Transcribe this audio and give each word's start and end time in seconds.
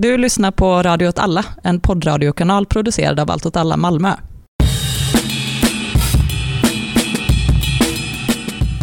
Du 0.00 0.18
lyssnar 0.18 0.50
på 0.50 0.82
Radio 0.82 1.08
åt 1.08 1.18
alla, 1.18 1.44
en 1.62 1.80
poddradiokanal 1.80 2.66
producerad 2.66 3.20
av 3.20 3.30
Allt 3.30 3.46
åt 3.46 3.56
alla 3.56 3.76
Malmö. 3.76 4.12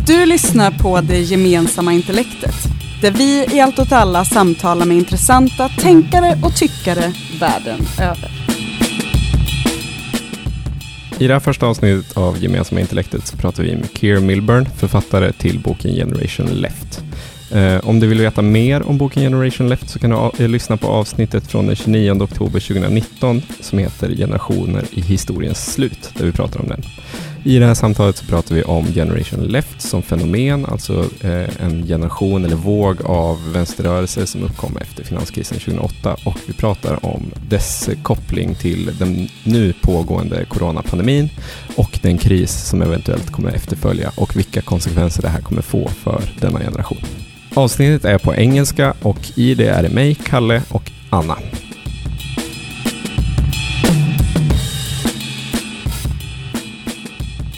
Du 0.08 0.26
lyssnar 0.26 0.72
på 0.72 1.02
Det 1.02 1.20
gemensamma 1.20 1.94
intellektet, 1.94 2.56
där 3.02 3.12
vi 3.12 3.46
i 3.56 3.60
Allt 3.60 3.80
åt 3.80 3.92
alla 3.92 4.26
samtalar 4.26 4.86
med 4.86 4.98
intressanta 4.98 5.70
tänkare 5.70 6.38
och 6.44 6.56
tyckare 6.56 7.14
världen 7.40 7.80
över. 8.00 8.32
I 11.20 11.28
det 11.28 11.34
här 11.34 11.40
första 11.40 11.66
avsnittet 11.66 12.18
av 12.18 12.44
Gemensamma 12.44 12.82
intellektet 12.82 13.28
så 13.28 13.38
pratar 13.38 13.64
vi 13.64 13.76
med 13.76 13.90
Keir 13.94 14.20
Milburn, 14.20 14.66
författare 14.78 15.32
till 15.32 15.60
boken 15.60 15.92
Generation 15.92 16.48
Left. 16.48 17.02
Eh, 17.52 17.90
om 17.90 18.00
du 18.00 18.08
vill 18.08 18.22
veta 18.22 18.42
mer 18.42 18.84
om 18.84 18.98
boken 18.98 19.24
Generation 19.24 19.70
Left 19.70 19.90
så 19.90 20.00
kan 20.00 20.10
du 20.10 20.44
eh, 20.44 20.50
lyssna 20.50 20.78
på 20.78 20.88
avsnittet 20.88 21.48
från 21.48 21.68
den 21.68 21.76
29 21.76 22.12
oktober 22.12 22.60
2019 22.60 23.42
som 23.60 23.80
heter 23.80 24.10
Generationer 24.10 24.84
i 24.92 25.02
historiens 25.02 25.74
slut, 25.74 26.12
där 26.18 26.26
vi 26.26 26.32
pratar 26.32 26.60
om 26.62 26.68
den. 26.68 26.82
I 27.44 27.60
det 27.60 27.66
här 27.66 27.74
samtalet 27.74 28.18
så 28.18 28.26
pratar 28.26 28.56
vi 28.56 28.64
om 28.64 28.86
Generation 28.86 29.44
Left 29.44 29.82
som 29.82 30.02
fenomen, 30.02 30.66
alltså 30.66 31.06
eh, 31.22 31.66
en 31.66 31.88
generation 31.88 32.46
eller 32.46 32.56
våg 32.56 33.02
av 33.06 33.52
vänsterrörelser 33.54 34.26
som 34.26 34.44
uppkom 34.44 34.78
efter 34.78 35.04
finanskrisen 35.04 35.60
2008 35.60 36.16
och 36.26 36.38
vi 36.48 36.54
pratar 36.54 37.06
om 37.06 37.32
dess 37.50 37.90
koppling 38.04 38.56
till 38.56 38.92
den 39.00 39.28
nu 39.44 39.74
pågående 39.82 40.46
coronapandemin 40.46 41.30
och 41.76 42.00
den 42.02 42.18
kris 42.18 42.52
som 42.52 42.82
eventuellt 42.82 43.32
kommer 43.32 43.52
efterfölja 43.52 44.12
och 44.16 44.36
vilka 44.36 44.62
konsekvenser 44.62 45.22
det 45.22 45.30
här 45.30 45.42
kommer 45.42 45.62
få 45.62 45.88
för 45.88 46.22
denna 46.42 46.60
generation. 46.60 47.02
Avsnittet 47.56 48.06
är 48.06 48.18
på 48.18 48.36
engelska 48.36 48.94
och 49.02 49.18
i 49.36 49.56
det 49.56 49.68
är 49.68 49.84
det 49.84 49.90
mig, 49.90 50.16
Kalle 50.16 50.62
och 50.70 50.92
Anna. 51.10 51.38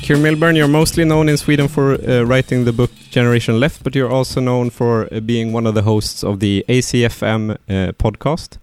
Keir 0.03 0.18
Milburn, 0.18 0.56
you're 0.56 0.68
mostly 0.68 1.03
known 1.03 1.30
in 1.30 1.38
Sweden 1.38 1.70
for 1.70 2.09
uh, 2.09 2.23
writing 2.23 2.66
the 2.66 2.72
book 2.72 2.92
Generation 3.12 3.59
Left, 3.59 3.84
but 3.84 3.95
you're 3.95 4.12
also 4.20 4.40
known 4.40 4.70
for 4.70 5.14
uh, 5.14 5.20
being 5.20 5.56
one 5.56 5.70
of 5.70 5.75
the 5.75 5.81
hosts 5.81 6.23
of 6.23 6.40
the 6.40 6.64
ACFM 6.68 7.52
uh, 7.52 7.92
podcast. 7.94 8.59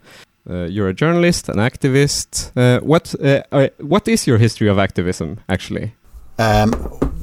Uh, 0.48 0.66
you're 0.70 0.88
a 0.88 0.94
journalist, 0.94 1.48
an 1.48 1.56
activist. 1.58 2.52
Uh, 2.56 2.80
what 2.80 3.14
uh, 3.20 3.68
what 3.78 4.08
is 4.08 4.26
your 4.26 4.38
history 4.38 4.68
of 4.70 4.78
activism, 4.78 5.38
actually? 5.48 5.94
Um, 6.38 6.70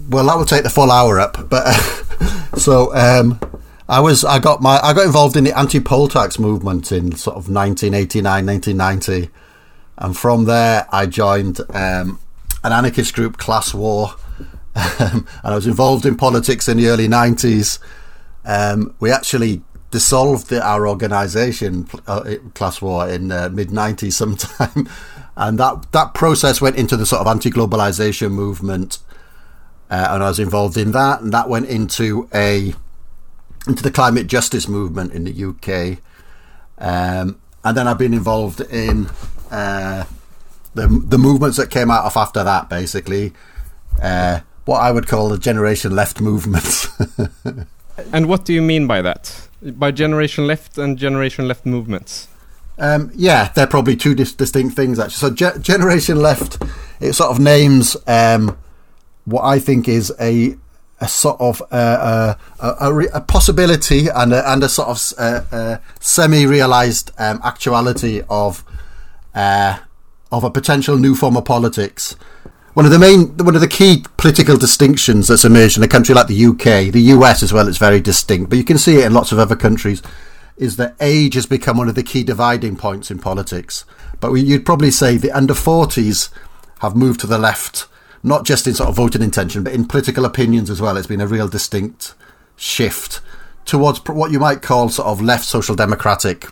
well, 0.09 0.25
that 0.25 0.37
will 0.37 0.45
take 0.45 0.63
the 0.63 0.69
full 0.69 0.91
hour 0.91 1.19
up, 1.19 1.49
but 1.49 1.71
so 2.57 2.93
um, 2.93 3.39
I 3.91 3.99
was 3.99 4.23
I 4.23 4.39
got 4.39 4.61
my 4.61 4.79
I 4.81 4.93
got 4.93 5.05
involved 5.05 5.35
in 5.35 5.43
the 5.43 5.57
anti-poll 5.57 6.07
tax 6.07 6.39
movement 6.39 6.93
in 6.93 7.13
sort 7.17 7.35
of 7.35 7.49
1989, 7.49 8.45
1990, 8.45 9.29
and 9.97 10.17
from 10.17 10.45
there 10.45 10.87
I 10.93 11.05
joined 11.07 11.59
um, 11.71 12.17
an 12.63 12.71
anarchist 12.71 13.13
group, 13.13 13.37
Class 13.37 13.73
War, 13.73 14.15
um, 14.75 15.27
and 15.43 15.53
I 15.53 15.55
was 15.55 15.67
involved 15.67 16.05
in 16.05 16.15
politics 16.15 16.69
in 16.69 16.77
the 16.77 16.87
early 16.87 17.09
90s. 17.09 17.79
Um, 18.45 18.95
we 19.01 19.11
actually 19.11 19.61
dissolved 19.91 20.47
the, 20.47 20.65
our 20.65 20.87
organisation, 20.87 21.89
uh, 22.07 22.35
Class 22.53 22.81
War, 22.81 23.09
in 23.09 23.29
uh, 23.29 23.49
mid 23.51 23.71
90s 23.71 24.13
sometime. 24.13 24.87
and 25.35 25.59
that, 25.59 25.91
that 25.91 26.13
process 26.13 26.61
went 26.61 26.77
into 26.77 26.95
the 26.95 27.05
sort 27.05 27.19
of 27.19 27.27
anti 27.27 27.49
globalisation 27.49 28.31
movement. 28.31 28.99
Uh, 29.89 30.07
and 30.11 30.23
I 30.23 30.29
was 30.29 30.39
involved 30.39 30.77
in 30.77 30.93
that. 30.93 31.19
And 31.19 31.33
that 31.33 31.49
went 31.49 31.67
into 31.67 32.29
a 32.33 32.73
into 33.67 33.83
the 33.83 33.91
climate 33.91 34.27
justice 34.27 34.67
movement 34.67 35.13
in 35.13 35.23
the 35.23 35.45
UK. 35.45 35.99
Um, 36.77 37.39
and 37.63 37.77
then 37.77 37.87
I've 37.87 37.97
been 37.97 38.13
involved 38.13 38.61
in 38.61 39.09
uh, 39.51 40.05
the 40.73 40.87
the 40.87 41.17
movements 41.17 41.57
that 41.57 41.69
came 41.69 41.91
out 41.91 42.05
of 42.05 42.17
after 42.17 42.43
that, 42.43 42.69
basically, 42.69 43.33
uh, 44.01 44.39
what 44.65 44.79
I 44.79 44.91
would 44.91 45.07
call 45.07 45.29
the 45.29 45.37
generation 45.37 45.95
left 45.95 46.21
movement. 46.21 46.87
and 48.13 48.27
what 48.27 48.45
do 48.45 48.53
you 48.53 48.61
mean 48.61 48.87
by 48.87 49.01
that? 49.01 49.47
By 49.61 49.91
generation 49.91 50.47
left 50.47 50.77
and 50.77 50.97
generation 50.97 51.47
left 51.47 51.65
movements? 51.65 52.27
Um, 52.79 53.11
yeah, 53.13 53.51
they're 53.53 53.67
probably 53.67 53.95
two 53.95 54.15
dis- 54.15 54.33
distinct 54.33 54.75
things 54.75 54.97
actually. 54.97 55.35
So, 55.35 55.51
ge- 55.51 55.61
generation 55.61 56.17
left, 56.17 56.63
it 56.99 57.13
sort 57.13 57.29
of 57.29 57.39
names 57.39 57.95
um, 58.07 58.57
what 59.25 59.43
I 59.43 59.59
think 59.59 59.87
is 59.87 60.11
a 60.19 60.55
a 61.01 61.07
sort 61.07 61.41
of 61.41 61.61
uh, 61.71 61.75
uh, 61.75 62.35
a, 62.59 62.89
a, 62.89 63.05
a, 63.15 63.21
possibility 63.21 64.07
and 64.07 64.31
a, 64.31 64.51
and 64.51 64.63
a 64.63 64.69
sort 64.69 64.87
of 64.87 65.13
uh, 65.17 65.41
uh 65.51 65.77
semi-realized 65.99 67.11
um, 67.17 67.41
actuality 67.43 68.21
of 68.29 68.63
uh, 69.33 69.79
of 70.31 70.43
a 70.43 70.51
potential 70.51 70.97
new 70.97 71.15
form 71.15 71.35
of 71.35 71.43
politics. 71.43 72.15
One 72.73 72.85
of 72.85 72.91
the 72.91 72.99
main, 72.99 73.35
one 73.37 73.55
of 73.55 73.61
the 73.61 73.67
key 73.67 74.05
political 74.15 74.57
distinctions 74.57 75.27
that's 75.27 75.43
emerged 75.43 75.75
in 75.75 75.83
a 75.83 75.89
country 75.89 76.15
like 76.15 76.27
the 76.27 76.45
UK, 76.45 76.93
the 76.93 77.01
US 77.15 77.43
as 77.43 77.51
well, 77.51 77.67
it's 77.67 77.77
very 77.77 77.99
distinct, 77.99 78.49
but 78.49 78.57
you 78.57 78.63
can 78.63 78.77
see 78.77 78.99
it 78.99 79.05
in 79.05 79.13
lots 79.13 79.33
of 79.33 79.39
other 79.39 79.57
countries, 79.57 80.01
is 80.55 80.77
that 80.77 80.95
age 81.01 81.33
has 81.33 81.45
become 81.45 81.77
one 81.77 81.89
of 81.89 81.95
the 81.95 82.03
key 82.03 82.23
dividing 82.23 82.77
points 82.77 83.11
in 83.11 83.19
politics. 83.19 83.83
But 84.21 84.31
we, 84.31 84.41
you'd 84.41 84.65
probably 84.65 84.91
say 84.91 85.17
the 85.17 85.31
under 85.31 85.53
40s 85.53 86.29
have 86.79 86.95
moved 86.95 87.19
to 87.21 87.27
the 87.27 87.37
left, 87.37 87.87
not 88.23 88.45
just 88.45 88.67
in 88.67 88.73
sort 88.73 88.89
of 88.89 88.95
voting 88.95 89.21
intention, 89.21 89.63
but 89.63 89.73
in 89.73 89.85
political 89.85 90.25
opinions 90.25 90.69
as 90.69 90.81
well. 90.81 90.97
It's 90.97 91.07
been 91.07 91.21
a 91.21 91.27
real 91.27 91.47
distinct 91.47 92.13
shift 92.55 93.21
towards 93.65 93.99
what 94.05 94.31
you 94.31 94.39
might 94.39 94.61
call 94.61 94.89
sort 94.89 95.07
of 95.07 95.21
left 95.21 95.45
social 95.45 95.75
democratic 95.75 96.47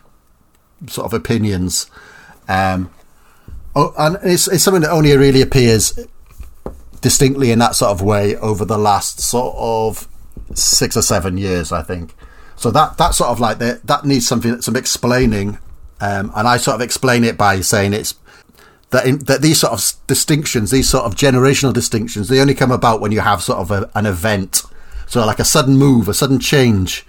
sort 0.87 1.05
of 1.05 1.13
opinions. 1.13 1.89
Um, 2.47 2.89
and 3.75 4.17
it's, 4.23 4.47
it's 4.47 4.63
something 4.63 4.81
that 4.81 4.91
only 4.91 5.15
really 5.15 5.41
appears 5.41 5.97
distinctly 7.01 7.51
in 7.51 7.59
that 7.59 7.75
sort 7.75 7.91
of 7.91 8.01
way 8.01 8.35
over 8.37 8.65
the 8.65 8.77
last 8.77 9.19
sort 9.19 9.55
of 9.57 10.07
six 10.53 10.97
or 10.97 11.01
seven 11.01 11.37
years, 11.37 11.71
I 11.71 11.83
think. 11.83 12.13
So 12.55 12.71
that 12.71 12.97
that 12.97 13.15
sort 13.15 13.29
of 13.29 13.39
like 13.39 13.59
that 13.59 13.87
that 13.87 14.03
needs 14.03 14.27
something 14.27 14.61
some 14.61 14.75
explaining, 14.75 15.59
um, 16.01 16.31
and 16.35 16.47
I 16.47 16.57
sort 16.57 16.75
of 16.75 16.81
explain 16.81 17.23
it 17.23 17.37
by 17.37 17.61
saying 17.61 17.93
it's 17.93 18.15
that 18.91 19.05
in, 19.05 19.19
that 19.19 19.41
these 19.41 19.59
sort 19.59 19.73
of 19.73 20.07
distinctions, 20.07 20.71
these 20.71 20.89
sort 20.89 21.05
of 21.05 21.15
generational 21.15 21.73
distinctions, 21.73 22.27
they 22.27 22.39
only 22.39 22.55
come 22.55 22.71
about 22.71 23.01
when 23.01 23.11
you 23.11 23.19
have 23.19 23.41
sort 23.41 23.59
of 23.59 23.71
a, 23.71 23.89
an 23.95 24.05
event, 24.05 24.63
so 25.07 25.25
like 25.25 25.39
a 25.39 25.45
sudden 25.45 25.77
move, 25.77 26.07
a 26.07 26.13
sudden 26.13 26.39
change, 26.39 27.05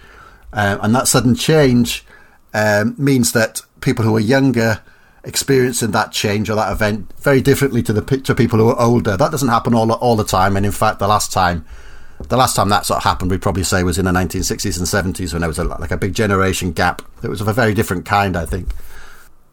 um, 0.53 0.79
and 0.81 0.95
that 0.95 1.07
sudden 1.07 1.35
change 1.35 2.05
um, 2.53 2.95
means 2.97 3.31
that 3.31 3.61
people 3.79 4.05
who 4.05 4.15
are 4.15 4.21
younger 4.21 4.81
experiencing 5.23 5.91
that 5.91 6.11
change 6.11 6.49
or 6.49 6.55
that 6.55 6.71
event 6.71 7.11
very 7.19 7.41
differently 7.41 7.83
to 7.83 7.93
the 7.93 8.01
to 8.01 8.35
people 8.35 8.59
who 8.59 8.69
are 8.69 8.79
older. 8.79 9.17
That 9.17 9.31
doesn't 9.31 9.49
happen 9.49 9.73
all 9.73 9.91
all 9.91 10.15
the 10.15 10.23
time. 10.23 10.57
And 10.57 10.65
in 10.65 10.71
fact, 10.71 10.99
the 10.99 11.07
last 11.07 11.31
time, 11.31 11.65
the 12.27 12.37
last 12.37 12.55
time 12.55 12.69
that 12.69 12.85
sort 12.85 12.97
of 12.97 13.03
happened, 13.03 13.31
we'd 13.31 13.41
probably 13.41 13.63
say 13.63 13.83
was 13.83 13.97
in 13.97 14.05
the 14.05 14.11
1960s 14.11 14.77
and 14.77 15.15
70s 15.15 15.33
when 15.33 15.41
there 15.41 15.49
was 15.49 15.59
a, 15.59 15.63
like 15.63 15.91
a 15.91 15.97
big 15.97 16.13
generation 16.13 16.71
gap. 16.71 17.01
It 17.23 17.29
was 17.29 17.41
of 17.41 17.47
a 17.47 17.53
very 17.53 17.73
different 17.73 18.05
kind, 18.05 18.35
I 18.35 18.45
think. 18.45 18.69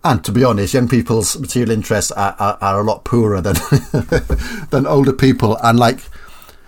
And 0.05 0.25
to 0.25 0.33
be 0.33 0.45
honest, 0.45 0.75
young 0.75 0.89
people's 0.89 1.39
material 1.39 1.73
interests 1.73 2.13
are, 2.13 2.37
are, 2.39 2.59
are 2.61 2.81
a 2.81 2.85
lot 2.85 3.05
poorer 3.05 3.41
than 3.41 3.55
than 4.71 4.87
older 4.87 5.13
people. 5.13 5.59
And 5.63 5.79
like 5.79 6.01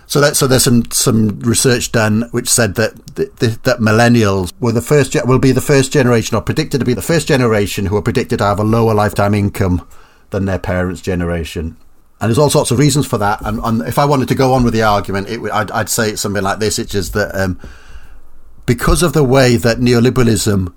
so 0.07 0.21
that 0.21 0.37
so 0.37 0.49
there's 0.49 0.65
some 0.65 0.91
some 0.91 1.39
research 1.39 1.93
done 1.93 2.23
which 2.33 2.49
said 2.49 2.75
that 2.75 2.97
that 3.15 3.79
millennials 3.79 4.53
were 4.59 4.73
the 4.73 4.83
first 4.83 5.17
will 5.25 5.39
be 5.39 5.53
the 5.53 5.61
first 5.61 5.93
generation 5.93 6.37
or 6.37 6.43
predicted 6.43 6.81
to 6.81 6.85
be 6.85 6.95
the 6.95 7.03
first 7.03 7.29
generation 7.29 7.87
who 7.87 7.97
are 7.97 8.03
predicted 8.03 8.41
to 8.41 8.45
have 8.45 8.59
a 8.59 8.65
lower 8.65 8.93
lifetime 8.93 9.35
income 9.35 9.87
than 10.31 10.47
their 10.47 10.59
parents' 10.59 11.01
generation. 11.01 11.77
And 12.21 12.29
there's 12.29 12.39
all 12.39 12.51
sorts 12.51 12.73
of 12.73 12.79
reasons 12.79 13.07
for 13.07 13.19
that. 13.19 13.41
And, 13.47 13.61
and 13.63 13.83
if 13.83 13.99
I 13.99 14.05
wanted 14.05 14.29
to 14.29 14.35
go 14.35 14.53
on 14.53 14.65
with 14.65 14.75
the 14.75 14.83
argument, 14.83 15.29
it, 15.29 15.41
I'd, 15.53 15.71
I'd, 15.71 15.89
say 15.89 16.11
it's 16.11 16.21
something 16.21 16.43
like 16.43 16.59
this: 16.59 16.79
it's 16.79 16.91
just 16.91 17.15
that 17.15 17.35
um, 17.35 17.59
because 18.67 19.03
of 19.03 19.13
the 19.13 19.25
way 19.25 19.57
that 19.57 19.79
neoliberalism 19.79 20.75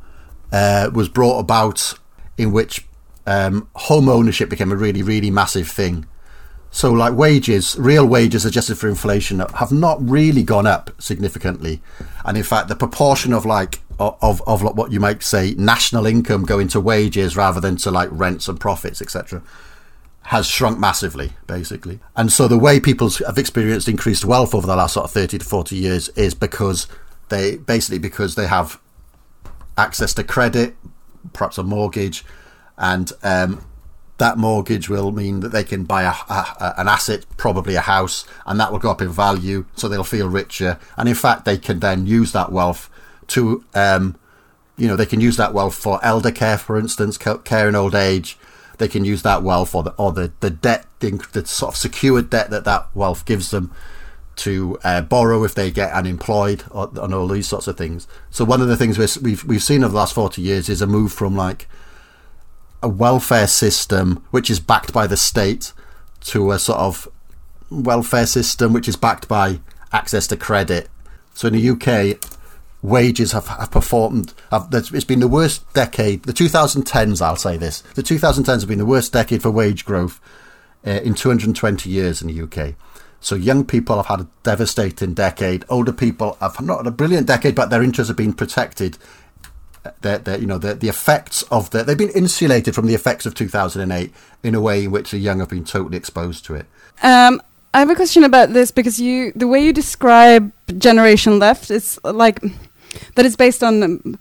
uh, 0.51 0.91
was 0.93 1.09
brought 1.09 1.39
about, 1.39 1.95
in 2.37 2.51
which 2.51 2.85
um, 3.25 3.69
home 3.75 4.09
ownership 4.09 4.49
became 4.49 4.71
a 4.71 4.75
really, 4.75 5.01
really 5.01 5.31
massive 5.31 5.67
thing 5.67 6.05
so, 6.75 6.91
like 6.91 7.13
wages, 7.13 7.75
real 7.77 8.03
wages 8.03 8.45
adjusted 8.45 8.79
for 8.79 8.89
inflation 8.89 9.37
have 9.37 9.71
not 9.71 9.97
really 10.01 10.41
gone 10.41 10.65
up 10.65 10.89
significantly, 10.99 11.83
and 12.25 12.35
in 12.35 12.41
fact, 12.41 12.67
the 12.67 12.75
proportion 12.75 13.31
of 13.31 13.45
like 13.45 13.79
of 13.99 14.41
of 14.47 14.63
what 14.63 14.91
you 14.91 14.99
might 14.99 15.21
say 15.21 15.53
national 15.55 16.07
income 16.07 16.45
going 16.45 16.67
to 16.69 16.79
wages 16.79 17.37
rather 17.37 17.61
than 17.61 17.75
to 17.77 17.91
like 17.91 18.09
rents 18.11 18.47
and 18.47 18.59
profits, 18.59 19.03
etc., 19.03 19.43
has 20.23 20.47
shrunk 20.47 20.79
massively, 20.79 21.33
basically. 21.45 21.99
And 22.15 22.31
so, 22.31 22.47
the 22.47 22.57
way 22.57 22.79
people 22.79 23.11
have 23.27 23.37
experienced 23.37 23.87
increased 23.87 24.25
wealth 24.25 24.55
over 24.55 24.65
the 24.65 24.75
last 24.75 24.95
sort 24.95 25.03
of 25.03 25.11
thirty 25.11 25.37
to 25.37 25.45
forty 25.45 25.75
years 25.75 26.09
is 26.09 26.33
because 26.33 26.87
they 27.29 27.57
basically 27.57 27.99
because 27.99 28.33
they 28.33 28.47
have 28.47 28.81
access 29.77 30.11
to 30.15 30.23
credit, 30.23 30.75
perhaps 31.31 31.57
a 31.57 31.63
mortgage, 31.63 32.25
and 32.77 33.11
um, 33.23 33.65
that 34.17 34.37
mortgage 34.37 34.89
will 34.89 35.11
mean 35.11 35.39
that 35.39 35.49
they 35.49 35.63
can 35.63 35.83
buy 35.85 36.03
a, 36.03 36.13
a, 36.31 36.73
an 36.77 36.87
asset, 36.87 37.25
probably 37.37 37.75
a 37.75 37.81
house, 37.81 38.25
and 38.45 38.59
that 38.59 38.71
will 38.71 38.79
go 38.79 38.91
up 38.91 39.01
in 39.01 39.09
value, 39.09 39.65
so 39.75 39.87
they'll 39.87 40.03
feel 40.03 40.27
richer. 40.27 40.79
And 40.97 41.07
in 41.07 41.15
fact, 41.15 41.45
they 41.45 41.57
can 41.57 41.79
then 41.79 42.05
use 42.05 42.31
that 42.33 42.51
wealth 42.51 42.89
to 43.27 43.63
um, 43.73 44.17
you 44.77 44.87
know, 44.87 44.95
they 44.95 45.05
can 45.05 45.21
use 45.21 45.37
that 45.37 45.53
wealth 45.53 45.75
for 45.75 46.03
elder 46.03 46.31
care, 46.31 46.57
for 46.57 46.77
instance, 46.77 47.17
care 47.17 47.69
in 47.69 47.75
old 47.75 47.95
age. 47.95 48.37
They 48.79 48.87
can 48.87 49.05
use 49.05 49.21
that 49.21 49.43
wealth 49.43 49.69
for 49.69 49.83
the, 49.83 49.91
or 49.91 50.11
the, 50.11 50.31
the 50.39 50.49
debt, 50.49 50.87
the, 50.99 51.11
the 51.31 51.45
sort 51.45 51.75
of 51.75 51.77
secured 51.77 52.29
debt 52.29 52.49
that 52.49 52.65
that 52.65 52.87
wealth 52.95 53.25
gives 53.25 53.51
them 53.51 53.71
to 54.35 54.77
uh, 54.83 55.01
borrow 55.01 55.43
if 55.43 55.53
they 55.53 55.69
get 55.69 55.91
unemployed 55.91 56.63
and 56.73 57.13
all 57.13 57.27
these 57.27 57.47
sorts 57.47 57.67
of 57.67 57.77
things. 57.77 58.07
So 58.29 58.43
one 58.43 58.61
of 58.61 58.67
the 58.67 58.77
things 58.77 58.97
we've 59.17 59.43
we've 59.43 59.63
seen 59.63 59.83
over 59.83 59.91
the 59.91 59.97
last 59.97 60.15
forty 60.15 60.41
years 60.41 60.69
is 60.69 60.81
a 60.81 60.87
move 60.87 61.11
from 61.11 61.35
like 61.35 61.67
a 62.81 62.89
welfare 62.89 63.47
system 63.47 64.23
which 64.31 64.49
is 64.49 64.59
backed 64.59 64.91
by 64.91 65.07
the 65.07 65.17
state 65.17 65.71
to 66.21 66.51
a 66.51 66.59
sort 66.59 66.79
of 66.79 67.07
welfare 67.69 68.25
system 68.25 68.73
which 68.73 68.87
is 68.87 68.95
backed 68.95 69.27
by 69.27 69.59
access 69.91 70.27
to 70.27 70.37
credit. 70.37 70.89
So 71.33 71.47
in 71.47 71.53
the 71.53 71.69
UK, 71.69 72.19
wages 72.81 73.31
have, 73.31 73.47
have 73.47 73.71
performed. 73.71 74.33
Have, 74.51 74.67
it's 74.71 75.05
been 75.05 75.21
the 75.21 75.27
worst 75.27 75.71
decade. 75.73 76.23
The 76.23 76.33
2010s, 76.33 77.21
I'll 77.21 77.35
say 77.35 77.57
this. 77.57 77.81
The 77.95 78.03
2010s 78.03 78.59
have 78.59 78.67
been 78.67 78.77
the 78.77 78.85
worst 78.85 79.13
decade 79.13 79.41
for 79.41 79.49
wage 79.49 79.85
growth 79.85 80.19
uh, 80.85 80.91
in 81.03 81.15
220 81.15 81.89
years 81.89 82.21
in 82.21 82.27
the 82.27 82.41
UK. 82.41 82.75
So 83.23 83.35
young 83.35 83.65
people 83.65 83.95
have 83.95 84.07
had 84.07 84.19
a 84.19 84.27
devastating 84.43 85.13
decade. 85.13 85.63
Older 85.69 85.93
people 85.93 86.37
have 86.41 86.59
not 86.61 86.79
had 86.79 86.87
a 86.87 86.91
brilliant 86.91 87.25
decade, 87.25 87.55
but 87.55 87.69
their 87.69 87.81
interests 87.81 88.09
have 88.09 88.17
been 88.17 88.33
protected. 88.33 88.97
They're, 90.01 90.17
they're, 90.17 90.39
you 90.39 90.45
know, 90.45 90.57
the, 90.57 90.75
the 90.75 90.89
effects 90.89 91.41
of 91.43 91.69
the, 91.71 91.83
they've 91.83 91.97
been 91.97 92.09
insulated 92.09 92.75
from 92.75 92.85
the 92.85 92.93
effects 92.93 93.25
of 93.25 93.33
2008 93.33 94.13
in 94.43 94.55
a 94.55 94.61
way 94.61 94.83
in 94.83 94.91
which 94.91 95.11
the 95.11 95.17
young 95.17 95.39
have 95.39 95.49
been 95.49 95.63
totally 95.63 95.95
exposed 95.95 96.45
to 96.45 96.55
it. 96.55 96.65
Um, 97.01 97.41
I 97.73 97.79
have 97.79 97.89
a 97.89 97.95
question 97.95 98.25
about 98.25 98.51
this 98.51 98.71
because 98.71 98.99
you, 98.99 99.31
the 99.35 99.47
way 99.47 99.63
you 99.63 99.71
describe 99.71 100.51
Generation 100.77 101.39
Left, 101.39 101.71
is 101.71 101.99
like 102.03 102.41
that 103.15 103.25
is 103.25 103.35
based 103.35 103.63
on 103.63 104.19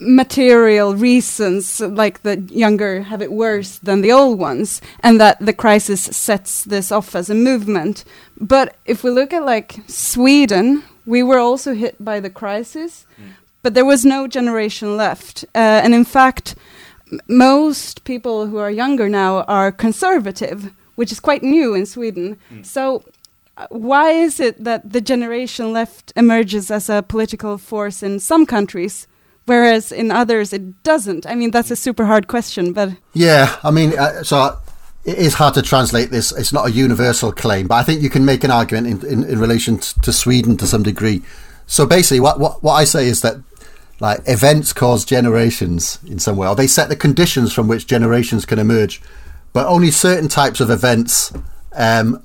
material 0.00 0.94
reasons, 0.94 1.80
like 1.80 2.22
the 2.22 2.40
younger 2.50 3.02
have 3.02 3.22
it 3.22 3.32
worse 3.32 3.78
than 3.78 4.00
the 4.00 4.12
old 4.12 4.38
ones, 4.38 4.80
and 5.00 5.20
that 5.20 5.38
the 5.40 5.52
crisis 5.52 6.02
sets 6.02 6.64
this 6.64 6.92
off 6.92 7.14
as 7.14 7.30
a 7.30 7.34
movement. 7.34 8.04
But 8.40 8.76
if 8.84 9.02
we 9.02 9.10
look 9.10 9.32
at 9.32 9.44
like 9.44 9.80
Sweden, 9.86 10.82
we 11.06 11.22
were 11.22 11.38
also 11.38 11.74
hit 11.74 12.02
by 12.04 12.20
the 12.20 12.30
crisis, 12.30 13.06
mm. 13.20 13.30
but 13.62 13.74
there 13.74 13.84
was 13.84 14.04
no 14.04 14.26
generation 14.26 14.96
left. 14.96 15.44
Uh, 15.54 15.80
and 15.82 15.94
in 15.94 16.04
fact, 16.04 16.54
most 17.26 18.04
people 18.04 18.46
who 18.46 18.58
are 18.58 18.70
younger 18.70 19.08
now 19.08 19.42
are 19.42 19.72
conservative, 19.72 20.72
which 20.94 21.10
is 21.10 21.20
quite 21.20 21.42
new 21.42 21.74
in 21.74 21.86
Sweden. 21.86 22.36
Mm. 22.52 22.64
So 22.64 23.04
uh, 23.56 23.66
why 23.70 24.10
is 24.10 24.38
it 24.38 24.62
that 24.62 24.92
the 24.92 25.00
generation 25.00 25.72
left 25.72 26.12
emerges 26.14 26.70
as 26.70 26.88
a 26.88 27.02
political 27.02 27.58
force 27.58 28.02
in 28.02 28.20
some 28.20 28.46
countries 28.46 29.06
whereas 29.48 29.90
in 29.90 30.10
others 30.10 30.52
it 30.52 30.82
doesn't? 30.82 31.26
I 31.26 31.34
mean, 31.34 31.50
that's 31.50 31.70
a 31.70 31.76
super 31.76 32.04
hard 32.04 32.28
question, 32.28 32.72
but 32.72 32.90
yeah, 33.14 33.56
I 33.64 33.70
mean, 33.70 33.98
uh, 33.98 34.22
so 34.22 34.58
it 35.04 35.18
is 35.18 35.34
hard 35.34 35.54
to 35.54 35.62
translate 35.62 36.10
this. 36.10 36.32
It's 36.32 36.52
not 36.52 36.68
a 36.68 36.70
universal 36.70 37.32
claim, 37.32 37.66
but 37.66 37.76
I 37.76 37.82
think 37.82 38.02
you 38.02 38.10
can 38.10 38.24
make 38.24 38.44
an 38.44 38.50
argument 38.50 39.04
in, 39.04 39.10
in, 39.10 39.24
in 39.24 39.38
relation 39.38 39.78
to 39.78 40.12
Sweden 40.12 40.56
to 40.58 40.66
some 40.66 40.82
degree. 40.82 41.22
So 41.66 41.86
basically, 41.86 42.20
what, 42.20 42.38
what 42.38 42.62
what 42.62 42.74
I 42.74 42.84
say 42.84 43.06
is 43.08 43.22
that 43.22 43.36
like 44.00 44.20
events 44.26 44.72
cause 44.72 45.04
generations 45.04 45.98
in 46.06 46.18
some 46.18 46.36
way, 46.36 46.46
or 46.46 46.54
they 46.54 46.66
set 46.66 46.88
the 46.88 46.96
conditions 46.96 47.52
from 47.52 47.68
which 47.68 47.86
generations 47.86 48.44
can 48.44 48.58
emerge, 48.58 49.00
but 49.52 49.66
only 49.66 49.90
certain 49.90 50.28
types 50.28 50.60
of 50.60 50.70
events 50.70 51.32
um, 51.72 52.22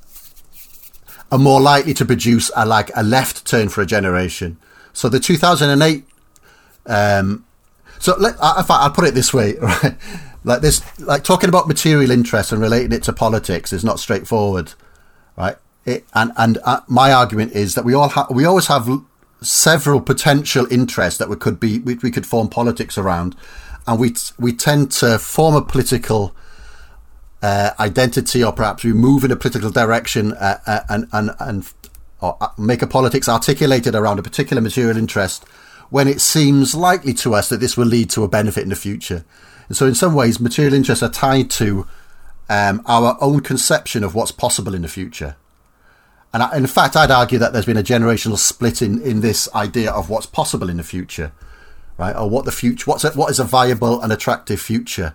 are 1.31 1.39
more 1.39 1.61
likely 1.61 1.93
to 1.95 2.05
produce 2.05 2.51
a 2.55 2.65
like 2.65 2.91
a 2.95 3.03
left 3.03 3.45
turn 3.45 3.69
for 3.69 3.81
a 3.81 3.85
generation. 3.85 4.57
So 4.93 5.09
the 5.09 5.19
2008 5.19 6.05
um, 6.85 7.45
so 7.99 8.15
let, 8.19 8.35
I'll 8.41 8.91
put 8.91 9.05
it 9.05 9.13
this 9.13 9.33
way, 9.33 9.55
right? 9.61 9.95
Like 10.43 10.61
this, 10.61 10.81
like 10.99 11.23
talking 11.23 11.47
about 11.47 11.67
material 11.67 12.11
interest 12.11 12.51
and 12.51 12.61
relating 12.61 12.91
it 12.91 13.03
to 13.03 13.13
politics 13.13 13.71
is 13.71 13.83
not 13.83 13.99
straightforward, 13.99 14.73
right? 15.37 15.55
It, 15.85 16.05
and 16.13 16.31
and 16.37 16.57
uh, 16.63 16.81
my 16.87 17.13
argument 17.13 17.53
is 17.53 17.75
that 17.75 17.85
we 17.85 17.93
all 17.93 18.09
have, 18.09 18.29
we 18.29 18.43
always 18.43 18.67
have 18.67 18.89
several 19.41 20.01
potential 20.01 20.67
interests 20.69 21.17
that 21.19 21.29
we 21.29 21.35
could 21.35 21.59
be, 21.59 21.79
we, 21.79 21.95
we 21.95 22.11
could 22.11 22.25
form 22.25 22.49
politics 22.49 22.97
around, 22.97 23.35
and 23.87 23.99
we 23.99 24.15
we 24.37 24.51
tend 24.51 24.91
to 24.93 25.17
form 25.17 25.55
a 25.55 25.61
political 25.61 26.35
uh, 27.41 27.71
identity, 27.79 28.43
or 28.43 28.51
perhaps 28.51 28.83
we 28.83 28.91
move 28.91 29.23
in 29.23 29.31
a 29.31 29.37
political 29.37 29.69
direction 29.69 30.33
uh, 30.33 30.59
uh 30.65 30.79
and 30.89 31.07
and 31.13 31.31
and 31.39 31.73
or 32.19 32.37
uh, 32.41 32.49
make 32.57 32.81
a 32.81 32.87
politics 32.87 33.29
articulated 33.29 33.95
around 33.95 34.19
a 34.19 34.23
particular 34.23 34.61
material 34.61 34.97
interest 34.97 35.45
when 35.89 36.07
it 36.07 36.21
seems 36.21 36.75
likely 36.75 37.13
to 37.15 37.33
us 37.33 37.49
that 37.49 37.59
this 37.59 37.77
will 37.77 37.85
lead 37.85 38.09
to 38.11 38.23
a 38.23 38.27
benefit 38.27 38.63
in 38.63 38.69
the 38.69 38.75
future. 38.75 39.25
And 39.67 39.77
so, 39.77 39.85
in 39.85 39.95
some 39.95 40.13
ways, 40.13 40.39
material 40.39 40.73
interests 40.73 41.03
are 41.03 41.09
tied 41.09 41.49
to 41.51 41.87
um, 42.49 42.81
our 42.85 43.17
own 43.21 43.41
conception 43.41 44.03
of 44.03 44.15
what's 44.15 44.31
possible 44.31 44.73
in 44.73 44.81
the 44.81 44.87
future. 44.87 45.35
And 46.33 46.43
I, 46.43 46.57
in 46.57 46.67
fact, 46.67 46.95
I'd 46.95 47.11
argue 47.11 47.39
that 47.39 47.53
there's 47.53 47.65
been 47.65 47.77
a 47.77 47.83
generational 47.83 48.37
split 48.37 48.81
in, 48.81 49.01
in 49.01 49.21
this 49.21 49.47
idea 49.53 49.91
of 49.91 50.09
what's 50.09 50.25
possible 50.25 50.69
in 50.69 50.77
the 50.77 50.83
future, 50.83 51.31
right? 51.97 52.15
Or 52.15 52.29
what 52.29 52.45
the 52.45 52.51
future, 52.51 52.89
what's 52.89 53.03
a, 53.03 53.11
what 53.11 53.29
is 53.29 53.39
a 53.39 53.43
viable 53.43 54.01
and 54.01 54.11
attractive 54.11 54.59
future. 54.59 55.13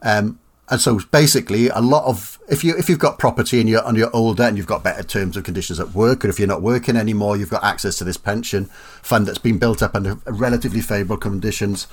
Um, 0.00 0.38
and 0.70 0.80
so 0.80 0.98
basically 1.10 1.68
a 1.68 1.80
lot 1.80 2.04
of 2.04 2.38
if 2.48 2.64
you 2.64 2.76
if 2.76 2.88
you've 2.88 2.98
got 2.98 3.18
property 3.18 3.60
and 3.60 3.68
you're 3.68 3.86
and 3.86 3.96
you're 3.98 4.14
older 4.14 4.44
and 4.44 4.56
you've 4.56 4.66
got 4.66 4.82
better 4.82 5.02
terms 5.02 5.36
and 5.36 5.44
conditions 5.44 5.78
at 5.78 5.90
work 5.90 6.24
or 6.24 6.28
if 6.28 6.38
you're 6.38 6.48
not 6.48 6.62
working 6.62 6.96
anymore 6.96 7.36
you've 7.36 7.50
got 7.50 7.62
access 7.62 7.96
to 7.98 8.04
this 8.04 8.16
pension 8.16 8.64
fund 9.02 9.26
that's 9.26 9.38
been 9.38 9.58
built 9.58 9.82
up 9.82 9.94
under 9.94 10.14
relatively 10.26 10.80
favorable 10.80 11.16
conditions. 11.16 11.86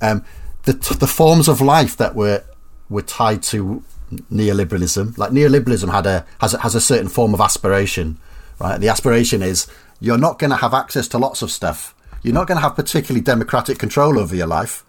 Um, 0.00 0.24
the 0.64 0.74
the 1.00 1.06
forms 1.06 1.48
of 1.48 1.60
life 1.60 1.96
that 1.96 2.14
were 2.14 2.44
were 2.88 3.02
tied 3.02 3.42
to 3.44 3.82
neoliberalism 4.30 5.16
like 5.16 5.30
neoliberalism 5.30 5.90
had 5.90 6.06
a 6.06 6.26
has 6.40 6.52
a, 6.52 6.58
has 6.58 6.74
a 6.74 6.80
certain 6.80 7.08
form 7.08 7.32
of 7.32 7.40
aspiration 7.40 8.18
right? 8.62 8.80
The 8.80 8.88
aspiration 8.88 9.42
is 9.42 9.66
you're 10.00 10.18
not 10.18 10.38
going 10.38 10.50
to 10.50 10.56
have 10.56 10.74
access 10.74 11.08
to 11.08 11.18
lots 11.18 11.42
of 11.42 11.50
stuff. 11.50 11.94
You're 12.22 12.34
not 12.34 12.46
going 12.46 12.56
to 12.56 12.62
have 12.62 12.76
particularly 12.76 13.20
democratic 13.20 13.78
control 13.78 14.18
over 14.18 14.34
your 14.34 14.46
life 14.46 14.84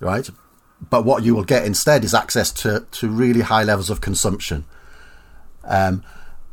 right 0.00 0.30
but 0.90 1.04
what 1.04 1.22
you 1.24 1.34
will 1.34 1.44
get 1.44 1.64
instead 1.64 2.04
is 2.04 2.14
access 2.14 2.52
to, 2.52 2.86
to 2.92 3.08
really 3.08 3.40
high 3.40 3.64
levels 3.64 3.90
of 3.90 4.00
consumption. 4.00 4.64
Um, 5.64 6.02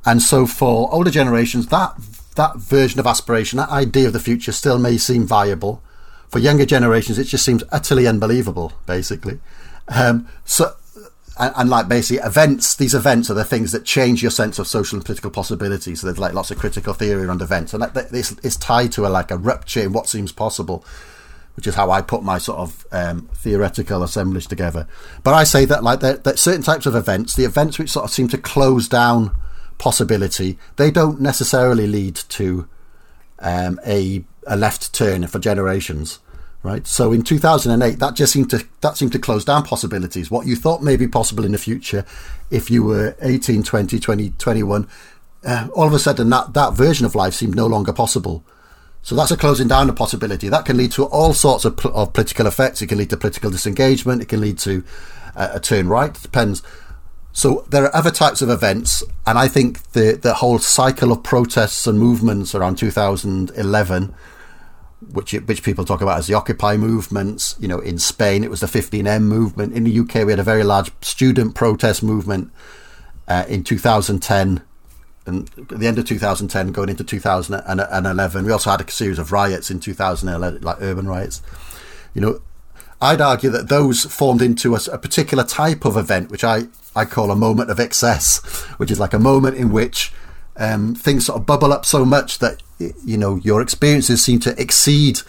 and 0.05 0.21
so 0.21 0.45
for 0.45 0.93
older 0.93 1.11
generations, 1.11 1.67
that 1.67 1.95
that 2.35 2.57
version 2.57 2.99
of 2.99 3.07
aspiration, 3.07 3.57
that 3.57 3.69
idea 3.69 4.07
of 4.07 4.13
the 4.13 4.19
future 4.19 4.51
still 4.51 4.77
may 4.77 4.97
seem 4.97 5.25
viable. 5.25 5.81
For 6.27 6.39
younger 6.39 6.65
generations, 6.65 7.17
it 7.17 7.25
just 7.25 7.45
seems 7.45 7.63
utterly 7.71 8.07
unbelievable, 8.07 8.73
basically. 8.85 9.39
Um, 9.87 10.27
so, 10.43 10.75
and, 11.39 11.53
and, 11.55 11.69
like 11.69 11.87
basically 11.87 12.25
events, 12.25 12.75
these 12.75 12.93
events 12.93 13.29
are 13.29 13.35
the 13.35 13.45
things 13.45 13.71
that 13.71 13.85
change 13.85 14.21
your 14.21 14.31
sense 14.31 14.59
of 14.59 14.67
social 14.67 14.97
and 14.97 15.05
political 15.05 15.31
possibilities. 15.31 16.01
So 16.01 16.07
there's 16.07 16.19
like 16.19 16.33
lots 16.33 16.51
of 16.51 16.57
critical 16.57 16.93
theory 16.93 17.23
around 17.23 17.41
events, 17.41 17.73
and 17.73 17.81
that, 17.81 17.93
that 17.93 18.11
this 18.11 18.33
is 18.39 18.57
tied 18.57 18.91
to 18.93 19.05
a 19.05 19.09
like 19.09 19.31
a 19.31 19.37
rupture 19.37 19.81
in 19.81 19.93
what 19.93 20.09
seems 20.09 20.31
possible 20.31 20.83
which 21.55 21.67
is 21.67 21.75
how 21.75 21.91
I 21.91 22.01
put 22.01 22.23
my 22.23 22.37
sort 22.37 22.59
of 22.59 22.85
um, 22.91 23.29
theoretical 23.33 24.03
assemblage 24.03 24.47
together. 24.47 24.87
But 25.23 25.33
I 25.33 25.43
say 25.43 25.65
that 25.65 25.83
like 25.83 26.01
that, 26.01 26.23
that 26.23 26.39
certain 26.39 26.63
types 26.63 26.85
of 26.85 26.95
events, 26.95 27.35
the 27.35 27.45
events 27.45 27.79
which 27.79 27.91
sort 27.91 28.05
of 28.05 28.11
seem 28.11 28.27
to 28.29 28.37
close 28.37 28.87
down 28.87 29.35
possibility, 29.77 30.57
they 30.75 30.91
don't 30.91 31.21
necessarily 31.21 31.87
lead 31.87 32.15
to 32.15 32.67
um, 33.39 33.79
a 33.85 34.23
a 34.47 34.55
left 34.55 34.93
turn 34.93 35.25
for 35.27 35.39
generations. 35.39 36.19
Right. 36.61 36.87
So 36.87 37.11
in 37.11 37.21
2008, 37.21 37.99
that 37.99 38.15
just 38.15 38.33
seemed 38.33 38.49
to 38.49 38.65
that 38.81 38.97
seemed 38.97 39.11
to 39.11 39.19
close 39.19 39.45
down 39.45 39.63
possibilities. 39.63 40.31
What 40.31 40.47
you 40.47 40.55
thought 40.55 40.81
may 40.81 40.97
be 40.97 41.07
possible 41.07 41.45
in 41.45 41.51
the 41.51 41.59
future, 41.59 42.05
if 42.49 42.71
you 42.71 42.83
were 42.83 43.15
18, 43.21 43.61
20, 43.61 43.99
20, 43.99 44.29
21, 44.31 44.87
uh, 45.45 45.67
all 45.75 45.85
of 45.85 45.93
a 45.93 45.99
sudden 45.99 46.29
that 46.31 46.55
that 46.55 46.73
version 46.73 47.05
of 47.05 47.13
life 47.13 47.35
seemed 47.35 47.55
no 47.55 47.67
longer 47.67 47.93
possible. 47.93 48.43
So 49.05 49.13
that's 49.13 49.29
a 49.29 49.37
closing 49.37 49.67
down 49.67 49.87
of 49.87 49.95
possibility. 49.95 50.49
That 50.49 50.65
can 50.65 50.77
lead 50.77 50.91
to 50.93 51.05
all 51.05 51.33
sorts 51.33 51.63
of, 51.63 51.85
of 51.85 52.11
political 52.13 52.47
effects. 52.47 52.81
It 52.81 52.87
can 52.87 52.97
lead 52.97 53.11
to 53.11 53.17
political 53.17 53.51
disengagement. 53.51 54.23
It 54.23 54.29
can 54.29 54.41
lead 54.41 54.57
to 54.59 54.83
uh, 55.35 55.49
a 55.53 55.59
turn 55.59 55.87
right. 55.87 56.09
It 56.09 56.23
depends. 56.23 56.63
So 57.31 57.67
there 57.69 57.83
are 57.83 57.95
other 57.95 58.09
types 58.09 58.41
of 58.41 58.49
events, 58.49 59.03
and 59.27 59.37
I 59.37 59.47
think 59.47 59.91
the 59.91 60.17
the 60.19 60.33
whole 60.33 60.57
cycle 60.57 61.11
of 61.11 61.21
protests 61.21 61.85
and 61.85 61.99
movements 61.99 62.55
around 62.55 62.79
2011, 62.79 64.15
which 65.11 65.33
which 65.33 65.61
people 65.61 65.85
talk 65.85 66.01
about 66.01 66.17
as 66.17 66.25
the 66.25 66.33
Occupy 66.33 66.75
movements. 66.75 67.55
You 67.59 67.67
know, 67.67 67.79
in 67.79 67.99
Spain 67.99 68.43
it 68.43 68.49
was 68.49 68.61
the 68.61 68.65
15M 68.65 69.21
movement. 69.21 69.73
In 69.73 69.83
the 69.83 69.99
UK 69.99 70.25
we 70.25 70.31
had 70.31 70.39
a 70.39 70.43
very 70.43 70.63
large 70.63 70.91
student 71.01 71.53
protest 71.53 72.01
movement 72.01 72.51
uh, 73.27 73.45
in 73.47 73.63
2010 73.63 74.63
and 75.25 75.49
at 75.57 75.79
the 75.79 75.87
end 75.87 75.97
of 75.97 76.05
2010 76.05 76.71
going 76.71 76.89
into 76.89 77.03
2011 77.03 78.45
we 78.45 78.51
also 78.51 78.69
had 78.69 78.81
a 78.81 78.91
series 78.91 79.19
of 79.19 79.31
riots 79.31 79.71
in 79.71 79.79
2011 79.79 80.61
like 80.61 80.77
urban 80.81 81.07
riots. 81.07 81.41
You 82.13 82.21
know 82.21 82.41
i'd 83.01 83.21
argue 83.21 83.49
that 83.49 83.67
those 83.67 84.05
formed 84.05 84.41
into 84.41 84.73
a, 84.75 84.79
a, 84.91 84.97
particular 84.97 85.43
type 85.43 85.83
of 85.83 85.97
event 85.97 86.31
which 86.31 86.45
i 86.45 86.63
i 86.95 87.03
call 87.03 87.29
a 87.29 87.35
moment 87.35 87.69
of 87.69 87.79
excess 87.79 88.41
which 88.77 88.89
is 88.89 88.99
like 88.99 89.13
a 89.13 89.19
moment 89.19 89.57
in 89.57 89.71
which 89.71 90.13
um, 90.57 90.95
things 90.95 91.25
sort 91.25 91.37
of 91.37 91.45
bubble 91.45 91.73
up 91.73 91.85
so 91.85 92.05
much 92.05 92.39
that 92.39 92.63
you 92.79 93.17
know 93.17 93.35
your 93.37 93.61
experiences 93.61 94.23
seem 94.23 94.39
to 94.39 94.59
exceed 94.61 95.19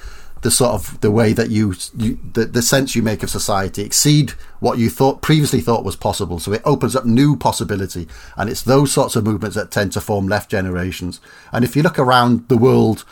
the 0.47 0.51
sort 0.53 0.75
of 0.75 1.01
the 1.01 1.11
way 1.11 1.33
that 1.33 1.51
you, 1.51 1.75
you 1.99 2.21
the, 2.35 2.45
the 2.45 2.63
sense 2.63 2.95
you 2.95 3.03
make 3.03 3.25
of 3.25 3.31
society 3.31 3.83
exceed 3.83 4.31
what 4.61 4.79
you 4.79 4.89
thought 4.89 5.21
previously 5.21 5.61
thought 5.61 5.85
was 5.85 5.97
possible. 5.97 6.39
So 6.39 6.53
it 6.53 6.63
opens 6.65 6.95
up 6.95 7.05
new 7.05 7.37
possibility, 7.37 8.07
and 8.37 8.49
it's 8.49 8.63
those 8.63 8.93
sorts 8.93 9.17
of 9.17 9.25
movements 9.25 9.57
that 9.57 9.73
tend 9.73 9.91
to 9.95 10.01
form 10.01 10.29
left 10.29 10.49
generations. 10.49 11.21
And 11.51 11.65
if 11.65 11.75
you 11.75 11.83
look 11.83 11.99
around 11.99 12.47
the 12.47 12.57
world, 12.57 13.05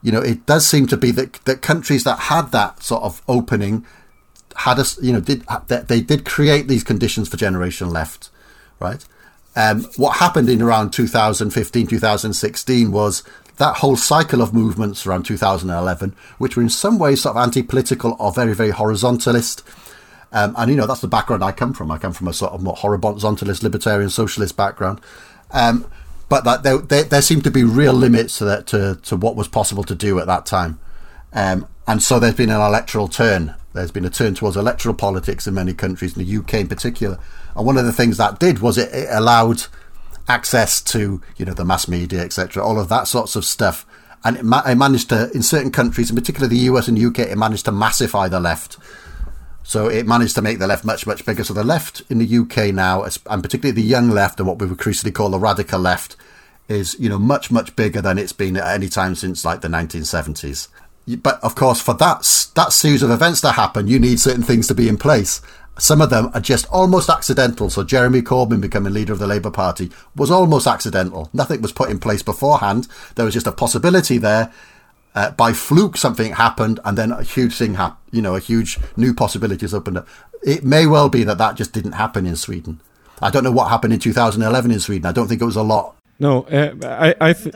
you 0.00 0.10
know 0.10 0.22
it 0.22 0.46
does 0.46 0.66
seem 0.66 0.86
to 0.86 0.96
be 0.96 1.10
that 1.10 1.34
that 1.44 1.60
countries 1.60 2.04
that 2.04 2.20
had 2.20 2.52
that 2.52 2.82
sort 2.82 3.02
of 3.02 3.20
opening 3.28 3.84
had 4.56 4.78
us, 4.78 4.98
you 5.02 5.12
know, 5.12 5.20
did 5.20 5.44
they 5.68 6.00
did 6.00 6.24
create 6.24 6.68
these 6.68 6.84
conditions 6.84 7.28
for 7.28 7.36
generation 7.36 7.90
left, 7.90 8.30
right? 8.80 9.04
Um, 9.54 9.84
what 9.98 10.16
happened 10.16 10.48
in 10.48 10.62
around 10.62 10.94
2015, 10.94 11.86
2016 11.86 12.90
was 12.90 13.22
that 13.56 13.76
whole 13.76 13.96
cycle 13.96 14.40
of 14.40 14.54
movements 14.54 15.06
around 15.06 15.24
2011, 15.24 16.14
which 16.38 16.56
were 16.56 16.62
in 16.62 16.68
some 16.68 16.98
ways 16.98 17.22
sort 17.22 17.36
of 17.36 17.42
anti-political 17.42 18.16
or 18.18 18.32
very, 18.32 18.54
very 18.54 18.70
horizontalist. 18.70 19.62
Um, 20.32 20.54
and 20.56 20.70
you 20.70 20.76
know 20.76 20.86
that's 20.86 21.02
the 21.02 21.08
background 21.08 21.44
I 21.44 21.52
come 21.52 21.74
from. 21.74 21.90
I 21.90 21.98
come 21.98 22.12
from 22.12 22.28
a 22.28 22.32
sort 22.32 22.52
of 22.52 22.62
more 22.62 22.74
horizontalist, 22.74 23.62
libertarian, 23.62 24.08
socialist 24.10 24.56
background. 24.56 25.00
Um, 25.50 25.86
but 26.28 26.44
that 26.44 27.10
there, 27.10 27.20
seemed 27.20 27.44
to 27.44 27.50
be 27.50 27.62
real 27.62 27.92
limits 27.92 28.38
to 28.38 28.46
that 28.46 28.66
to, 28.68 28.98
to 29.02 29.16
what 29.16 29.36
was 29.36 29.48
possible 29.48 29.84
to 29.84 29.94
do 29.94 30.18
at 30.18 30.26
that 30.26 30.46
time. 30.46 30.80
Um, 31.34 31.68
and 31.86 32.02
so 32.02 32.18
there's 32.18 32.34
been 32.34 32.48
an 32.48 32.60
electoral 32.60 33.08
turn. 33.08 33.54
There's 33.74 33.90
been 33.90 34.06
a 34.06 34.10
turn 34.10 34.34
towards 34.34 34.56
electoral 34.56 34.94
politics 34.94 35.46
in 35.46 35.52
many 35.52 35.74
countries, 35.74 36.16
in 36.16 36.24
the 36.24 36.36
UK 36.38 36.54
in 36.54 36.68
particular. 36.68 37.18
And 37.54 37.66
one 37.66 37.76
of 37.76 37.84
the 37.84 37.92
things 37.92 38.16
that 38.16 38.38
did 38.38 38.60
was 38.60 38.78
it, 38.78 38.90
it 38.94 39.08
allowed 39.10 39.64
access 40.28 40.80
to 40.80 41.20
you 41.36 41.44
know 41.44 41.54
the 41.54 41.64
mass 41.64 41.88
media, 41.88 42.20
etc., 42.20 42.62
all 42.62 42.78
of 42.78 42.88
that 42.88 43.08
sorts 43.08 43.36
of 43.36 43.44
stuff. 43.44 43.86
And 44.24 44.36
it, 44.36 44.44
ma- 44.44 44.62
it, 44.64 44.76
managed 44.76 45.08
to, 45.08 45.32
in 45.32 45.42
certain 45.42 45.72
countries, 45.72 46.08
in 46.08 46.14
particular 46.14 46.46
the 46.46 46.58
US 46.70 46.86
and 46.86 46.96
UK, 46.96 47.20
it 47.20 47.36
managed 47.36 47.64
to 47.64 47.72
massify 47.72 48.28
the 48.28 48.38
left. 48.38 48.78
So 49.64 49.88
it 49.88 50.06
managed 50.06 50.36
to 50.36 50.42
make 50.42 50.58
the 50.58 50.66
left 50.66 50.84
much, 50.84 51.06
much 51.06 51.24
bigger. 51.24 51.42
So 51.42 51.54
the 51.54 51.64
left 51.64 52.02
in 52.08 52.18
the 52.18 52.38
UK 52.38 52.72
now, 52.72 53.02
and 53.02 53.42
particularly 53.42 53.72
the 53.72 53.82
young 53.82 54.10
left, 54.10 54.38
and 54.38 54.46
what 54.46 54.58
we 54.58 54.66
would 54.66 54.72
increasingly 54.72 55.12
call 55.12 55.30
the 55.30 55.38
radical 55.38 55.80
left, 55.80 56.16
is 56.68 56.96
you 56.98 57.08
know 57.08 57.18
much, 57.18 57.50
much 57.50 57.74
bigger 57.76 58.00
than 58.00 58.18
it's 58.18 58.32
been 58.32 58.56
at 58.56 58.66
any 58.66 58.88
time 58.88 59.14
since 59.14 59.44
like 59.44 59.60
the 59.60 59.68
1970s. 59.68 60.68
But 61.20 61.42
of 61.42 61.54
course, 61.54 61.80
for 61.80 61.94
that 61.94 62.50
that 62.54 62.72
series 62.72 63.02
of 63.02 63.10
events 63.10 63.40
to 63.40 63.52
happen, 63.52 63.88
you 63.88 63.98
need 63.98 64.20
certain 64.20 64.42
things 64.42 64.68
to 64.68 64.74
be 64.74 64.88
in 64.88 64.96
place. 64.96 65.40
Some 65.78 66.00
of 66.00 66.10
them 66.10 66.30
are 66.34 66.40
just 66.40 66.66
almost 66.66 67.08
accidental. 67.08 67.70
So 67.70 67.82
Jeremy 67.82 68.22
Corbyn 68.22 68.60
becoming 68.60 68.92
leader 68.92 69.12
of 69.12 69.18
the 69.18 69.26
Labour 69.26 69.50
Party 69.50 69.90
was 70.14 70.30
almost 70.30 70.66
accidental. 70.66 71.30
Nothing 71.32 71.62
was 71.62 71.72
put 71.72 71.90
in 71.90 71.98
place 71.98 72.22
beforehand. 72.22 72.88
There 73.14 73.24
was 73.24 73.34
just 73.34 73.46
a 73.46 73.52
possibility 73.52 74.18
there. 74.18 74.52
Uh, 75.14 75.30
by 75.30 75.52
fluke, 75.52 75.98
something 75.98 76.32
happened, 76.32 76.80
and 76.86 76.96
then 76.96 77.12
a 77.12 77.22
huge 77.22 77.56
thing 77.56 77.74
happened. 77.74 77.98
You 78.12 78.22
know, 78.22 78.34
a 78.34 78.40
huge 78.40 78.78
new 78.96 79.12
possibilities 79.12 79.74
opened 79.74 79.98
up. 79.98 80.08
It 80.42 80.64
may 80.64 80.86
well 80.86 81.08
be 81.08 81.22
that 81.24 81.38
that 81.38 81.56
just 81.56 81.72
didn't 81.72 81.92
happen 81.92 82.26
in 82.26 82.36
Sweden. 82.36 82.80
I 83.20 83.30
don't 83.30 83.44
know 83.44 83.52
what 83.52 83.68
happened 83.68 83.92
in 83.92 84.00
2011 84.00 84.70
in 84.70 84.80
Sweden. 84.80 85.06
I 85.06 85.12
don't 85.12 85.28
think 85.28 85.42
it 85.42 85.46
was 85.46 85.56
a 85.56 85.62
lot 85.62 85.96
no, 86.18 86.42
uh, 86.42 86.72
I, 86.84 87.30
I 87.30 87.32
th- 87.32 87.54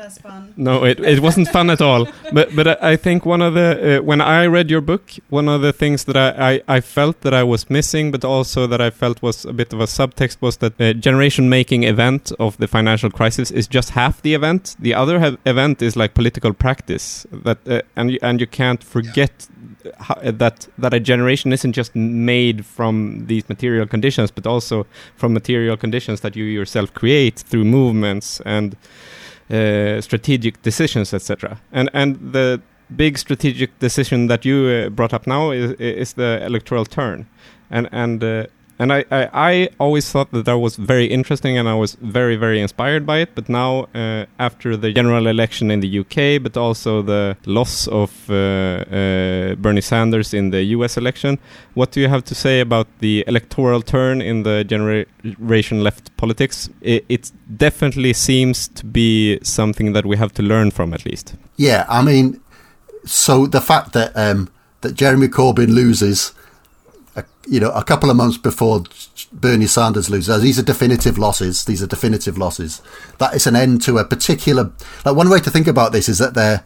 no, 0.56 0.84
it, 0.84 0.98
it 0.98 1.20
wasn't 1.20 1.48
fun 1.48 1.70
at 1.70 1.80
all. 1.80 2.08
But 2.32 2.56
but 2.56 2.82
I 2.82 2.96
think 2.96 3.24
one 3.24 3.40
of 3.40 3.54
the 3.54 3.98
uh, 3.98 4.02
when 4.02 4.20
I 4.20 4.46
read 4.46 4.70
your 4.70 4.80
book, 4.80 5.12
one 5.30 5.48
of 5.48 5.60
the 5.62 5.72
things 5.72 6.04
that 6.04 6.16
I, 6.16 6.54
I, 6.54 6.76
I, 6.76 6.80
felt 6.80 7.20
that 7.20 7.32
I 7.32 7.44
was 7.44 7.70
missing, 7.70 8.10
but 8.10 8.24
also 8.24 8.66
that 8.66 8.80
I 8.80 8.90
felt 8.90 9.22
was 9.22 9.44
a 9.44 9.52
bit 9.52 9.72
of 9.72 9.80
a 9.80 9.86
subtext, 9.86 10.38
was 10.40 10.56
that 10.56 10.78
the 10.78 10.92
generation 10.94 11.48
making 11.48 11.84
event 11.84 12.32
of 12.40 12.56
the 12.56 12.66
financial 12.66 13.10
crisis 13.10 13.52
is 13.52 13.68
just 13.68 13.90
half 13.90 14.20
the 14.22 14.34
event. 14.34 14.74
The 14.80 14.94
other 14.94 15.20
ha- 15.20 15.36
event 15.44 15.82
is 15.82 15.94
like 15.96 16.14
political 16.14 16.52
practice. 16.52 17.26
That 17.30 17.58
uh, 17.68 17.82
and 17.94 18.10
you, 18.10 18.18
and 18.22 18.40
you 18.40 18.48
can't 18.48 18.82
forget 18.82 19.48
that 20.22 20.68
that 20.78 20.94
a 20.94 21.00
generation 21.00 21.52
isn't 21.52 21.72
just 21.72 21.94
made 21.94 22.64
from 22.64 23.26
these 23.26 23.48
material 23.48 23.86
conditions, 23.86 24.30
but 24.30 24.46
also 24.46 24.86
from 25.16 25.32
material 25.32 25.76
conditions 25.76 26.20
that 26.20 26.36
you 26.36 26.44
yourself 26.44 26.92
create 26.94 27.40
through 27.40 27.64
movements 27.64 28.40
and 28.44 28.76
uh, 29.50 30.00
strategic 30.00 30.62
decisions, 30.62 31.14
etc. 31.14 31.60
And 31.72 31.90
and 31.92 32.16
the 32.32 32.60
big 32.96 33.18
strategic 33.18 33.78
decision 33.78 34.28
that 34.28 34.44
you 34.44 34.66
uh, 34.66 34.88
brought 34.90 35.12
up 35.12 35.26
now 35.26 35.50
is 35.50 35.72
is 35.72 36.14
the 36.14 36.44
electoral 36.44 36.84
turn, 36.84 37.26
and 37.70 37.88
and 37.92 38.22
uh, 38.22 38.46
and 38.78 38.92
I, 38.92 39.04
I, 39.10 39.28
I, 39.32 39.68
always 39.80 40.10
thought 40.10 40.30
that 40.32 40.44
that 40.44 40.58
was 40.58 40.76
very 40.76 41.06
interesting 41.06 41.56
and 41.56 41.68
I 41.68 41.74
was 41.74 41.94
very, 41.94 42.36
very 42.36 42.60
inspired 42.60 43.06
by 43.06 43.18
it. 43.18 43.34
But 43.34 43.48
now, 43.48 43.86
uh, 43.94 44.26
after 44.38 44.76
the 44.76 44.92
general 44.92 45.26
election 45.26 45.70
in 45.70 45.80
the 45.80 45.98
UK, 46.00 46.42
but 46.42 46.56
also 46.56 47.00
the 47.02 47.36
loss 47.46 47.88
of 47.88 48.10
uh, 48.28 48.34
uh, 48.34 49.54
Bernie 49.54 49.80
Sanders 49.80 50.34
in 50.34 50.50
the 50.50 50.62
US 50.76 50.96
election, 50.96 51.38
what 51.74 51.90
do 51.90 52.00
you 52.00 52.08
have 52.08 52.24
to 52.26 52.34
say 52.34 52.60
about 52.60 52.86
the 52.98 53.24
electoral 53.26 53.80
turn 53.80 54.20
in 54.20 54.42
the 54.42 54.62
generation 54.64 55.82
left 55.82 56.14
politics? 56.16 56.68
It, 56.82 57.04
it 57.08 57.32
definitely 57.56 58.12
seems 58.12 58.68
to 58.68 58.84
be 58.84 59.38
something 59.42 59.94
that 59.94 60.04
we 60.04 60.16
have 60.16 60.34
to 60.34 60.42
learn 60.42 60.70
from, 60.70 60.92
at 60.92 61.06
least. 61.06 61.34
Yeah, 61.56 61.86
I 61.88 62.02
mean, 62.02 62.40
so 63.06 63.46
the 63.46 63.60
fact 63.60 63.94
that 63.94 64.12
um, 64.14 64.50
that 64.82 64.94
Jeremy 64.94 65.28
Corbyn 65.28 65.72
loses 65.72 66.32
you 67.46 67.60
know, 67.60 67.70
a 67.70 67.84
couple 67.84 68.10
of 68.10 68.16
months 68.16 68.36
before 68.36 68.84
Bernie 69.32 69.66
Sanders 69.66 70.10
loses. 70.10 70.42
These 70.42 70.58
are 70.58 70.64
definitive 70.64 71.18
losses. 71.18 71.64
These 71.64 71.82
are 71.82 71.86
definitive 71.86 72.36
losses. 72.36 72.82
That 73.18 73.34
is 73.34 73.46
an 73.46 73.56
end 73.56 73.82
to 73.82 73.98
a 73.98 74.04
particular. 74.04 74.72
Like 75.04 75.16
one 75.16 75.30
way 75.30 75.40
to 75.40 75.50
think 75.50 75.66
about 75.66 75.92
this 75.92 76.08
is 76.08 76.18
that 76.18 76.34
they're 76.34 76.64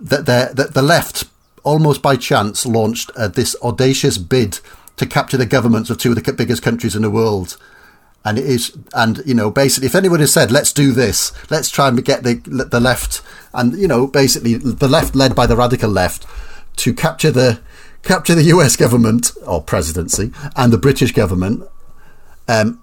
that 0.00 0.26
they're 0.26 0.52
that 0.54 0.74
the 0.74 0.82
left 0.82 1.24
almost 1.62 2.00
by 2.00 2.16
chance 2.16 2.64
launched 2.64 3.10
uh, 3.16 3.28
this 3.28 3.56
audacious 3.62 4.18
bid 4.18 4.60
to 4.96 5.06
capture 5.06 5.36
the 5.36 5.46
governments 5.46 5.90
of 5.90 5.98
two 5.98 6.12
of 6.12 6.22
the 6.22 6.32
biggest 6.32 6.62
countries 6.62 6.96
in 6.96 7.02
the 7.02 7.10
world. 7.10 7.56
And 8.24 8.38
it 8.38 8.46
is, 8.46 8.76
and 8.92 9.22
you 9.24 9.34
know, 9.34 9.50
basically, 9.50 9.86
if 9.86 9.94
anyone 9.94 10.20
has 10.20 10.32
said, 10.32 10.50
"Let's 10.50 10.72
do 10.72 10.92
this, 10.92 11.32
let's 11.50 11.70
try 11.70 11.88
and 11.88 12.04
get 12.04 12.24
the 12.24 12.34
the 12.34 12.80
left," 12.80 13.22
and 13.54 13.76
you 13.78 13.86
know, 13.86 14.06
basically, 14.06 14.54
the 14.54 14.88
left 14.88 15.14
led 15.14 15.36
by 15.36 15.46
the 15.46 15.56
radical 15.56 15.90
left 15.90 16.26
to 16.76 16.92
capture 16.92 17.30
the 17.30 17.60
capture 18.06 18.34
the 18.34 18.44
US 18.44 18.76
government 18.76 19.32
or 19.46 19.62
presidency 19.62 20.32
and 20.54 20.72
the 20.72 20.78
British 20.78 21.12
government, 21.12 21.66
um, 22.48 22.82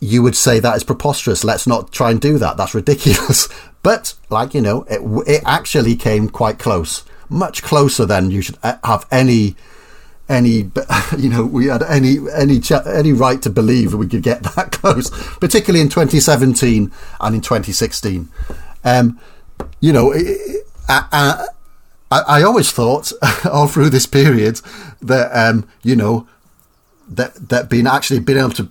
you 0.00 0.22
would 0.22 0.36
say 0.36 0.60
that 0.60 0.76
is 0.76 0.84
preposterous. 0.84 1.42
Let's 1.42 1.66
not 1.66 1.92
try 1.92 2.10
and 2.10 2.20
do 2.20 2.38
that. 2.38 2.56
That's 2.56 2.74
ridiculous. 2.74 3.48
but, 3.82 4.14
like, 4.30 4.54
you 4.54 4.60
know, 4.60 4.82
it, 4.88 5.00
it 5.26 5.42
actually 5.44 5.96
came 5.96 6.28
quite 6.28 6.58
close, 6.58 7.04
much 7.28 7.62
closer 7.62 8.06
than 8.06 8.30
you 8.30 8.42
should 8.42 8.58
uh, 8.62 8.76
have 8.84 9.06
any 9.10 9.56
any 10.28 10.70
you 11.18 11.30
know 11.30 11.42
we 11.42 11.68
had 11.68 11.82
any 11.84 12.18
any 12.34 12.60
any 12.86 13.12
right 13.12 13.40
to 13.40 13.48
believe 13.48 13.94
we 13.94 14.06
could 14.06 14.22
get 14.22 14.42
that 14.56 14.70
close 14.72 15.08
particularly 15.38 15.80
in 15.80 15.88
2017 15.88 16.92
and 17.20 17.34
in 17.34 17.40
2016 17.40 18.28
um 18.84 19.18
you 19.80 19.90
know 19.90 20.12
uh, 20.12 20.18
I, 20.86 21.06
I 21.12 21.46
always 22.10 22.70
thought 22.72 23.12
all 23.44 23.68
through 23.68 23.90
this 23.90 24.06
period 24.06 24.60
that 25.02 25.30
um, 25.32 25.68
you 25.82 25.96
know 25.96 26.26
that 27.08 27.34
that 27.48 27.68
being 27.68 27.86
actually 27.86 28.20
being 28.20 28.38
able 28.38 28.50
to 28.50 28.68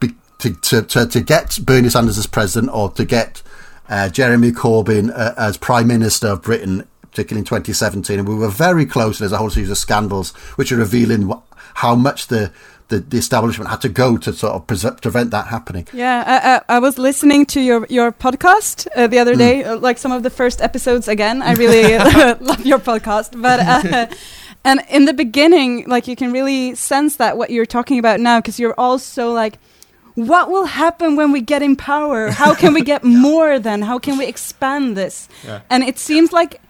be 0.00 0.14
to, 0.38 0.54
to, 0.54 0.82
to, 0.82 1.06
to 1.06 1.20
get 1.20 1.58
Bernie 1.62 1.88
Sanders 1.88 2.18
as 2.18 2.26
president 2.26 2.72
or 2.72 2.90
to 2.90 3.04
get 3.04 3.42
uh, 3.88 4.08
Jeremy 4.08 4.52
Corbyn 4.52 5.10
uh, 5.10 5.34
as 5.36 5.56
prime 5.56 5.86
minister 5.86 6.28
of 6.28 6.42
Britain, 6.42 6.86
particularly 7.02 7.40
in 7.40 7.44
2017, 7.44 8.18
and 8.18 8.28
we 8.28 8.34
were 8.34 8.48
very 8.48 8.86
close. 8.86 9.18
There's 9.18 9.32
a 9.32 9.38
whole 9.38 9.50
series 9.50 9.70
of 9.70 9.78
scandals 9.78 10.32
which 10.56 10.70
are 10.72 10.76
revealing 10.76 11.32
how 11.74 11.94
much 11.94 12.26
the 12.26 12.52
the, 12.88 13.00
the 13.00 13.18
establishment 13.18 13.70
had 13.70 13.80
to 13.82 13.88
go 13.88 14.16
to 14.16 14.32
sort 14.32 14.54
of 14.54 14.66
pre- 14.66 15.00
prevent 15.02 15.30
that 15.30 15.48
happening. 15.48 15.86
Yeah, 15.92 16.24
I, 16.26 16.74
I, 16.74 16.76
I, 16.76 16.78
was 16.78 16.98
listening 16.98 17.44
to 17.46 17.60
your 17.60 17.86
your 17.90 18.12
podcast 18.12 18.88
uh, 18.96 19.06
the 19.06 19.18
other 19.18 19.34
mm. 19.34 19.38
day, 19.38 19.64
uh, 19.64 19.76
like 19.76 19.98
some 19.98 20.12
of 20.12 20.22
the 20.22 20.30
first 20.30 20.60
episodes 20.60 21.06
again. 21.06 21.42
I 21.42 21.52
really 21.52 21.98
love 22.40 22.64
your 22.64 22.78
podcast, 22.78 23.40
but. 23.40 23.60
Uh, 23.60 24.06
and 24.64 24.80
in 24.90 25.04
the 25.04 25.14
beginning, 25.14 25.84
like 25.86 26.08
you 26.08 26.16
can 26.16 26.32
really 26.32 26.74
sense 26.74 27.16
that 27.16 27.36
what 27.36 27.50
you're 27.50 27.66
talking 27.66 27.98
about 27.98 28.20
now, 28.20 28.40
because 28.40 28.58
you're 28.58 28.78
also 28.78 29.32
like, 29.32 29.58
what 30.14 30.50
will 30.50 30.64
happen 30.64 31.14
when 31.14 31.30
we 31.30 31.40
get 31.40 31.62
in 31.62 31.76
power? 31.76 32.30
How 32.30 32.54
can 32.54 32.74
we 32.74 32.82
get 32.82 33.04
more 33.04 33.58
then? 33.58 33.82
How 33.82 33.98
can 33.98 34.18
we 34.18 34.26
expand 34.26 34.96
this? 34.96 35.28
Yeah. 35.44 35.60
And 35.70 35.84
it 35.84 35.98
seems 35.98 36.32
like 36.32 36.60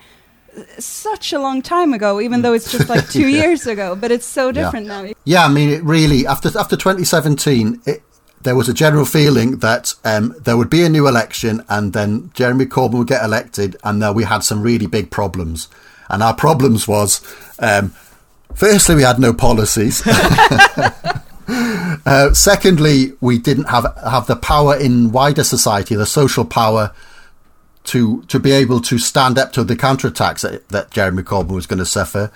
such 0.78 1.32
a 1.32 1.38
long 1.38 1.62
time 1.62 1.92
ago, 1.92 2.20
even 2.20 2.42
though 2.42 2.52
it's 2.52 2.70
just 2.70 2.88
like 2.88 3.08
two 3.10 3.28
yeah. 3.28 3.42
years 3.42 3.66
ago. 3.66 3.96
But 3.96 4.10
it's 4.10 4.26
so 4.26 4.52
different 4.52 4.86
yeah. 4.86 5.02
now. 5.02 5.12
Yeah, 5.24 5.44
I 5.44 5.48
mean, 5.48 5.70
it 5.70 5.82
really 5.82 6.26
after 6.26 6.48
after 6.58 6.76
2017, 6.76 7.82
it, 7.86 8.02
there 8.42 8.54
was 8.54 8.68
a 8.68 8.74
general 8.74 9.04
feeling 9.04 9.58
that 9.58 9.94
um, 10.04 10.34
there 10.40 10.56
would 10.56 10.70
be 10.70 10.82
a 10.84 10.88
new 10.88 11.08
election, 11.08 11.64
and 11.68 11.92
then 11.92 12.30
Jeremy 12.34 12.66
Corbyn 12.66 12.98
would 12.98 13.08
get 13.08 13.24
elected, 13.24 13.76
and 13.84 14.02
uh, 14.02 14.12
we 14.14 14.24
had 14.24 14.44
some 14.44 14.62
really 14.62 14.86
big 14.86 15.10
problems. 15.10 15.68
And 16.08 16.22
our 16.22 16.34
problems 16.34 16.88
was, 16.88 17.20
um, 17.58 17.94
firstly, 18.54 18.94
we 18.94 19.02
had 19.02 19.18
no 19.18 19.34
policies. 19.34 20.02
uh, 21.48 22.32
secondly, 22.32 23.12
we 23.20 23.38
didn't 23.38 23.68
have 23.68 23.86
have 24.02 24.26
the 24.26 24.36
power 24.36 24.76
in 24.76 25.12
wider 25.12 25.44
society, 25.44 25.94
the 25.94 26.06
social 26.06 26.44
power 26.44 26.92
to 27.88 28.22
to 28.22 28.38
be 28.38 28.52
able 28.52 28.80
to 28.80 28.98
stand 28.98 29.38
up 29.38 29.52
to 29.52 29.64
the 29.64 29.76
counterattacks 29.76 30.42
that, 30.42 30.68
that 30.68 30.90
Jeremy 30.90 31.22
Corbyn 31.22 31.54
was 31.54 31.66
going 31.66 31.78
to 31.78 31.86
suffer. 31.86 32.30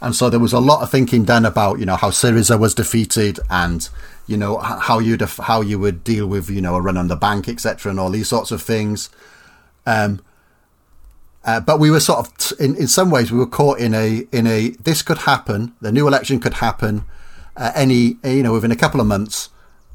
And 0.00 0.14
so 0.14 0.28
there 0.28 0.40
was 0.40 0.52
a 0.52 0.60
lot 0.60 0.82
of 0.82 0.90
thinking 0.90 1.24
done 1.24 1.44
about 1.44 1.78
you 1.78 1.86
know 1.86 1.96
how 1.96 2.10
Syriza 2.10 2.58
was 2.58 2.74
defeated 2.74 3.40
and 3.50 3.88
you 4.26 4.36
know 4.36 4.58
how 4.58 4.98
you'd 4.98 5.22
how 5.22 5.60
you 5.60 5.78
would 5.78 6.04
deal 6.04 6.26
with 6.26 6.50
you 6.50 6.60
know 6.60 6.74
a 6.74 6.80
run 6.80 6.96
on 6.96 7.08
the 7.08 7.16
bank 7.16 7.48
etc 7.48 7.90
and 7.90 8.00
all 8.00 8.10
these 8.10 8.28
sorts 8.28 8.50
of 8.50 8.62
things. 8.62 9.10
Um, 9.86 10.20
uh, 11.44 11.60
but 11.60 11.78
we 11.78 11.90
were 11.90 12.00
sort 12.00 12.26
of 12.26 12.36
t- 12.36 12.64
in 12.64 12.74
in 12.76 12.88
some 12.88 13.10
ways 13.10 13.30
we 13.30 13.38
were 13.38 13.46
caught 13.46 13.78
in 13.78 13.94
a 13.94 14.26
in 14.32 14.46
a 14.46 14.70
this 14.70 15.02
could 15.02 15.18
happen 15.18 15.74
the 15.80 15.92
new 15.92 16.08
election 16.08 16.40
could 16.40 16.54
happen 16.54 17.04
uh, 17.56 17.70
any 17.74 18.16
you 18.24 18.42
know 18.42 18.52
within 18.52 18.72
a 18.72 18.76
couple 18.76 19.00
of 19.00 19.06
months 19.06 19.48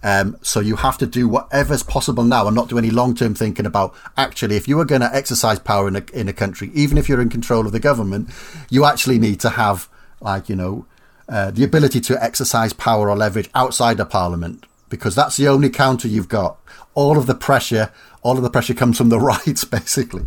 um, 0.03 0.37
so 0.41 0.59
you 0.59 0.77
have 0.77 0.97
to 0.99 1.05
do 1.05 1.27
whatever's 1.27 1.83
possible 1.83 2.23
now 2.23 2.47
and 2.47 2.55
not 2.55 2.69
do 2.69 2.77
any 2.77 2.89
long 2.89 3.13
term 3.15 3.35
thinking 3.35 3.65
about 3.65 3.93
actually, 4.17 4.55
if 4.55 4.67
you 4.67 4.79
are 4.79 4.85
going 4.85 5.01
to 5.01 5.15
exercise 5.15 5.59
power 5.59 5.87
in 5.87 5.95
a, 5.95 6.03
in 6.13 6.27
a 6.27 6.33
country, 6.33 6.71
even 6.73 6.97
if 6.97 7.07
you're 7.07 7.21
in 7.21 7.29
control 7.29 7.65
of 7.65 7.71
the 7.71 7.79
government, 7.79 8.29
you 8.69 8.85
actually 8.85 9.19
need 9.19 9.39
to 9.41 9.49
have, 9.49 9.87
like, 10.19 10.49
you 10.49 10.55
know, 10.55 10.85
uh, 11.29 11.51
the 11.51 11.63
ability 11.63 12.01
to 12.01 12.23
exercise 12.23 12.73
power 12.73 13.09
or 13.09 13.15
leverage 13.15 13.49
outside 13.53 13.99
of 13.99 14.09
parliament 14.09 14.65
because 14.89 15.15
that's 15.15 15.37
the 15.37 15.47
only 15.47 15.69
counter 15.69 16.07
you've 16.07 16.27
got. 16.27 16.57
All 16.93 17.17
of 17.17 17.25
the 17.25 17.35
pressure, 17.35 17.91
all 18.21 18.37
of 18.37 18.43
the 18.43 18.49
pressure 18.49 18.73
comes 18.73 18.97
from 18.97 19.09
the 19.09 19.19
right, 19.19 19.63
basically. 19.71 20.25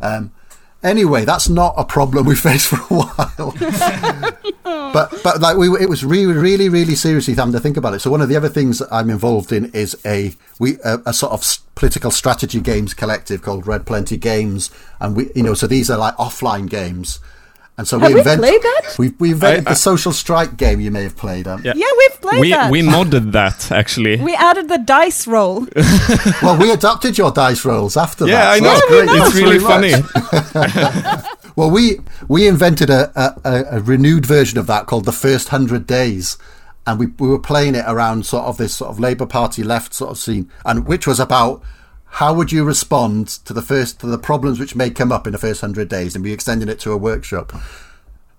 Um, 0.00 0.32
Anyway, 0.84 1.24
that's 1.24 1.48
not 1.48 1.74
a 1.78 1.84
problem 1.84 2.26
we 2.26 2.36
faced 2.48 2.68
for 2.68 2.76
a 2.76 2.98
while. 3.00 3.54
but 4.92 5.12
but 5.24 5.40
like 5.40 5.56
we, 5.56 5.68
it 5.80 5.88
was 5.88 6.04
really 6.04 6.34
really 6.34 6.68
really 6.68 6.94
seriously 6.94 7.34
having 7.34 7.52
to 7.52 7.58
think 7.60 7.76
about 7.76 7.94
it. 7.94 8.00
So 8.00 8.10
one 8.10 8.20
of 8.20 8.28
the 8.28 8.36
other 8.36 8.50
things 8.50 8.82
I'm 8.92 9.10
involved 9.10 9.50
in 9.50 9.72
is 9.72 9.96
a 10.04 10.34
we 10.60 10.76
a, 10.84 11.00
a 11.06 11.12
sort 11.12 11.32
of 11.32 11.42
political 11.74 12.10
strategy 12.10 12.60
games 12.60 12.94
collective 12.94 13.42
called 13.42 13.66
Red 13.66 13.86
Plenty 13.86 14.18
Games, 14.18 14.70
and 15.00 15.16
we 15.16 15.30
you 15.34 15.42
know 15.42 15.54
so 15.54 15.66
these 15.66 15.90
are 15.90 15.98
like 15.98 16.14
offline 16.16 16.68
games 16.68 17.18
and 17.76 17.88
so 17.88 17.98
Have 17.98 18.08
we, 18.08 18.14
we 18.14 18.20
invent, 18.20 18.40
played 18.40 18.62
that? 18.62 18.94
We, 18.98 19.08
we 19.18 19.32
invented 19.32 19.66
I- 19.66 19.70
I- 19.70 19.74
the 19.74 19.76
social 19.76 20.12
strike 20.12 20.56
game 20.56 20.80
you 20.80 20.90
may 20.90 21.02
have 21.02 21.16
played. 21.16 21.48
Um, 21.48 21.62
Yeah. 21.64 21.72
Yeah, 21.74 21.86
we've 21.98 22.20
played 22.20 22.40
we 22.40 22.50
that. 22.50 22.70
we 22.70 22.82
modded 22.82 23.32
that 23.32 23.72
actually. 23.72 24.16
We 24.16 24.34
added 24.34 24.68
the 24.68 24.78
dice 24.78 25.26
roll. 25.26 25.66
Well, 26.42 26.56
we 26.58 26.70
adopted 26.70 27.16
your 27.18 27.30
dice 27.32 27.64
rolls 27.64 27.96
after 27.96 28.24
that. 28.26 28.30
yeah, 28.30 28.50
I 28.50 28.60
that. 28.60 28.78
so 28.78 28.88
know. 28.88 29.06
that's 29.06 29.32
great. 29.32 29.90
It's 29.90 30.14
really 30.14 31.18
funny. 31.18 31.30
Well, 31.56 31.70
we 31.70 32.00
we 32.26 32.48
invented 32.48 32.90
a, 32.90 33.12
a, 33.14 33.40
a- 33.44 33.64
a 33.76 33.80
renewed 33.80 34.26
version 34.26 34.58
of 34.58 34.66
that 34.66 34.86
called 34.86 35.04
the 35.04 35.12
first 35.12 35.50
hundred 35.50 35.86
days, 35.86 36.36
and 36.84 36.98
we 36.98 37.06
we 37.06 37.28
were 37.28 37.38
playing 37.38 37.76
it 37.76 37.84
around 37.86 38.26
sort 38.26 38.44
of 38.46 38.56
this 38.56 38.74
sort 38.74 38.90
of 38.90 38.98
Labour 38.98 39.24
Party 39.26 39.62
left 39.62 39.94
sort 39.94 40.10
of 40.10 40.18
scene, 40.18 40.50
and 40.64 40.86
which 40.88 41.06
was 41.06 41.20
about 41.20 41.62
how 42.14 42.32
would 42.32 42.52
you 42.52 42.62
respond 42.62 43.26
to 43.26 43.52
the 43.52 43.60
first 43.60 43.98
to 43.98 44.06
the 44.06 44.18
problems 44.18 44.60
which 44.60 44.76
may 44.76 44.88
come 44.88 45.10
up 45.10 45.26
in 45.26 45.32
the 45.32 45.38
first 45.38 45.60
hundred 45.60 45.88
days, 45.88 46.14
and 46.14 46.22
we 46.22 46.32
extended 46.32 46.68
it 46.68 46.78
to 46.78 46.92
a 46.92 46.96
workshop. 46.96 47.52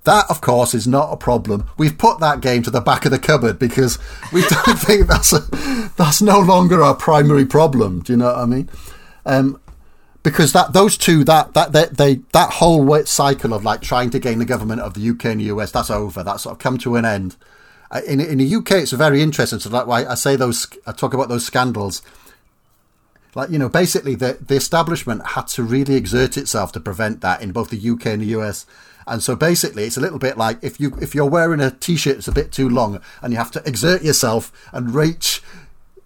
That, 0.05 0.25
of 0.29 0.39
course, 0.39 0.73
is 0.73 0.87
not 0.87 1.11
a 1.11 1.17
problem. 1.17 1.69
We've 1.77 1.97
put 1.97 2.19
that 2.21 2.39
game 2.39 2.63
to 2.63 2.71
the 2.71 2.79
back 2.79 3.03
of 3.03 3.11
the 3.11 3.19
cupboard 3.19 3.59
because 3.59 3.99
we 4.31 4.41
don't 4.49 4.79
think 4.79 5.07
that's 5.07 5.33
a, 5.33 5.39
that's 5.97 6.21
no 6.21 6.39
longer 6.39 6.81
our 6.81 6.95
primary 6.95 7.45
problem. 7.45 7.99
Do 7.99 8.13
you 8.13 8.17
know 8.17 8.27
what 8.27 8.37
I 8.37 8.45
mean? 8.45 8.69
Um, 9.25 9.59
because 10.23 10.53
that 10.53 10.71
those 10.71 10.97
two 10.97 11.25
that 11.25 11.53
that 11.53 11.73
they, 11.73 11.85
they 11.87 12.21
that 12.31 12.53
whole 12.53 13.03
cycle 13.03 13.53
of 13.53 13.65
like 13.65 13.81
trying 13.81 14.09
to 14.11 14.19
gain 14.19 14.39
the 14.39 14.45
government 14.45 14.79
of 14.79 14.93
the 14.93 15.09
UK 15.09 15.25
and 15.25 15.41
the 15.41 15.45
US 15.45 15.71
that's 15.71 15.91
over. 15.91 16.23
That's 16.23 16.43
sort 16.43 16.53
of 16.53 16.59
come 16.59 16.77
to 16.77 16.95
an 16.95 17.03
end. 17.03 17.35
Uh, 17.91 17.99
in 18.07 18.21
in 18.21 18.37
the 18.37 18.55
UK, 18.55 18.71
it's 18.71 18.93
very 18.93 19.21
interesting. 19.21 19.59
So 19.59 19.69
like 19.69 19.85
why 19.85 20.05
I 20.05 20.15
say 20.15 20.37
those, 20.37 20.65
I 20.87 20.93
talk 20.93 21.13
about 21.13 21.27
those 21.27 21.45
scandals 21.45 22.01
like 23.35 23.49
you 23.49 23.59
know 23.59 23.69
basically 23.69 24.15
the 24.15 24.37
the 24.41 24.55
establishment 24.55 25.25
had 25.27 25.47
to 25.47 25.63
really 25.63 25.95
exert 25.95 26.37
itself 26.37 26.71
to 26.71 26.79
prevent 26.79 27.21
that 27.21 27.41
in 27.41 27.51
both 27.51 27.69
the 27.69 27.89
UK 27.89 28.07
and 28.07 28.21
the 28.21 28.37
US 28.37 28.65
and 29.05 29.21
so 29.21 29.35
basically 29.35 29.83
it's 29.83 29.97
a 29.97 30.01
little 30.01 30.19
bit 30.19 30.37
like 30.37 30.57
if 30.63 30.79
you 30.79 30.97
if 31.01 31.13
you're 31.13 31.29
wearing 31.29 31.59
a 31.59 31.71
t-shirt 31.71 32.15
that's 32.15 32.27
a 32.27 32.31
bit 32.31 32.51
too 32.51 32.67
long 32.67 32.99
and 33.21 33.31
you 33.31 33.37
have 33.37 33.51
to 33.51 33.61
exert 33.67 34.01
yourself 34.01 34.51
and 34.71 34.95
reach 34.95 35.43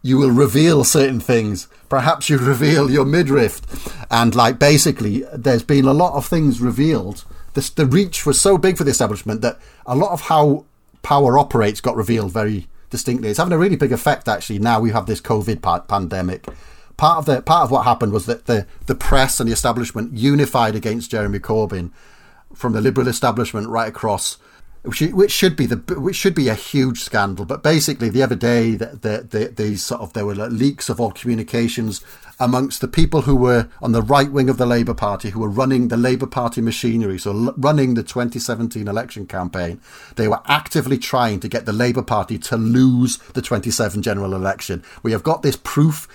you 0.02 0.18
will 0.18 0.32
reveal 0.32 0.84
certain 0.84 1.20
things 1.20 1.68
perhaps 1.88 2.30
you 2.30 2.38
reveal 2.38 2.92
your 2.92 3.06
midriff 3.06 3.62
and 4.12 4.36
like 4.36 4.60
basically 4.60 5.24
there's 5.34 5.64
been 5.64 5.86
a 5.86 5.94
lot 5.94 6.14
of 6.14 6.26
things 6.26 6.60
revealed 6.60 7.24
this, 7.54 7.70
the 7.70 7.86
reach 7.86 8.26
was 8.26 8.40
so 8.40 8.58
big 8.58 8.78
for 8.78 8.84
the 8.84 8.92
establishment 8.92 9.42
that 9.42 9.60
a 9.86 9.96
lot 9.96 10.12
of 10.12 10.22
how 10.22 10.66
power 11.02 11.38
operates 11.38 11.82
got 11.82 11.96
revealed 11.96 12.32
very 12.32 12.68
distinctly. 12.90 13.30
It's 13.30 13.38
having 13.38 13.54
a 13.54 13.58
really 13.58 13.76
big 13.76 13.92
effect 13.92 14.28
actually. 14.28 14.60
Now 14.60 14.80
we 14.80 14.92
have 14.92 15.06
this 15.06 15.22
COVID 15.22 15.88
pandemic. 15.88 16.46
Part 17.00 17.18
of 17.20 17.26
the 17.26 17.42
part 17.42 17.64
of 17.64 17.72
what 17.72 17.86
happened 17.86 18.12
was 18.12 18.26
that 18.26 18.46
the 18.46 18.68
the 18.88 18.94
press 18.94 19.40
and 19.40 19.48
the 19.48 19.54
establishment 19.54 20.12
unified 20.14 20.76
against 20.76 21.12
Jeremy 21.12 21.40
Corbyn, 21.40 21.92
from 22.54 22.74
the 22.74 22.82
liberal 22.82 23.08
establishment 23.08 23.70
right 23.70 23.88
across, 23.88 24.38
which, 24.82 25.00
which 25.00 25.32
should 25.32 25.56
be 25.56 25.66
the 25.66 25.78
which 25.98 26.18
should 26.18 26.36
be 26.36 26.50
a 26.50 26.56
huge 26.56 27.00
scandal. 27.00 27.46
But 27.46 27.64
basically, 27.64 28.10
the 28.10 28.22
other 28.22 28.36
day, 28.36 28.76
the, 28.76 28.88
the, 29.30 29.54
the, 29.56 29.78
sort 29.78 30.02
of 30.02 30.12
there 30.12 30.26
were 30.26 30.36
leaks 30.36 30.90
of 30.90 31.00
all 31.00 31.12
communications 31.12 32.04
amongst 32.38 32.82
the 32.82 32.88
people 32.90 33.22
who 33.22 33.38
were 33.38 33.70
on 33.82 33.94
the 33.94 34.02
right 34.02 34.30
wing 34.30 34.50
of 34.50 34.58
the 34.58 34.66
Labour 34.66 34.94
Party, 34.94 35.30
who 35.30 35.40
were 35.40 35.50
running 35.50 35.88
the 35.88 35.96
Labour 35.96 36.28
Party 36.28 36.60
machinery, 36.60 37.18
so 37.18 37.54
running 37.58 37.94
the 37.94 38.04
2017 38.04 38.90
election 38.90 39.26
campaign. 39.26 39.80
They 40.18 40.28
were 40.28 40.42
actively 40.48 40.98
trying 40.98 41.40
to 41.40 41.48
get 41.48 41.66
the 41.66 41.72
Labour 41.72 42.04
Party 42.04 42.38
to 42.40 42.58
lose 42.58 43.20
the 43.34 43.42
27 43.42 44.02
general 44.02 44.36
election. 44.36 44.84
We 45.02 45.14
have 45.14 45.24
got 45.24 45.44
this 45.44 45.56
proof 45.56 46.10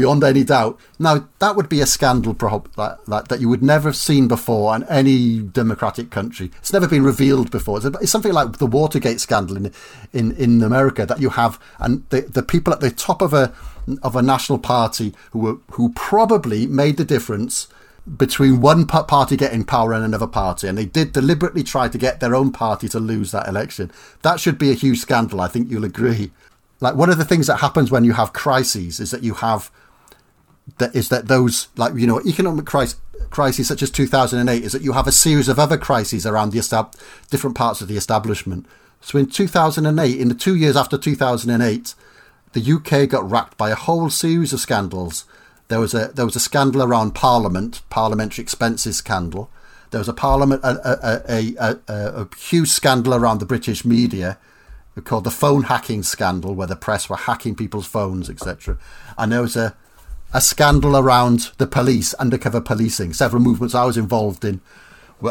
beyond 0.00 0.24
any 0.24 0.44
doubt. 0.44 0.80
Now, 0.98 1.28
that 1.40 1.56
would 1.56 1.68
be 1.68 1.82
a 1.82 1.86
scandal 1.86 2.32
prob- 2.32 2.70
like, 2.76 2.96
like, 3.06 3.28
that 3.28 3.40
you 3.40 3.48
would 3.50 3.62
never 3.62 3.90
have 3.90 3.96
seen 3.96 4.28
before 4.28 4.74
in 4.74 4.84
any 4.84 5.40
democratic 5.40 6.10
country. 6.10 6.50
It's 6.58 6.72
never 6.72 6.88
been 6.88 7.04
revealed 7.04 7.50
before. 7.50 7.76
It's, 7.76 7.86
it's 7.86 8.10
something 8.10 8.32
like 8.32 8.58
the 8.58 8.66
Watergate 8.66 9.20
scandal 9.20 9.58
in, 9.58 9.72
in, 10.12 10.32
in 10.36 10.62
America 10.62 11.04
that 11.04 11.20
you 11.20 11.30
have, 11.30 11.60
and 11.78 12.08
the, 12.08 12.22
the 12.22 12.42
people 12.42 12.72
at 12.72 12.80
the 12.80 12.90
top 12.90 13.20
of 13.20 13.34
a 13.34 13.52
of 14.02 14.14
a 14.14 14.22
national 14.22 14.58
party 14.58 15.12
who 15.32 15.38
were, 15.38 15.56
who 15.72 15.90
probably 15.94 16.66
made 16.66 16.96
the 16.96 17.04
difference 17.04 17.66
between 18.16 18.60
one 18.60 18.86
party 18.86 19.36
getting 19.36 19.64
power 19.64 19.92
and 19.92 20.04
another 20.04 20.26
party, 20.26 20.66
and 20.68 20.78
they 20.78 20.84
did 20.86 21.12
deliberately 21.12 21.62
try 21.62 21.88
to 21.88 21.98
get 21.98 22.20
their 22.20 22.34
own 22.34 22.52
party 22.52 22.88
to 22.88 23.00
lose 23.00 23.32
that 23.32 23.48
election. 23.48 23.90
That 24.22 24.40
should 24.40 24.58
be 24.58 24.70
a 24.70 24.74
huge 24.74 24.98
scandal. 24.98 25.40
I 25.40 25.48
think 25.48 25.70
you'll 25.70 25.84
agree. 25.84 26.30
Like 26.80 26.94
one 26.94 27.10
of 27.10 27.18
the 27.18 27.24
things 27.26 27.46
that 27.46 27.58
happens 27.58 27.90
when 27.90 28.04
you 28.04 28.14
have 28.14 28.32
crises 28.32 29.00
is 29.00 29.10
that 29.10 29.22
you 29.22 29.34
have 29.34 29.70
that 30.80 30.94
is 30.94 31.08
that 31.08 31.28
those 31.28 31.68
like 31.76 31.94
you 31.94 32.06
know 32.06 32.20
economic 32.26 32.66
crisis 32.66 33.00
crises 33.30 33.68
such 33.68 33.82
as 33.82 33.90
2008 33.90 34.64
is 34.64 34.72
that 34.72 34.82
you 34.82 34.92
have 34.92 35.06
a 35.06 35.12
series 35.12 35.48
of 35.48 35.58
other 35.58 35.78
crises 35.78 36.26
around 36.26 36.50
the 36.50 36.58
estab- 36.58 36.94
different 37.30 37.56
parts 37.56 37.80
of 37.80 37.88
the 37.88 37.96
establishment. 37.96 38.66
So 39.00 39.18
in 39.18 39.26
2008, 39.26 40.20
in 40.20 40.28
the 40.28 40.34
two 40.34 40.56
years 40.56 40.76
after 40.76 40.98
2008, 40.98 41.94
the 42.52 42.72
UK 42.72 43.08
got 43.08 43.30
racked 43.30 43.56
by 43.56 43.70
a 43.70 43.74
whole 43.76 44.10
series 44.10 44.52
of 44.52 44.60
scandals. 44.60 45.24
There 45.68 45.80
was 45.80 45.94
a 45.94 46.08
there 46.08 46.24
was 46.24 46.36
a 46.36 46.40
scandal 46.40 46.82
around 46.82 47.14
Parliament, 47.14 47.82
parliamentary 47.90 48.42
expenses 48.42 48.96
scandal. 48.96 49.50
There 49.90 50.00
was 50.00 50.08
a 50.08 50.12
Parliament 50.12 50.62
a 50.64 50.68
a, 50.68 51.22
a, 51.28 51.78
a, 51.88 52.22
a, 52.22 52.28
huge 52.36 52.68
scandal 52.68 53.14
around 53.14 53.38
the 53.38 53.46
British 53.46 53.84
media 53.84 54.38
called 55.04 55.24
the 55.24 55.30
phone 55.30 55.62
hacking 55.62 56.02
scandal, 56.02 56.54
where 56.54 56.66
the 56.66 56.76
press 56.76 57.08
were 57.08 57.16
hacking 57.16 57.54
people's 57.54 57.86
phones, 57.86 58.28
etc. 58.28 58.76
And 59.16 59.32
there 59.32 59.40
was 59.40 59.56
a 59.56 59.76
a 60.32 60.40
scandal 60.40 60.96
around 60.96 61.50
the 61.58 61.66
police, 61.66 62.14
undercover 62.14 62.60
policing. 62.60 63.12
Several 63.12 63.42
movements 63.42 63.74
I 63.74 63.84
was 63.84 63.96
involved 63.96 64.44
in 64.44 64.60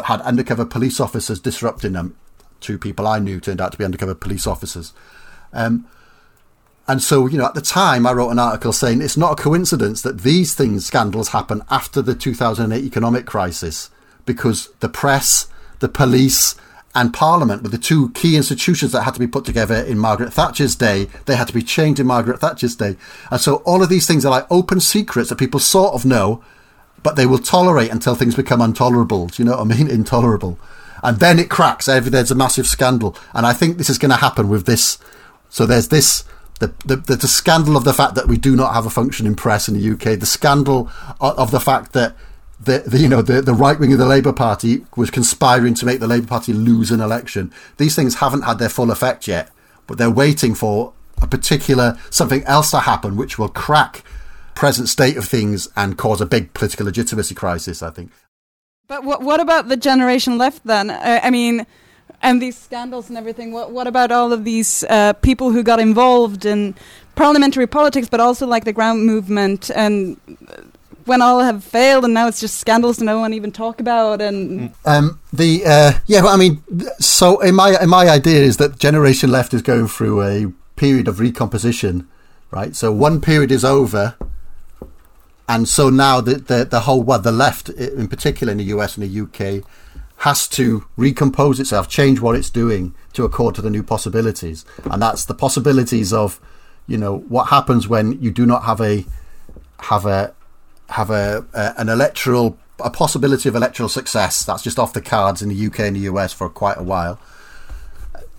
had 0.04 0.20
undercover 0.20 0.64
police 0.64 1.00
officers 1.00 1.40
disrupting 1.40 1.92
them. 1.92 2.16
Two 2.60 2.78
people 2.78 3.06
I 3.06 3.18
knew 3.18 3.40
turned 3.40 3.60
out 3.60 3.72
to 3.72 3.78
be 3.78 3.84
undercover 3.84 4.14
police 4.14 4.46
officers. 4.46 4.92
Um, 5.52 5.86
and 6.86 7.02
so, 7.02 7.26
you 7.26 7.38
know, 7.38 7.46
at 7.46 7.54
the 7.54 7.60
time, 7.60 8.06
I 8.06 8.12
wrote 8.12 8.30
an 8.30 8.38
article 8.38 8.72
saying 8.72 9.00
it's 9.00 9.16
not 9.16 9.38
a 9.38 9.42
coincidence 9.42 10.02
that 10.02 10.22
these 10.22 10.54
things, 10.54 10.86
scandals, 10.86 11.28
happen 11.28 11.62
after 11.70 12.02
the 12.02 12.14
2008 12.14 12.84
economic 12.84 13.26
crisis 13.26 13.90
because 14.26 14.70
the 14.80 14.88
press, 14.88 15.48
the 15.78 15.88
police, 15.88 16.56
and 16.94 17.14
Parliament 17.14 17.62
were 17.62 17.68
the 17.68 17.78
two 17.78 18.10
key 18.10 18.36
institutions 18.36 18.92
that 18.92 19.02
had 19.02 19.14
to 19.14 19.20
be 19.20 19.26
put 19.28 19.44
together 19.44 19.76
in 19.76 19.98
Margaret 19.98 20.32
Thatcher's 20.32 20.74
day. 20.74 21.06
They 21.26 21.36
had 21.36 21.46
to 21.46 21.54
be 21.54 21.62
changed 21.62 22.00
in 22.00 22.06
Margaret 22.06 22.40
Thatcher's 22.40 22.74
day. 22.74 22.96
And 23.30 23.40
so 23.40 23.56
all 23.58 23.82
of 23.82 23.88
these 23.88 24.08
things 24.08 24.24
are 24.24 24.30
like 24.30 24.46
open 24.50 24.80
secrets 24.80 25.28
that 25.28 25.38
people 25.38 25.60
sort 25.60 25.94
of 25.94 26.04
know, 26.04 26.42
but 27.04 27.14
they 27.14 27.26
will 27.26 27.38
tolerate 27.38 27.92
until 27.92 28.16
things 28.16 28.34
become 28.34 28.60
intolerable. 28.60 29.28
Do 29.28 29.40
you 29.40 29.48
know 29.48 29.56
what 29.56 29.72
I 29.72 29.76
mean? 29.76 29.88
Intolerable. 29.90 30.58
And 31.02 31.18
then 31.18 31.38
it 31.38 31.48
cracks. 31.48 31.86
There's 31.86 32.30
a 32.30 32.34
massive 32.34 32.66
scandal. 32.66 33.16
And 33.34 33.46
I 33.46 33.52
think 33.52 33.78
this 33.78 33.88
is 33.88 33.96
going 33.96 34.10
to 34.10 34.16
happen 34.16 34.48
with 34.48 34.66
this. 34.66 34.98
So 35.48 35.66
there's 35.66 35.88
this 35.88 36.24
the, 36.58 36.74
the, 36.84 37.16
the, 37.16 37.26
scandal 37.26 37.74
of 37.74 37.84
the 37.84 37.94
fact 37.94 38.14
that 38.16 38.28
we 38.28 38.36
do 38.36 38.54
not 38.54 38.74
have 38.74 38.84
a 38.84 38.90
functioning 38.90 39.34
press 39.34 39.66
in 39.66 39.74
the 39.74 39.90
UK, 39.92 40.20
the 40.20 40.26
scandal 40.26 40.90
of 41.18 41.50
the 41.52 41.60
fact 41.60 41.92
that 41.94 42.14
the, 42.60 42.80
the 42.86 42.98
you 42.98 43.08
know 43.08 43.22
the, 43.22 43.40
the 43.40 43.54
right 43.54 43.78
wing 43.78 43.92
of 43.92 43.98
the 43.98 44.06
Labour 44.06 44.32
Party 44.32 44.84
was 44.96 45.10
conspiring 45.10 45.74
to 45.74 45.86
make 45.86 46.00
the 46.00 46.06
Labour 46.06 46.26
Party 46.26 46.52
lose 46.52 46.90
an 46.90 47.00
election. 47.00 47.52
These 47.78 47.96
things 47.96 48.16
haven't 48.16 48.42
had 48.42 48.58
their 48.58 48.68
full 48.68 48.90
effect 48.90 49.26
yet, 49.26 49.50
but 49.86 49.98
they're 49.98 50.10
waiting 50.10 50.54
for 50.54 50.92
a 51.22 51.26
particular 51.26 51.98
something 52.10 52.42
else 52.44 52.70
to 52.70 52.80
happen 52.80 53.16
which 53.16 53.38
will 53.38 53.48
crack 53.48 54.04
present 54.54 54.88
state 54.88 55.16
of 55.16 55.24
things 55.24 55.68
and 55.76 55.96
cause 55.96 56.20
a 56.20 56.26
big 56.26 56.52
political 56.52 56.86
legitimacy 56.86 57.34
crisis. 57.34 57.82
I 57.82 57.90
think. 57.90 58.10
But 58.88 59.04
what 59.04 59.22
what 59.22 59.40
about 59.40 59.68
the 59.68 59.76
generation 59.76 60.36
left 60.36 60.66
then? 60.66 60.90
Uh, 60.90 61.20
I 61.22 61.30
mean, 61.30 61.66
and 62.20 62.42
these 62.42 62.58
scandals 62.58 63.08
and 63.08 63.16
everything. 63.16 63.52
What 63.52 63.70
what 63.70 63.86
about 63.86 64.12
all 64.12 64.34
of 64.34 64.44
these 64.44 64.84
uh, 64.84 65.14
people 65.14 65.50
who 65.50 65.62
got 65.62 65.80
involved 65.80 66.44
in 66.44 66.74
parliamentary 67.14 67.66
politics, 67.66 68.08
but 68.08 68.20
also 68.20 68.46
like 68.46 68.64
the 68.64 68.72
ground 68.72 69.06
movement 69.06 69.70
and 69.70 70.20
when 71.06 71.22
all 71.22 71.40
have 71.40 71.62
failed 71.64 72.04
and 72.04 72.14
now 72.14 72.28
it's 72.28 72.40
just 72.40 72.58
scandals 72.58 72.98
to 72.98 73.04
no 73.04 73.18
one 73.18 73.32
even 73.32 73.52
talk 73.52 73.80
about 73.80 74.20
and 74.20 74.72
um, 74.84 75.20
the 75.32 75.62
uh, 75.64 75.92
yeah 76.06 76.22
well, 76.22 76.34
I 76.34 76.36
mean 76.36 76.62
so 76.98 77.40
in 77.40 77.54
my 77.54 77.80
in 77.80 77.88
my 77.88 78.08
idea 78.08 78.40
is 78.40 78.56
that 78.58 78.78
generation 78.78 79.30
left 79.30 79.54
is 79.54 79.62
going 79.62 79.88
through 79.88 80.22
a 80.22 80.52
period 80.76 81.08
of 81.08 81.20
recomposition 81.20 82.08
right? 82.50 82.74
So 82.74 82.92
one 82.92 83.20
period 83.20 83.50
is 83.50 83.64
over 83.64 84.16
and 85.48 85.68
so 85.68 85.90
now 85.90 86.20
the 86.20 86.34
the, 86.34 86.64
the 86.64 86.80
whole 86.80 87.02
well 87.02 87.18
the 87.18 87.32
left 87.32 87.68
in 87.68 88.08
particular 88.08 88.50
in 88.52 88.58
the 88.58 88.64
US 88.64 88.96
and 88.96 89.08
the 89.08 89.20
UK 89.20 89.64
has 90.18 90.46
to 90.46 90.84
recompose 90.96 91.58
itself 91.58 91.88
change 91.88 92.20
what 92.20 92.36
it's 92.36 92.50
doing 92.50 92.94
to 93.14 93.24
accord 93.24 93.54
to 93.54 93.62
the 93.62 93.70
new 93.70 93.82
possibilities. 93.82 94.66
And 94.84 95.00
that's 95.00 95.24
the 95.24 95.34
possibilities 95.34 96.12
of 96.12 96.40
you 96.86 96.98
know 96.98 97.18
what 97.28 97.44
happens 97.48 97.88
when 97.88 98.20
you 98.20 98.30
do 98.30 98.44
not 98.46 98.64
have 98.64 98.80
a 98.80 99.04
have 99.78 100.06
a 100.06 100.34
have 100.90 101.10
a, 101.10 101.44
a 101.54 101.74
an 101.78 101.88
electoral 101.88 102.58
a 102.82 102.90
possibility 102.90 103.48
of 103.48 103.54
electoral 103.54 103.88
success 103.88 104.44
that's 104.44 104.62
just 104.62 104.78
off 104.78 104.92
the 104.92 105.00
cards 105.00 105.42
in 105.42 105.48
the 105.48 105.66
UK 105.66 105.80
and 105.80 105.96
the 105.96 106.00
US 106.00 106.32
for 106.32 106.48
quite 106.48 106.78
a 106.78 106.82
while. 106.82 107.18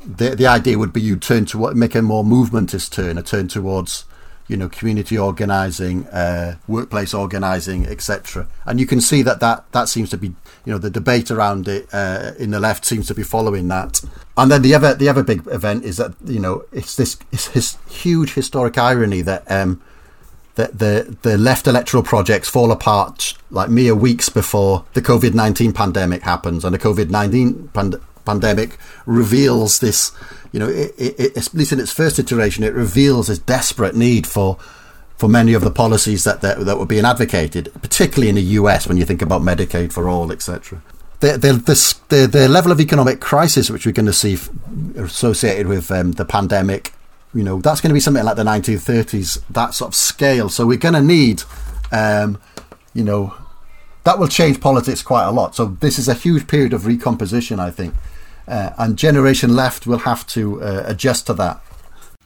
The 0.06 0.36
the 0.36 0.48
idea 0.48 0.78
would 0.78 0.94
be 0.94 1.02
you 1.02 1.16
turn 1.16 1.46
to 1.48 1.74
make 1.74 1.96
a 1.96 2.02
more 2.02 2.24
movementist 2.24 2.94
turn, 2.94 3.18
a 3.18 3.24
turn 3.24 3.48
towards 3.48 4.06
you 4.48 4.58
know 4.58 4.68
community 4.68 5.18
organising, 5.18 6.08
uh, 6.08 6.58
workplace 6.68 7.14
organising, 7.14 7.86
etc. 7.86 8.48
And 8.66 8.80
you 8.80 8.88
can 8.88 9.00
see 9.00 9.22
that, 9.22 9.40
that 9.40 9.72
that 9.72 9.90
seems 9.90 10.10
to 10.10 10.18
be 10.18 10.28
you 10.66 10.74
know 10.74 10.80
the 10.80 10.90
debate 10.90 11.30
around 11.30 11.68
it 11.68 11.88
uh, 11.94 12.32
in 12.40 12.50
the 12.50 12.60
left 12.60 12.84
seems 12.84 13.08
to 13.08 13.14
be 13.14 13.24
following 13.24 13.68
that. 13.68 14.02
And 14.36 14.52
then 14.52 14.64
the 14.64 14.74
other 14.74 14.96
the 14.96 15.08
other 15.08 15.24
big 15.24 15.46
event 15.48 15.86
is 15.86 15.98
that 15.98 16.16
you 16.26 16.40
know 16.40 16.66
it's 16.72 16.96
this 16.96 17.18
it's 17.32 17.50
this 17.50 17.78
huge 17.90 18.34
historic 18.34 18.78
irony 18.78 19.22
that. 19.22 19.50
Um, 19.50 19.82
the, 20.56 20.68
the 20.68 21.18
the 21.22 21.38
left 21.38 21.68
electoral 21.68 22.04
projects 22.04 22.50
fall 22.50 22.72
apart 22.72 23.34
like 23.50 23.70
mere 23.70 23.96
weeks 23.96 24.30
before 24.30 24.86
the 24.94 25.02
COVID 25.02 25.34
nineteen 25.34 25.72
pandemic 25.74 26.24
happens, 26.24 26.66
and 26.66 26.74
the 26.74 26.80
COVID 26.80 27.10
nineteen 27.10 27.70
pand- 27.70 28.02
pandemic 28.26 28.78
reveals 29.06 29.80
this. 29.80 30.12
You 30.52 30.60
know, 30.60 30.68
it, 30.68 30.94
it, 30.98 31.38
at 31.38 31.54
least 31.54 31.72
in 31.72 31.80
its 31.80 31.94
first 31.94 32.20
iteration, 32.20 32.64
it 32.64 32.74
reveals 32.74 33.28
this 33.28 33.40
desperate 33.40 33.96
need 33.96 34.28
for 34.28 34.58
for 35.16 35.30
many 35.30 35.54
of 35.54 35.62
the 35.62 35.72
policies 35.72 36.24
that 36.26 36.42
that, 36.42 36.66
that 36.66 36.78
were 36.78 36.86
being 36.86 37.06
advocated, 37.06 37.72
particularly 37.82 38.28
in 38.28 38.36
the 38.36 38.58
US 38.60 38.88
when 38.88 38.98
you 38.98 39.06
think 39.06 39.22
about 39.22 39.42
Medicaid 39.42 39.94
for 39.94 40.10
all, 40.10 40.32
etc. 40.32 40.82
The, 41.20 41.38
the, 41.38 41.54
the, 42.10 42.26
the, 42.26 42.50
level 42.50 42.72
of 42.72 42.82
economic 42.82 43.22
crisis 43.22 43.70
which 43.70 43.86
we're 43.86 43.92
going 43.92 44.08
to 44.08 44.14
see 44.14 44.40
associated 44.96 45.68
with 45.68 45.92
um, 45.92 46.14
the 46.14 46.26
pandemic 46.26 46.94
you 47.34 47.44
know, 47.44 47.62
that's 47.62 47.82
going 47.82 47.90
to 47.90 47.94
be 47.94 48.00
something 48.00 48.24
like 48.24 48.36
the 48.36 48.44
1930s, 48.44 49.42
that 49.50 49.74
sort 49.74 49.90
of 49.90 49.96
scale. 49.96 50.50
So 50.50 50.66
we're 50.66 50.78
going 50.78 50.96
to 50.96 51.02
need, 51.02 51.44
um, 51.92 52.40
you 52.94 53.04
know, 53.04 53.34
that 54.04 54.20
will 54.20 54.28
change 54.28 54.60
politics 54.60 55.02
quite 55.02 55.26
a 55.26 55.32
lot. 55.32 55.56
So 55.56 55.66
this 55.66 55.98
is 55.98 56.08
a 56.08 56.14
huge 56.14 56.48
period 56.48 56.74
of 56.74 56.86
recomposition, 56.86 57.60
I 57.60 57.70
think. 57.70 57.94
Uh, 58.48 58.72
and 58.78 58.98
Generation 58.98 59.56
Left 59.56 59.88
will 59.88 60.00
have 60.00 60.26
to 60.28 60.62
uh, 60.62 60.84
adjust 60.86 61.28
to 61.28 61.34
that. 61.36 61.62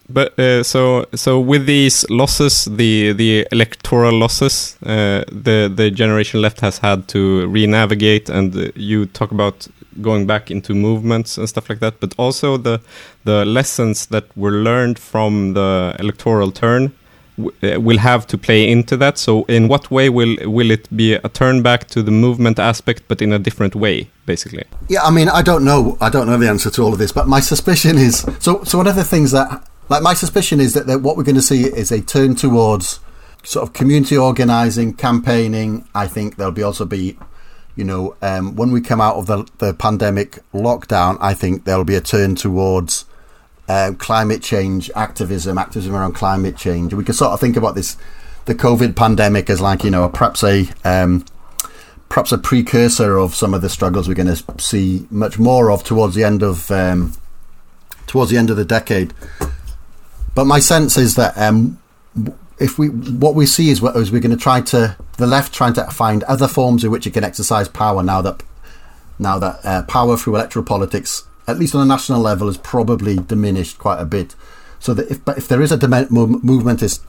But 0.08 0.38
uh, 0.39 0.63
so 0.63 1.06
so 1.15 1.39
with 1.39 1.65
these 1.65 2.06
losses, 2.10 2.65
the 2.65 3.13
the 3.13 3.48
electoral 3.52 4.20
losses, 4.20 4.78
uh, 4.86 5.24
the 5.32 5.72
the 5.74 5.89
generation 5.89 6.41
left 6.41 6.62
has 6.62 6.78
had 6.78 7.08
to 7.08 7.48
re-navigate, 7.48 8.30
and 8.30 8.56
uh, 8.56 8.72
you 8.76 9.08
talk 9.08 9.32
about 9.32 9.68
going 10.02 10.28
back 10.28 10.52
into 10.52 10.74
movements 10.76 11.38
and 11.38 11.50
stuff 11.50 11.70
like 11.70 11.80
that, 11.80 12.00
but 12.00 12.13
also 12.18 12.58
the 12.58 12.80
the 13.24 13.46
lessons 13.46 14.06
that 14.08 14.26
were 14.36 14.52
learned 14.52 15.00
from 15.00 15.54
the 15.54 15.96
electoral 16.00 16.52
turn 16.52 16.91
uh, 17.38 17.80
will 17.82 17.98
have 17.98 18.26
to 18.28 18.38
play 18.38 18.70
into 18.70 18.98
that. 18.98 19.18
So, 19.18 19.44
in 19.46 19.68
what 19.68 19.91
way 19.91 20.10
will 20.10 20.36
will 20.46 20.72
it 20.72 20.88
be 20.96 21.13
a 21.13 21.30
turn 21.30 21.62
back 21.62 21.88
to 21.89 22.02
the 22.02 22.12
movement 22.12 22.60
aspect, 22.60 23.04
but 23.08 23.22
in 23.22 23.34
a 23.34 23.39
different 23.39 23.76
way, 23.76 24.10
basically? 24.26 24.63
Yeah, 24.88 25.04
I 25.04 25.12
mean, 25.12 25.30
I 25.30 25.41
don't 25.41 25.63
know. 25.65 25.98
I 26.00 26.10
don't 26.10 26.28
know 26.28 26.38
the 26.38 26.50
answer 26.50 26.70
to 26.72 26.82
all 26.84 26.94
of 26.94 27.00
this, 27.00 27.12
but 27.12 27.28
my 27.28 27.41
suspicion 27.41 27.98
is 27.98 28.26
so. 28.39 28.63
So, 28.63 28.78
one 28.78 28.88
of 28.88 28.96
the 28.96 29.04
things 29.04 29.32
that, 29.32 29.68
like, 29.89 30.04
my 30.04 30.13
suspicion 30.13 30.60
is 30.60 30.74
that, 30.74 30.88
that 30.88 31.00
what 31.00 31.17
we're 31.17 31.24
going 31.24 31.36
to 31.36 31.41
see 31.41 31.63
is 31.63 31.91
a 31.91 32.02
turn 32.02 32.36
towards 32.36 33.00
sort 33.43 33.67
of 33.67 33.74
community 33.74 34.17
organising, 34.17 34.93
campaigning. 34.93 35.88
I 35.93 36.08
think 36.08 36.36
there'll 36.36 36.52
be 36.52 36.63
also 36.63 36.86
be 36.86 37.17
you 37.76 37.84
know, 37.84 38.15
um, 38.21 38.56
when 38.56 38.71
we 38.71 38.82
come 38.82 39.02
out 39.02 39.15
of 39.15 39.28
the, 39.28 39.45
the 39.58 39.74
pandemic 39.74 40.39
lockdown, 40.54 41.17
I 41.19 41.34
think 41.34 41.65
there'll 41.65 41.84
be 41.84 41.95
a 41.95 42.02
turn 42.02 42.36
towards 42.36 43.06
uh, 43.67 43.93
climate 43.98 44.41
change 44.41 44.89
activism, 44.95 45.58
activism 45.58 45.93
around 45.93 46.13
climate 46.13 46.56
change. 46.56 46.93
We 46.93 47.04
can 47.04 47.13
sort 47.13 47.32
of 47.32 47.39
think 47.39 47.58
about 47.58 47.76
this, 47.76 47.98
the 48.45 48.56
COVID 48.56 48.95
pandemic 48.95 49.50
as 49.50 49.60
like, 49.60 49.84
you 49.84 49.91
know, 49.91 50.08
perhaps 50.08 50.43
a, 50.43 50.69
um, 50.86 51.26
perhaps 52.08 52.32
a 52.32 52.38
precursor 52.38 53.17
of 53.17 53.36
some 53.36 53.54
of 53.54 53.62
the 53.62 53.69
struggles 53.69 54.08
we're 54.08 54.13
going 54.13 54.34
to 54.34 54.43
see 54.58 55.06
much 55.10 55.38
more 55.38 55.69
of 55.69 55.84
towards 55.84 56.15
the 56.15 56.24
end 56.24 56.43
of, 56.43 56.71
um, 56.71 57.13
towards 58.08 58.32
the 58.32 58.38
end 58.38 58.50
of 58.50 58.56
the 58.56 58.65
decade. 58.65 59.13
But 60.36 60.45
my 60.45 60.60
sense 60.60 60.98
is 60.98 61.15
that 61.15 61.38
um, 61.38 61.80
if 62.60 62.78
we 62.78 62.89
what 62.89 63.36
we 63.36 63.45
see 63.45 63.69
is, 63.69 63.82
we're 63.82 63.91
going 63.93 64.30
to 64.30 64.38
try 64.38 64.62
to 64.62 64.95
the 65.17 65.28
left 65.28 65.54
trying 65.54 65.74
to 65.74 65.86
find 65.86 66.24
other 66.24 66.48
forms 66.48 66.84
in 66.84 66.91
which 66.91 67.08
it 67.08 67.13
can 67.13 67.24
exercise 67.24 67.67
power 67.67 68.04
now 68.04 68.21
that 68.21 68.43
now 69.17 69.39
that 69.39 69.60
uh, 69.63 69.82
power 69.84 70.17
through 70.17 70.36
electoral 70.36 70.65
politics, 70.65 71.24
at 71.48 71.58
least 71.58 71.74
on 71.74 71.82
a 71.82 71.86
national 71.86 72.19
level, 72.21 72.50
is 72.50 72.58
probably 72.58 73.15
diminished 73.17 73.78
quite 73.78 74.00
a 74.00 74.06
bit. 74.06 74.36
So 74.80 74.93
that 74.93 75.10
if 75.10 75.24
but 75.24 75.38
if 75.38 75.48
there 75.48 75.62
is 75.62 75.71
a 75.71 75.78
dem- 75.78 76.08
movementist 76.10 77.04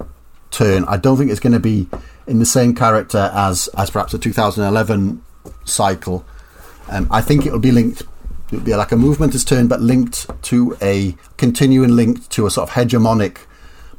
turn, 0.51 0.85
I 0.85 0.97
don't 0.97 1.17
think 1.17 1.31
it's 1.31 1.41
going 1.41 1.53
to 1.53 1.61
be 1.61 1.89
in 2.27 2.39
the 2.39 2.47
same 2.47 2.75
character 2.75 3.31
as 3.35 3.69
as 3.77 3.91
perhaps 3.91 4.15
a 4.15 4.19
2011 4.19 5.23
cycle. 5.65 6.25
Um, 6.89 7.09
I 7.11 7.21
think 7.21 7.47
it'll 7.47 7.59
be 7.59 7.73
linked. 7.73 8.03
It'll 8.53 8.79
like 8.79 8.93
a 8.93 8.97
movementist 8.97 9.49
turned 9.49 9.69
but 9.69 9.81
linked 9.81 10.27
to 10.45 10.77
a 10.81 11.17
continuing 11.37 11.97
link 11.97 12.29
to 12.31 12.47
a 12.47 12.51
sort 12.51 12.69
of 12.69 12.75
hegemonic 12.75 13.39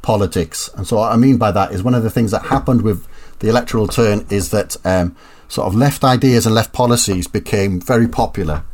politics. 0.02 0.70
And 0.74 0.86
so 0.86 0.96
what 0.96 1.12
I 1.12 1.16
mean 1.16 1.36
by 1.36 1.52
that 1.52 1.72
is 1.72 1.82
one 1.82 1.94
of 1.94 2.02
the 2.02 2.10
things 2.10 2.30
that 2.30 2.46
happened 2.46 2.82
with 2.82 3.06
the 3.40 3.48
electoral 3.48 3.86
turn 3.86 4.26
is 4.30 4.50
that 4.50 4.76
um, 4.84 5.14
sort 5.48 5.66
of 5.66 5.74
left 5.74 6.04
ideas 6.04 6.46
and 6.46 6.54
left 6.54 6.72
policies 6.72 7.26
became 7.26 7.80
very 7.80 8.08
popular. 8.08 8.64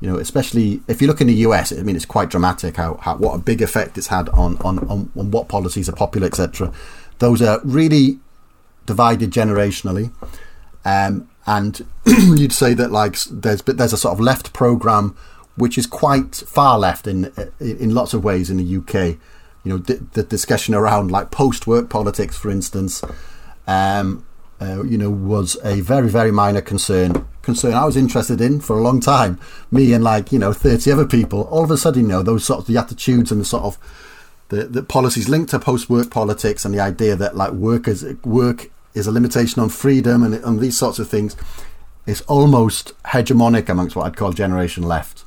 You 0.00 0.10
know, 0.10 0.18
especially 0.18 0.80
if 0.86 1.02
you 1.02 1.08
look 1.08 1.20
in 1.20 1.26
the 1.26 1.34
US, 1.34 1.72
I 1.72 1.82
mean, 1.82 1.96
it's 1.96 2.04
quite 2.04 2.30
dramatic 2.30 2.76
how, 2.76 2.94
how 2.96 3.16
what 3.16 3.34
a 3.34 3.38
big 3.38 3.60
effect 3.60 3.98
it's 3.98 4.06
had 4.06 4.28
on 4.30 4.56
on, 4.58 4.78
on, 4.88 5.10
on 5.16 5.30
what 5.30 5.48
policies 5.48 5.88
are 5.88 5.92
popular, 5.92 6.26
etc. 6.28 6.72
Those 7.18 7.42
are 7.42 7.60
really 7.64 8.20
divided 8.86 9.32
generationally, 9.32 10.12
um, 10.84 11.28
and 11.48 11.84
you'd 12.06 12.52
say 12.52 12.74
that 12.74 12.92
like 12.92 13.18
there's 13.30 13.62
but 13.62 13.76
there's 13.76 13.92
a 13.92 13.98
sort 13.98 14.12
of 14.12 14.20
left 14.20 14.52
program 14.52 15.16
which 15.56 15.76
is 15.76 15.86
quite 15.86 16.36
far 16.36 16.78
left 16.78 17.06
in 17.06 17.32
in 17.58 17.94
lots 17.94 18.14
of 18.14 18.22
ways 18.22 18.50
in 18.50 18.58
the 18.58 18.76
UK 18.76 19.18
you 19.68 19.74
know, 19.74 19.78
the, 19.78 19.96
the 20.12 20.22
discussion 20.22 20.74
around 20.74 21.10
like 21.10 21.30
post-work 21.30 21.90
politics, 21.90 22.38
for 22.38 22.50
instance, 22.50 23.02
um, 23.66 24.24
uh, 24.60 24.82
you 24.82 24.96
know, 24.96 25.10
was 25.10 25.58
a 25.62 25.82
very, 25.82 26.08
very 26.08 26.30
minor 26.32 26.62
concern. 26.62 27.26
Concern 27.42 27.74
I 27.74 27.84
was 27.84 27.96
interested 27.96 28.40
in 28.40 28.60
for 28.60 28.78
a 28.78 28.82
long 28.82 28.98
time. 28.98 29.38
Me 29.70 29.92
and 29.92 30.02
like 30.02 30.32
you 30.32 30.38
know, 30.38 30.52
thirty 30.52 30.90
other 30.90 31.06
people. 31.06 31.42
All 31.50 31.64
of 31.64 31.70
a 31.70 31.76
sudden, 31.76 32.02
you 32.02 32.08
know, 32.08 32.22
those 32.22 32.44
sort 32.44 32.60
of 32.60 32.66
the 32.66 32.76
attitudes 32.76 33.30
and 33.30 33.40
the 33.40 33.44
sort 33.44 33.64
of 33.64 33.78
the, 34.48 34.64
the 34.64 34.82
policies 34.82 35.28
linked 35.28 35.50
to 35.50 35.58
post-work 35.58 36.10
politics 36.10 36.64
and 36.64 36.74
the 36.74 36.80
idea 36.80 37.14
that 37.14 37.36
like 37.36 37.52
work 37.52 37.86
is 37.86 38.04
work 38.24 38.70
is 38.98 39.06
a 39.06 39.12
limitation 39.12 39.62
on 39.62 39.68
freedom 39.68 40.22
and, 40.22 40.34
and 40.34 40.60
these 40.60 40.76
sorts 40.76 40.98
of 40.98 41.08
things 41.08 41.36
is 42.06 42.22
almost 42.22 42.92
hegemonic 43.04 43.68
amongst 43.68 43.94
what 43.94 44.06
I'd 44.06 44.16
call 44.16 44.32
generation 44.32 44.82
left. 44.82 45.24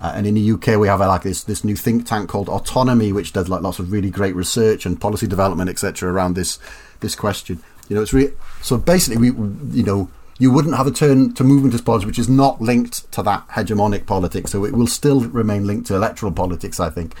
Uh, 0.00 0.12
and 0.14 0.26
in 0.26 0.34
the 0.34 0.52
UK, 0.52 0.78
we 0.78 0.88
have 0.88 1.00
uh, 1.02 1.08
like 1.08 1.22
this 1.22 1.44
this 1.44 1.62
new 1.62 1.76
think 1.76 2.06
tank 2.06 2.28
called 2.28 2.48
Autonomy, 2.48 3.12
which 3.12 3.34
does 3.34 3.48
like 3.48 3.60
lots 3.60 3.78
of 3.78 3.92
really 3.92 4.08
great 4.08 4.34
research 4.34 4.86
and 4.86 4.98
policy 4.98 5.26
development, 5.26 5.68
etc., 5.68 6.10
around 6.10 6.34
this 6.34 6.58
this 7.00 7.14
question. 7.14 7.62
You 7.88 7.96
know, 7.96 8.02
it's 8.02 8.14
so 8.62 8.78
basically 8.78 9.30
we 9.30 9.76
you 9.76 9.82
know 9.82 10.10
you 10.38 10.50
wouldn't 10.50 10.74
have 10.76 10.86
a 10.86 10.90
turn 10.90 11.34
to 11.34 11.44
movementist 11.44 11.84
politics 11.84 12.06
which 12.06 12.18
is 12.18 12.30
not 12.30 12.62
linked 12.62 13.12
to 13.12 13.22
that 13.24 13.46
hegemonic 13.48 14.06
politics, 14.06 14.52
so 14.52 14.64
it 14.64 14.72
will 14.72 14.86
still 14.86 15.20
remain 15.20 15.66
linked 15.66 15.86
to 15.88 15.96
electoral 15.96 16.32
politics, 16.32 16.80
I 16.80 16.88
think. 16.88 17.14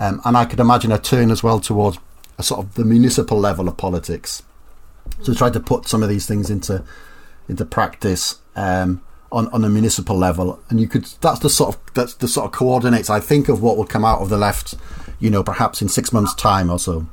Um, 0.00 0.22
and 0.24 0.38
I 0.38 0.46
could 0.46 0.60
imagine 0.60 0.92
a 0.92 0.98
turn 0.98 1.30
as 1.30 1.42
well 1.42 1.60
towards 1.60 1.98
a 2.38 2.42
sort 2.42 2.60
of 2.60 2.74
the 2.74 2.84
municipal 2.84 3.38
level 3.38 3.68
of 3.68 3.76
politics. 3.76 4.42
So 5.22 5.34
try 5.34 5.50
to 5.50 5.60
put 5.60 5.88
some 5.88 6.02
of 6.02 6.08
these 6.08 6.26
things 6.26 6.50
into 6.50 6.84
into 7.48 7.64
practice. 7.64 8.40
Um, 8.54 9.02
on, 9.32 9.48
on 9.48 9.64
a 9.64 9.68
municipal 9.68 10.16
level, 10.16 10.60
and 10.70 10.80
you 10.80 10.86
could 10.86 11.04
that's 11.20 11.40
the 11.40 11.50
sort 11.50 11.74
of 11.74 11.94
that's 11.94 12.14
the 12.14 12.28
sort 12.28 12.46
of 12.46 12.52
coordinates 12.52 13.10
I 13.10 13.20
think 13.20 13.48
of 13.48 13.60
what 13.60 13.76
will 13.76 13.86
come 13.86 14.04
out 14.04 14.20
of 14.20 14.28
the 14.28 14.36
left, 14.36 14.74
you 15.18 15.30
know, 15.30 15.42
perhaps 15.42 15.82
in 15.82 15.88
six 15.88 16.12
months' 16.12 16.34
time 16.34 16.70
or 16.70 16.78
so. 16.78 17.06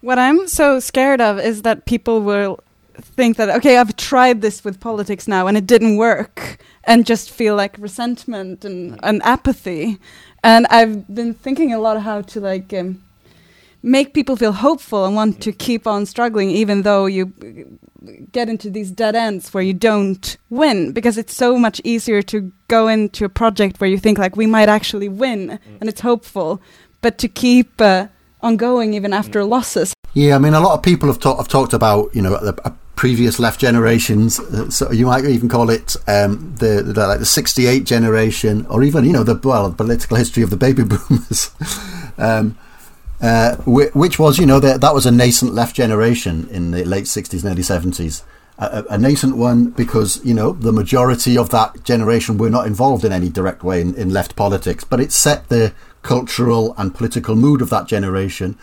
What 0.00 0.18
I'm 0.18 0.48
so 0.48 0.80
scared 0.80 1.20
of 1.20 1.38
is 1.38 1.62
that 1.62 1.86
people 1.86 2.22
will 2.22 2.60
think 3.00 3.36
that 3.36 3.50
okay, 3.50 3.76
I've 3.76 3.96
tried 3.96 4.40
this 4.40 4.64
with 4.64 4.80
politics 4.80 5.28
now 5.28 5.46
and 5.46 5.56
it 5.56 5.66
didn't 5.66 5.96
work, 5.96 6.58
and 6.84 7.06
just 7.06 7.30
feel 7.30 7.56
like 7.56 7.76
resentment 7.78 8.64
and, 8.64 8.98
and 9.02 9.22
apathy. 9.22 9.98
And 10.42 10.66
I've 10.70 11.14
been 11.14 11.34
thinking 11.34 11.72
a 11.72 11.78
lot 11.78 12.00
how 12.02 12.22
to 12.22 12.40
like 12.40 12.72
um, 12.74 13.02
make 13.84 14.14
people 14.14 14.34
feel 14.34 14.52
hopeful 14.52 15.04
and 15.04 15.14
want 15.14 15.42
to 15.42 15.52
keep 15.52 15.86
on 15.86 16.06
struggling, 16.06 16.50
even 16.50 16.82
though 16.82 17.04
you 17.04 17.32
get 18.32 18.48
into 18.48 18.70
these 18.70 18.90
dead 18.90 19.14
ends 19.14 19.52
where 19.52 19.62
you 19.62 19.74
don't 19.74 20.38
win, 20.50 20.92
because 20.92 21.18
it's 21.18 21.34
so 21.34 21.58
much 21.58 21.80
easier 21.84 22.22
to 22.22 22.50
go 22.68 22.88
into 22.88 23.24
a 23.24 23.28
project 23.28 23.80
where 23.80 23.88
you 23.88 23.98
think 23.98 24.18
like 24.18 24.36
we 24.36 24.46
might 24.46 24.68
actually 24.68 25.08
win 25.08 25.58
and 25.80 25.88
it's 25.88 26.00
hopeful, 26.00 26.60
but 27.02 27.18
to 27.18 27.28
keep 27.28 27.80
uh, 27.80 28.06
ongoing 28.40 28.94
even 28.94 29.12
after 29.12 29.44
losses. 29.44 29.94
Yeah, 30.14 30.36
I 30.36 30.38
mean, 30.38 30.54
a 30.54 30.60
lot 30.60 30.74
of 30.74 30.82
people 30.82 31.08
have, 31.08 31.18
talk, 31.18 31.36
have 31.36 31.48
talked 31.48 31.74
about, 31.74 32.14
you 32.14 32.22
know, 32.22 32.38
the, 32.38 32.58
uh, 32.64 32.70
previous 32.96 33.38
left 33.38 33.60
generations. 33.60 34.38
Uh, 34.38 34.70
so 34.70 34.90
you 34.92 35.06
might 35.06 35.24
even 35.24 35.48
call 35.48 35.68
it 35.68 35.96
um, 36.06 36.54
the, 36.56 36.82
the, 36.82 37.06
like 37.06 37.18
the 37.18 37.26
'68 37.26 37.84
generation, 37.84 38.64
or 38.70 38.84
even, 38.84 39.04
you 39.04 39.12
know, 39.12 39.24
the 39.24 39.34
well, 39.42 39.72
political 39.72 40.16
history 40.16 40.42
of 40.42 40.50
the 40.50 40.56
baby 40.56 40.84
boomers. 40.84 41.50
um, 42.18 42.56
uh, 43.20 43.56
which 43.66 44.18
was, 44.18 44.38
you 44.38 44.46
know, 44.46 44.60
that 44.60 44.80
that 44.80 44.94
was 44.94 45.06
a 45.06 45.10
nascent 45.10 45.54
left 45.54 45.76
generation 45.76 46.48
in 46.50 46.70
the 46.72 46.84
late 46.84 47.04
60s 47.04 47.44
and 47.44 47.52
early 47.52 47.62
70s. 47.62 48.22
A, 48.58 48.84
a, 48.90 48.98
nascent 48.98 49.36
one 49.36 49.70
because, 49.70 50.24
you 50.24 50.32
know, 50.32 50.52
the 50.52 50.72
majority 50.72 51.36
of 51.36 51.50
that 51.50 51.82
generation 51.82 52.38
were 52.38 52.50
not 52.50 52.68
involved 52.68 53.04
in 53.04 53.12
any 53.12 53.28
direct 53.28 53.64
way 53.64 53.80
in, 53.80 53.94
in 53.94 54.10
left 54.10 54.36
politics, 54.36 54.84
but 54.84 55.00
it 55.00 55.10
set 55.10 55.48
the 55.48 55.72
cultural 56.02 56.72
and 56.78 56.94
political 56.94 57.34
mood 57.34 57.60
of 57.60 57.70
that 57.70 57.88
generation. 57.88 58.56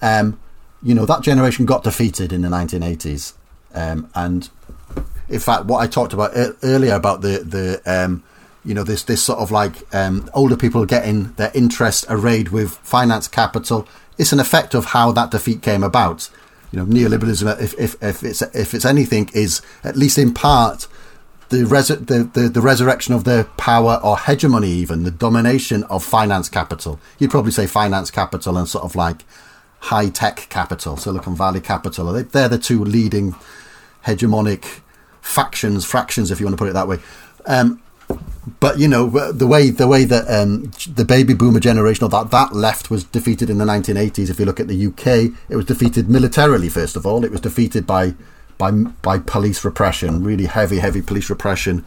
Um, 0.00 0.40
you 0.82 0.94
know, 0.94 1.04
that 1.04 1.22
generation 1.22 1.66
got 1.66 1.82
defeated 1.84 2.32
in 2.32 2.40
the 2.42 2.48
1980s. 2.48 3.34
Um, 3.74 4.08
and 4.14 4.48
in 5.28 5.40
fact, 5.40 5.66
what 5.66 5.80
I 5.80 5.86
talked 5.86 6.14
about 6.14 6.30
earlier 6.62 6.94
about 6.94 7.20
the, 7.20 7.38
the 7.40 7.82
um, 7.84 8.22
you 8.64 8.74
know, 8.74 8.82
this, 8.82 9.02
this 9.02 9.22
sort 9.22 9.38
of 9.38 9.50
like 9.50 9.94
um, 9.94 10.28
older 10.34 10.56
people 10.56 10.84
getting 10.84 11.32
their 11.34 11.50
interest 11.54 12.04
arrayed 12.08 12.48
with 12.48 12.72
finance 12.78 13.28
capital, 13.28 13.88
it's 14.18 14.32
an 14.32 14.40
effect 14.40 14.74
of 14.74 14.86
how 14.86 15.12
that 15.12 15.30
defeat 15.30 15.62
came 15.62 15.82
about. 15.82 16.28
You 16.72 16.80
know, 16.80 16.86
neoliberalism, 16.86 17.60
if, 17.62 17.78
if, 17.78 18.02
if, 18.02 18.22
it's, 18.22 18.42
if 18.42 18.74
it's 18.74 18.84
anything, 18.84 19.30
is 19.32 19.62
at 19.84 19.96
least 19.96 20.18
in 20.18 20.34
part 20.34 20.86
the, 21.48 21.64
res- 21.64 21.88
the, 21.88 22.30
the, 22.32 22.48
the, 22.48 22.60
resurrection 22.60 23.14
of 23.14 23.24
the 23.24 23.48
power 23.56 23.98
or 24.04 24.18
hegemony, 24.18 24.68
even 24.68 25.04
the 25.04 25.10
domination 25.10 25.84
of 25.84 26.04
finance 26.04 26.48
capital. 26.48 27.00
You'd 27.18 27.30
probably 27.30 27.52
say 27.52 27.66
finance 27.66 28.10
capital 28.10 28.58
and 28.58 28.68
sort 28.68 28.84
of 28.84 28.94
like 28.94 29.24
high 29.80 30.10
tech 30.10 30.48
capital, 30.50 30.96
Silicon 30.96 31.34
Valley 31.34 31.60
capital. 31.60 32.12
They're 32.12 32.48
the 32.48 32.58
two 32.58 32.84
leading 32.84 33.34
hegemonic 34.04 34.80
factions, 35.22 35.84
fractions, 35.84 36.30
if 36.30 36.40
you 36.40 36.46
want 36.46 36.54
to 36.54 36.58
put 36.58 36.68
it 36.68 36.74
that 36.74 36.88
way. 36.88 36.98
Um, 37.46 37.82
but 38.60 38.78
you 38.78 38.88
know 38.88 39.08
the 39.32 39.46
way 39.46 39.70
the 39.70 39.86
way 39.86 40.04
that 40.04 40.26
um, 40.28 40.70
the 40.94 41.04
baby 41.04 41.34
boomer 41.34 41.60
generation 41.60 42.04
or 42.04 42.08
that 42.10 42.30
that 42.30 42.54
left 42.54 42.90
was 42.90 43.04
defeated 43.04 43.50
in 43.50 43.58
the 43.58 43.64
1980s. 43.64 44.30
If 44.30 44.38
you 44.38 44.46
look 44.46 44.60
at 44.60 44.68
the 44.68 44.86
UK, 44.86 45.32
it 45.48 45.56
was 45.56 45.66
defeated 45.66 46.08
militarily. 46.08 46.68
First 46.68 46.96
of 46.96 47.06
all, 47.06 47.24
it 47.24 47.30
was 47.30 47.40
defeated 47.40 47.86
by 47.86 48.14
by 48.56 48.70
by 48.70 49.18
police 49.18 49.64
repression, 49.64 50.24
really 50.24 50.46
heavy, 50.46 50.78
heavy 50.78 51.02
police 51.02 51.30
repression 51.30 51.84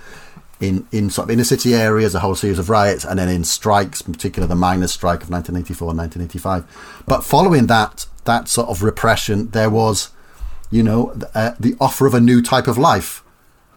in 0.59 0.87
in 0.91 1.09
sort 1.09 1.25
of 1.25 1.31
inner 1.31 1.43
city 1.43 1.73
areas, 1.73 2.15
a 2.15 2.19
whole 2.19 2.35
series 2.35 2.59
of 2.59 2.69
riots, 2.69 3.03
and 3.03 3.19
then 3.19 3.27
in 3.27 3.43
strikes, 3.43 4.01
in 4.01 4.13
particular 4.13 4.47
the 4.47 4.55
miners' 4.55 4.93
strike 4.93 5.23
of 5.23 5.29
1984 5.29 5.89
and 5.89 5.97
1985. 5.97 7.03
But 7.07 7.23
following 7.23 7.67
that 7.67 8.05
that 8.25 8.47
sort 8.47 8.69
of 8.69 8.83
repression, 8.83 9.49
there 9.49 9.69
was, 9.69 10.11
you 10.69 10.83
know, 10.83 11.13
uh, 11.33 11.55
the 11.59 11.75
offer 11.81 12.05
of 12.05 12.13
a 12.13 12.21
new 12.21 12.41
type 12.41 12.67
of 12.67 12.77
life, 12.77 13.23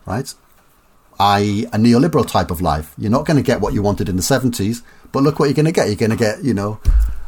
right? 0.06 0.32
I 1.18 1.66
a 1.72 1.78
neoliberal 1.78 2.26
type 2.26 2.50
of 2.50 2.60
life. 2.60 2.94
You're 2.98 3.10
not 3.10 3.26
going 3.26 3.36
to 3.36 3.42
get 3.42 3.60
what 3.60 3.74
you 3.74 3.82
wanted 3.82 4.08
in 4.08 4.16
the 4.16 4.22
70s, 4.22 4.82
but 5.12 5.22
look 5.22 5.38
what 5.38 5.46
you're 5.46 5.54
going 5.54 5.66
to 5.66 5.72
get. 5.72 5.86
You're 5.86 5.96
going 5.96 6.10
to 6.10 6.16
get, 6.16 6.44
you 6.44 6.54
know, 6.54 6.80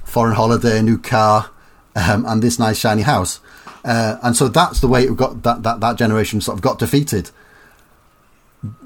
foreign 0.04 0.34
holiday, 0.34 0.78
a 0.78 0.82
new 0.82 0.98
car, 0.98 1.50
um, 1.94 2.24
and 2.26 2.42
this 2.42 2.58
nice 2.58 2.78
shiny 2.78 3.02
house. 3.02 3.40
Uh, 3.84 4.18
and 4.22 4.36
so 4.36 4.48
that's 4.48 4.80
the 4.80 4.88
way 4.88 5.04
it 5.04 5.16
got 5.16 5.42
that, 5.42 5.62
that 5.62 5.80
that 5.80 5.96
generation 5.96 6.40
sort 6.40 6.56
of 6.56 6.62
got 6.62 6.78
defeated 6.78 7.30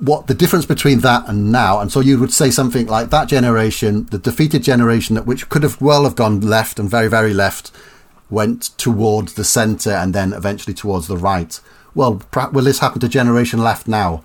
what 0.01 0.27
the 0.27 0.35
difference 0.35 0.67
between 0.67 1.01
that 1.01 1.29
and 1.29 1.53
now, 1.53 1.81
and 1.81 1.91
so 1.93 2.01
you 2.01 2.19
would 2.19 2.33
say 2.33 2.51
something 2.51 2.87
like 2.87 3.11
that 3.11 3.29
generation, 3.29 4.07
the 4.07 4.19
defeated 4.19 4.63
generation, 4.63 5.15
that 5.15 5.27
which 5.27 5.49
could 5.49 5.63
have 5.63 5.81
well 5.81 6.05
have 6.05 6.17
gone 6.17 6.41
left 6.41 6.79
and 6.79 6.91
very 6.91 7.09
very 7.09 7.33
left, 7.33 7.71
went 8.29 8.63
towards 8.79 9.35
the 9.35 9.45
centre 9.45 9.93
and 9.93 10.15
then 10.15 10.33
eventually 10.33 10.75
towards 10.75 11.07
the 11.07 11.17
right. 11.17 11.61
Well, 11.95 12.23
will 12.53 12.65
this 12.65 12.79
happen 12.79 13.01
to 13.01 13.09
generation 13.09 13.61
left 13.61 13.89
now? 13.89 14.25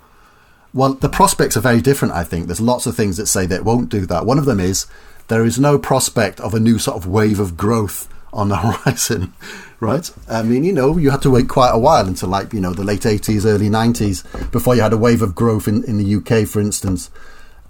Well, 0.76 0.94
the 0.94 1.08
prospects 1.08 1.56
are 1.56 1.60
very 1.60 1.80
different. 1.80 2.14
I 2.14 2.22
think 2.22 2.46
there's 2.46 2.60
lots 2.60 2.86
of 2.86 2.94
things 2.94 3.16
that 3.16 3.26
say 3.26 3.46
that 3.46 3.64
won't 3.64 3.88
do 3.88 4.06
that. 4.06 4.26
One 4.26 4.38
of 4.38 4.44
them 4.44 4.60
is 4.60 4.86
there 5.28 5.44
is 5.44 5.58
no 5.58 5.78
prospect 5.78 6.38
of 6.38 6.54
a 6.54 6.60
new 6.60 6.78
sort 6.78 6.96
of 6.96 7.06
wave 7.06 7.40
of 7.40 7.56
growth 7.56 8.08
on 8.32 8.50
the 8.50 8.56
horizon 8.64 9.32
right? 9.80 10.10
I 10.28 10.42
mean, 10.42 10.64
you 10.64 10.72
know, 10.72 10.96
you 10.96 11.10
had 11.10 11.22
to 11.22 11.30
wait 11.30 11.48
quite 11.48 11.70
a 11.70 11.78
while 11.78 12.06
until 12.06 12.28
like, 12.28 12.52
you 12.52 12.60
know, 12.60 12.72
the 12.72 12.84
late 12.84 13.02
80s, 13.02 13.44
early 13.44 13.68
90s 13.68 14.50
before 14.50 14.74
you 14.74 14.82
had 14.82 14.92
a 14.92 14.96
wave 14.96 15.22
of 15.22 15.34
growth 15.34 15.68
in, 15.68 15.84
in 15.84 15.98
the 15.98 16.14
UK, 16.16 16.46
for 16.48 16.60
instance. 16.60 17.10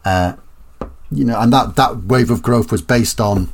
Uh, 0.05 0.35
you 1.11 1.25
know, 1.25 1.38
and 1.40 1.53
that, 1.53 1.77
that 1.77 2.05
wave 2.05 2.31
of 2.31 2.42
growth 2.42 2.71
was 2.71 2.83
based 2.83 3.21
on, 3.21 3.49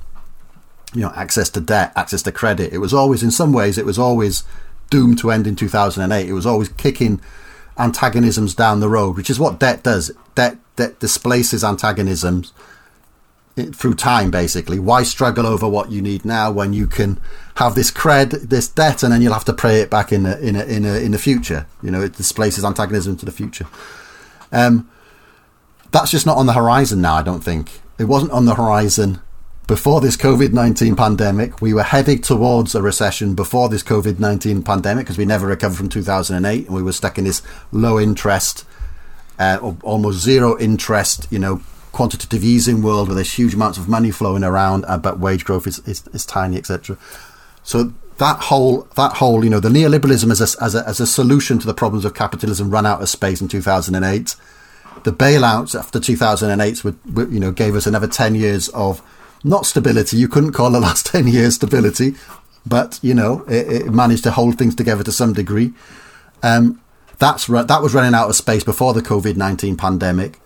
you 0.95 1.03
know, 1.03 1.13
access 1.15 1.49
to 1.51 1.61
debt, 1.61 1.93
access 1.97 2.23
to 2.23 2.33
credit. 2.33 2.73
It 2.73 2.79
was 2.79 2.93
always, 2.93 3.23
in 3.23 3.31
some 3.31 3.53
ways, 3.53 3.79
it 3.79 3.87
was 3.87 3.99
always 3.99 4.45
doomed 4.91 5.19
to 5.19 5.31
end 5.31 5.47
in 5.47 5.57
2008. 5.57 6.29
It 6.29 6.33
was 6.33 6.47
always 6.47 6.69
kicking 6.71 7.21
antagonisms 7.79 8.55
down 8.55 8.81
the 8.81 8.89
road, 8.89 9.17
which 9.17 9.31
is 9.31 9.41
what 9.41 9.59
debt 9.59 9.83
does. 9.83 10.11
Debt, 10.35 10.59
debt 10.77 10.99
displaces 11.01 11.65
antagonisms 11.65 12.53
through 13.75 13.95
time 13.95 14.31
basically. 14.31 14.79
Why 14.79 15.03
struggle 15.03 15.47
over 15.47 15.69
what 15.69 15.91
you 15.91 16.01
need 16.01 16.25
now 16.25 16.51
when 16.51 16.73
you 16.73 16.87
can 16.87 17.21
have 17.57 17.75
this 17.75 17.91
cred 17.91 18.49
this 18.49 18.67
debt 18.67 19.03
and 19.03 19.13
then 19.13 19.21
you'll 19.21 19.35
have 19.35 19.45
to 19.45 19.53
pay 19.53 19.81
it 19.81 19.91
back 19.91 20.11
in 20.11 20.25
a, 20.25 20.37
in 20.39 20.57
a, 20.57 20.65
in 20.65 20.85
a, 20.85 20.95
in 20.99 21.11
the 21.11 21.19
future? 21.19 21.67
You 21.83 21.91
know 21.91 22.01
it 22.01 22.17
displaces 22.17 22.65
antagonism 22.65 23.17
to 23.19 23.27
the 23.27 23.33
future. 23.33 23.67
Um, 24.51 24.91
that's 25.91 26.11
just 26.11 26.25
not 26.25 26.39
on 26.39 26.47
the 26.47 26.55
horizon 26.55 27.03
now 27.03 27.15
i 27.15 27.23
don't 27.23 27.45
think. 27.45 27.81
It 27.99 28.05
wasn't 28.05 28.33
on 28.33 28.47
the 28.47 28.55
horizon 28.55 29.21
before 29.73 30.03
this 30.03 30.19
covid-19 30.19 30.97
pandemic 30.97 31.63
we 31.63 31.73
were 31.73 31.83
heading 31.83 32.21
towards 32.21 32.75
a 32.75 32.83
recession 32.83 33.35
before 33.35 33.71
this 33.71 33.83
covid-19 33.83 34.63
pandemic 34.65 35.07
because 35.07 35.17
we 35.17 35.25
never 35.25 35.47
recovered 35.47 35.77
from 35.77 35.89
2008 35.89 36.67
and 36.67 36.77
we 36.77 36.83
were 36.83 36.93
stuck 36.93 37.17
in 37.17 37.25
this 37.25 37.41
low 37.73 37.99
interest 37.99 38.67
uh, 39.39 39.73
almost 39.83 40.19
zero 40.19 40.59
interest 40.59 41.27
you 41.31 41.39
know 41.39 41.63
quantitative 41.93 42.43
easing 42.43 42.83
world 42.83 43.09
where 43.09 43.15
there's 43.15 43.33
huge 43.33 43.55
amounts 43.55 43.79
of 43.79 43.89
money 43.89 44.11
flowing 44.11 44.43
around, 44.43 44.85
uh, 44.89 44.99
but 44.99 45.21
wage 45.21 45.45
growth 45.45 45.67
is, 45.67 45.79
is, 45.81 46.03
is 46.13 46.27
tiny, 46.27 46.57
etc. 46.57 46.97
So 47.63 47.93
that 48.19 48.41
whole 48.41 48.89
that 48.97 49.15
whole 49.15 49.45
you 49.45 49.51
know 49.51 49.61
the 49.61 49.69
neoliberalism 49.69 50.31
as 50.31 50.41
a, 50.41 50.63
as 50.63 50.75
a 50.75 50.87
as 50.89 51.01
a 51.01 51.07
solution 51.07 51.59
to 51.59 51.67
the 51.67 51.75
problems 51.75 52.05
of 52.05 52.15
capitalism 52.15 52.71
ran 52.71 52.87
out 52.87 53.01
of 53.01 53.09
space 53.09 53.41
in 53.41 53.49
2008. 53.49 54.35
The 55.05 55.13
bailouts 55.13 55.79
after 55.79 55.99
2008 55.99 56.85
would, 56.85 56.99
you 57.33 57.41
know 57.41 57.53
gave 57.53 57.77
us 57.77 57.87
another 57.87 58.09
10 58.09 58.35
years 58.35 58.69
of 58.71 59.03
not 59.45 59.67
stability. 59.67 60.17
You 60.17 60.29
couldn't 60.29 60.53
call 60.53 60.71
the 60.71 60.81
last 60.89 61.07
10 61.07 61.27
years 61.27 61.57
stability, 61.57 62.15
but 62.67 62.99
you 63.03 63.15
know 63.15 63.45
it, 63.49 63.87
it 63.87 63.91
managed 63.93 64.25
to 64.25 64.31
hold 64.31 64.59
things 64.59 64.75
together 64.75 65.05
to 65.05 65.13
some 65.13 65.33
degree. 65.33 65.73
Um, 66.43 66.81
that's 67.19 67.47
that 67.47 67.83
was 67.83 67.95
running 67.95 68.15
out 68.15 68.29
of 68.29 68.37
space 68.37 68.65
before 68.65 68.95
the 68.95 69.03
COVID 69.03 69.37
19 69.37 69.77
pandemic. 69.77 70.41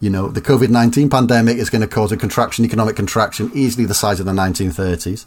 You 0.00 0.08
know, 0.08 0.28
the 0.28 0.40
COVID 0.40 0.70
19 0.70 1.10
pandemic 1.10 1.58
is 1.58 1.68
going 1.70 1.82
to 1.82 1.88
cause 1.88 2.10
a 2.10 2.16
contraction, 2.16 2.64
economic 2.64 2.96
contraction, 2.96 3.50
easily 3.54 3.84
the 3.84 3.94
size 3.94 4.18
of 4.18 4.26
the 4.26 4.32
1930s. 4.32 5.26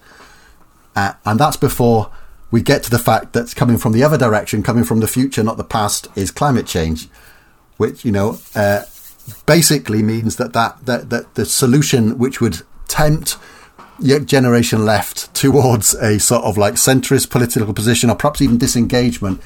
Uh, 0.96 1.14
and 1.26 1.40
that's 1.40 1.58
before 1.58 2.12
we 2.52 2.62
get 2.62 2.84
to 2.84 2.90
the 2.92 3.00
fact 3.00 3.34
that's 3.34 3.54
coming 3.54 3.78
from 3.78 3.94
the 3.94 4.04
other 4.04 4.18
direction, 4.18 4.62
coming 4.62 4.84
from 4.84 5.00
the 5.00 5.08
future, 5.08 5.44
not 5.44 5.58
the 5.58 5.64
past, 5.64 6.08
is 6.16 6.30
climate 6.30 6.68
change, 6.68 7.08
which, 7.78 8.06
you 8.06 8.12
know, 8.12 8.38
uh, 8.56 8.84
basically 9.46 10.04
means 10.04 10.36
that, 10.36 10.54
that, 10.54 10.86
that, 10.86 11.10
that 11.10 11.34
the 11.34 11.46
solution 11.46 12.18
which 12.18 12.42
would 12.42 12.62
tempt 12.88 13.38
generation 14.26 14.86
left 14.86 15.34
towards 15.34 15.94
a 15.96 16.20
sort 16.20 16.44
of 16.44 16.58
like 16.58 16.76
centrist 16.76 17.30
political 17.30 17.74
position 17.74 18.10
or 18.10 18.16
perhaps 18.16 18.42
even 18.42 18.58
disengagement 18.58 19.42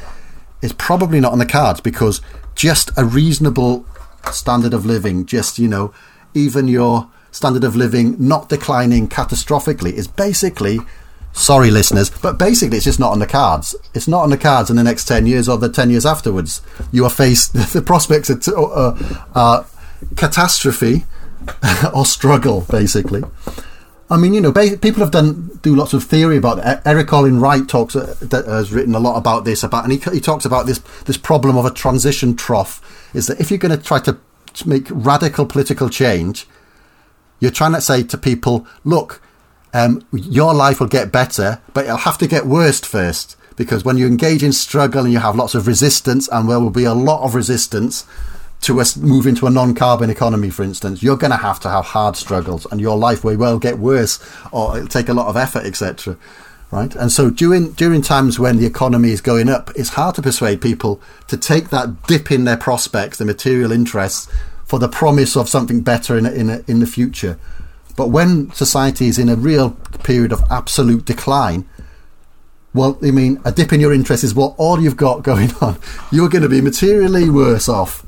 is 0.62 0.73
probably 0.73 1.19
not 1.19 1.32
on 1.32 1.39
the 1.39 1.45
cards 1.45 1.82
because 1.82 2.21
just 2.56 2.89
a 2.97 3.06
reasonable 3.06 3.86
standard 4.32 4.73
of 4.73 4.86
living, 4.86 5.26
just, 5.26 5.60
you 5.60 5.67
know, 5.67 5.93
even 6.34 6.67
your 6.67 7.10
standard 7.32 7.63
of 7.63 7.76
living 7.76 8.15
not 8.19 8.50
declining 8.50 9.08
catastrophically 9.08 9.93
is 9.93 10.08
basically 10.08 10.80
sorry 11.34 11.69
listeners 11.69 12.10
but 12.10 12.39
basically 12.39 12.78
it's 12.78 12.86
just 12.86 13.00
not 13.00 13.12
on 13.12 13.19
the 13.19 13.28
cards. 13.28 13.76
It's 13.93 14.08
not 14.08 14.23
on 14.23 14.32
the 14.32 14.38
cards 14.38 14.69
in 14.69 14.76
the 14.76 14.84
next 14.84 15.06
10 15.06 15.28
years 15.28 15.47
or 15.47 15.58
the 15.58 15.69
10 15.69 15.91
years 15.91 16.06
afterwards. 16.06 16.62
You 16.91 17.06
are 17.06 17.12
faced 17.12 17.54
the 17.73 17.82
prospects 17.82 18.30
are, 18.30 18.39
t- 18.39 18.52
uh, 18.56 19.23
are 19.36 19.65
catastrophe 20.15 21.06
or 21.93 22.06
struggle 22.06 22.65
basically 22.69 23.23
I 24.10 24.15
mean, 24.15 24.34
you 24.34 24.39
know, 24.39 24.54
people 24.54 25.02
have 25.02 25.12
done 25.12 25.60
do 25.62 25.76
lots 25.76 25.93
of 25.93 26.04
theory 26.04 26.38
about 26.38 26.60
it. 26.60 26.82
Erik 26.86 27.12
Olin 27.12 27.41
Wright 27.41 27.67
talks 27.67 27.93
uh, 27.93 28.15
has 28.32 28.71
written 28.71 28.95
a 28.95 29.00
lot 29.00 29.17
about 29.17 29.43
this 29.43 29.63
about, 29.63 29.84
and 29.84 29.91
he, 29.91 30.00
he 30.12 30.21
talks 30.21 30.45
about 30.45 30.65
this 30.65 30.80
this 31.06 31.17
problem 31.17 31.58
of 31.58 31.65
a 31.65 31.71
transition 31.71 32.36
trough. 32.36 32.82
Is 33.13 33.28
that 33.28 33.41
if 33.41 33.52
you're 33.52 33.58
going 33.58 33.78
to 33.78 33.84
try 33.84 34.00
to 34.00 34.17
make 34.65 34.88
radical 34.89 35.45
political 35.45 35.89
change, 35.89 36.47
you're 37.41 37.52
trying 37.52 37.73
to 37.73 37.82
say 37.82 38.02
to 38.04 38.17
people, 38.17 38.65
look, 38.86 39.21
um, 39.73 40.06
your 40.13 40.54
life 40.54 40.80
will 40.80 40.88
get 40.88 41.12
better, 41.12 41.62
but 41.73 41.84
it'll 41.84 41.97
have 41.97 42.17
to 42.19 42.28
get 42.28 42.45
worse 42.45 42.80
first. 42.80 43.36
Because 43.58 43.84
when 43.84 43.97
you 43.97 44.08
engage 44.08 44.43
in 44.43 44.54
struggle 44.54 45.04
and 45.04 45.12
you 45.12 45.19
have 45.19 45.36
lots 45.36 45.54
of 45.54 45.67
resistance, 45.67 46.30
and 46.30 46.50
there 46.50 46.60
will 46.60 46.69
be 46.69 46.86
a 46.86 46.93
lot 46.93 47.23
of 47.23 47.36
resistance, 47.36 48.06
to 48.61 48.81
us 48.81 48.97
move 48.97 49.27
into 49.27 49.47
a 49.47 49.49
non-carbon 49.49 50.09
economy, 50.09 50.49
for 50.49 50.63
instance, 50.63 51.03
you're 51.03 51.17
going 51.17 51.31
to 51.31 51.37
have 51.37 51.59
to 51.61 51.69
have 51.69 51.85
hard 51.85 52.15
struggles, 52.15 52.65
and 52.71 52.81
your 52.81 52.97
life 52.97 53.23
may 53.23 53.35
well 53.35 53.59
get 53.59 53.79
worse, 53.79 54.19
or 54.51 54.77
it'll 54.77 54.87
take 54.87 55.09
a 55.09 55.13
lot 55.13 55.27
of 55.27 55.37
effort, 55.37 55.65
etc. 55.65 56.17
Right, 56.69 56.93
and 56.95 57.09
so 57.11 57.29
during 57.29 57.71
during 57.73 58.01
times 58.01 58.39
when 58.39 58.57
the 58.57 58.65
economy 58.65 59.11
is 59.11 59.21
going 59.21 59.47
up, 59.47 59.71
it's 59.75 59.89
hard 59.89 60.15
to 60.15 60.21
persuade 60.21 60.59
people 60.59 61.01
to 61.27 61.37
take 61.37 61.69
that 61.69 62.03
dip 62.07 62.29
in 62.29 62.43
their 62.43 62.57
prospects, 62.57 63.19
their 63.19 63.27
material 63.27 63.71
interests, 63.71 64.27
for 64.65 64.77
the 64.77 64.89
promise 64.89 65.37
of 65.37 65.47
something 65.47 65.79
better 65.79 66.17
in 66.17 66.25
in 66.25 66.65
in 66.67 66.79
the 66.81 66.87
future. 66.87 67.39
But 67.95 68.09
when 68.09 68.51
society 68.51 69.07
is 69.07 69.17
in 69.17 69.29
a 69.29 69.35
real 69.35 69.71
period 70.03 70.33
of 70.33 70.43
absolute 70.51 71.05
decline, 71.05 71.67
well, 72.73 72.99
I 73.01 73.11
mean, 73.11 73.39
a 73.45 73.51
dip 73.51 73.71
in 73.71 73.79
your 73.79 73.93
interest 73.93 74.25
is 74.25 74.35
what 74.35 74.53
all 74.57 74.81
you've 74.81 74.97
got 74.97 75.23
going 75.31 75.51
on. 75.61 75.79
You're 76.11 76.29
going 76.29 76.43
to 76.43 76.49
be 76.49 76.59
materially 76.59 77.29
worse 77.29 77.69
off 77.69 78.05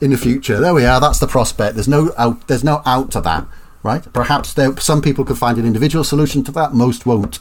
in 0.00 0.10
the 0.10 0.16
future. 0.16 0.60
There 0.60 0.74
we 0.74 0.84
are. 0.84 1.00
That's 1.00 1.18
the 1.18 1.26
prospect. 1.26 1.74
There's 1.74 1.88
no 1.88 2.12
out. 2.16 2.46
There's 2.48 2.64
no 2.64 2.82
out 2.84 3.10
to 3.12 3.20
that, 3.22 3.46
right? 3.82 4.04
Perhaps 4.12 4.54
there, 4.54 4.76
some 4.78 5.02
people 5.02 5.24
could 5.24 5.38
find 5.38 5.58
an 5.58 5.66
individual 5.66 6.04
solution 6.04 6.44
to 6.44 6.52
that. 6.52 6.74
Most 6.74 7.06
won't. 7.06 7.36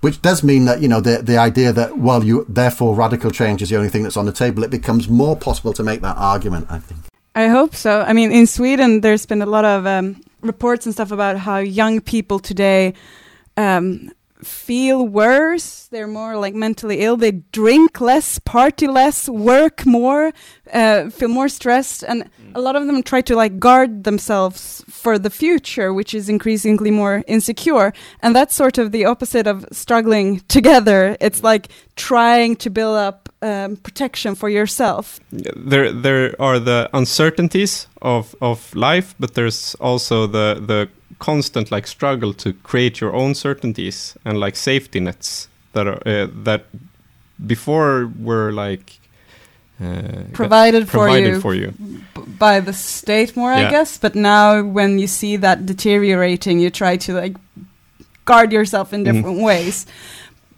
Which 0.00 0.20
does 0.22 0.42
mean 0.42 0.66
that 0.66 0.80
you 0.80 0.88
know 0.88 1.00
the 1.00 1.22
the 1.22 1.38
idea 1.38 1.72
that 1.72 1.98
well, 1.98 2.22
you 2.22 2.44
therefore 2.48 2.94
radical 2.94 3.30
change 3.30 3.62
is 3.62 3.70
the 3.70 3.76
only 3.76 3.88
thing 3.88 4.02
that's 4.02 4.16
on 4.16 4.26
the 4.26 4.32
table. 4.32 4.62
It 4.62 4.70
becomes 4.70 5.08
more 5.08 5.36
possible 5.36 5.72
to 5.72 5.82
make 5.82 6.00
that 6.02 6.16
argument. 6.16 6.66
I 6.70 6.78
think. 6.78 7.00
I 7.34 7.48
hope 7.48 7.74
so. 7.74 8.00
I 8.00 8.12
mean, 8.12 8.32
in 8.32 8.46
Sweden, 8.46 9.02
there's 9.02 9.26
been 9.26 9.42
a 9.42 9.46
lot 9.46 9.64
of 9.64 9.86
um, 9.86 10.20
reports 10.40 10.86
and 10.86 10.94
stuff 10.94 11.10
about 11.10 11.36
how 11.36 11.58
young 11.58 12.00
people 12.00 12.38
today 12.38 12.94
um, 13.56 14.10
feel 14.46 15.06
worse. 15.06 15.88
They're 15.90 16.06
more 16.06 16.36
like 16.36 16.54
mentally 16.54 17.00
ill. 17.00 17.16
They 17.16 17.32
drink 17.32 18.00
less, 18.00 18.38
party 18.38 18.86
less, 18.86 19.28
work 19.28 19.84
more, 19.84 20.32
uh, 20.72 21.10
feel 21.10 21.28
more 21.28 21.48
stressed, 21.48 22.02
and 22.02 22.30
a 22.54 22.60
lot 22.60 22.76
of 22.76 22.86
them 22.86 23.02
try 23.02 23.20
to 23.22 23.36
like 23.36 23.58
guard 23.58 24.04
themselves 24.04 24.84
for 24.88 25.18
the 25.18 25.30
future, 25.30 25.92
which 25.92 26.14
is 26.14 26.28
increasingly 26.28 26.90
more 26.90 27.22
insecure. 27.26 27.92
And 28.20 28.34
that's 28.34 28.54
sort 28.54 28.78
of 28.78 28.92
the 28.92 29.04
opposite 29.04 29.46
of 29.46 29.66
struggling 29.72 30.40
together. 30.48 31.16
It's 31.20 31.42
like 31.42 31.68
trying 31.96 32.56
to 32.56 32.70
build 32.70 32.96
up 32.96 33.28
um, 33.42 33.76
protection 33.76 34.34
for 34.34 34.48
yourself. 34.48 35.20
There, 35.30 35.92
there 35.92 36.34
are 36.40 36.58
the 36.58 36.88
uncertainties 36.92 37.88
of 38.02 38.34
of 38.40 38.74
life, 38.74 39.14
but 39.18 39.34
there's 39.34 39.74
also 39.80 40.26
the 40.26 40.62
the 40.66 40.88
constant 41.18 41.70
like 41.70 41.86
struggle 41.86 42.32
to 42.34 42.52
create 42.62 43.00
your 43.00 43.14
own 43.14 43.34
certainties 43.34 44.16
and 44.24 44.38
like 44.38 44.56
safety 44.56 45.00
nets 45.00 45.48
that 45.72 45.86
are 45.86 46.00
uh, 46.06 46.26
that 46.44 46.64
before 47.46 48.10
were 48.18 48.52
like 48.52 48.98
uh, 49.82 50.24
provided, 50.32 50.88
for 50.88 50.98
provided 50.98 51.34
you, 51.34 51.40
for 51.40 51.54
you. 51.54 51.74
by 52.38 52.60
the 52.60 52.72
state 52.72 53.36
more, 53.36 53.52
I 53.52 53.70
guess. 53.70 53.98
But 53.98 54.14
now, 54.14 54.62
when 54.62 54.98
you 54.98 55.06
see 55.06 55.36
that 55.36 55.66
deteriorating, 55.66 56.60
you 56.60 56.70
try 56.70 56.96
to 56.96 57.12
like 57.12 57.36
guard 58.24 58.52
yourself 58.52 58.92
in 58.94 59.04
Mhm. 59.04 59.12
different 59.12 59.40
ways. 59.42 59.86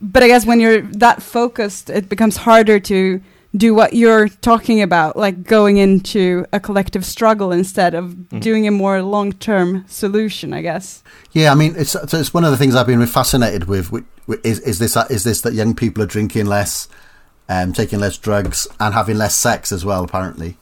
But 0.00 0.22
I 0.22 0.28
guess 0.28 0.46
when 0.46 0.60
you're 0.60 0.82
that 0.82 1.20
focused, 1.22 1.90
it 1.90 2.08
becomes 2.08 2.36
harder 2.36 2.78
to 2.80 3.20
do 3.56 3.74
what 3.74 3.94
you're 3.94 4.28
talking 4.28 4.82
about, 4.82 5.16
like 5.16 5.42
going 5.44 5.78
into 5.78 6.44
a 6.52 6.60
collective 6.60 7.04
struggle 7.04 7.50
instead 7.50 7.94
of 7.94 8.14
Mm. 8.14 8.40
doing 8.40 8.66
a 8.68 8.70
more 8.70 9.02
long-term 9.02 9.84
solution. 9.88 10.52
I 10.52 10.60
guess. 10.62 11.02
Yeah, 11.32 11.50
I 11.52 11.54
mean, 11.54 11.74
it's 11.76 11.90
so 11.92 12.00
it's 12.12 12.34
one 12.34 12.44
of 12.44 12.50
the 12.50 12.56
things 12.58 12.74
I've 12.74 12.86
been 12.86 13.04
fascinated 13.06 13.64
with. 13.64 13.86
wi- 13.86 14.06
wi- 14.26 14.40
Is 14.44 14.60
is 14.60 14.78
this 14.78 14.96
is 15.10 15.24
this 15.24 15.40
that 15.42 15.54
young 15.54 15.74
people 15.74 16.02
are 16.02 16.06
drinking 16.06 16.46
less, 16.46 16.88
um, 17.48 17.72
taking 17.72 18.00
less 18.00 18.18
drugs, 18.18 18.66
and 18.78 18.92
having 18.94 19.16
less 19.16 19.34
sex 19.34 19.72
as 19.72 19.84
well, 19.84 20.04
apparently. 20.04 20.58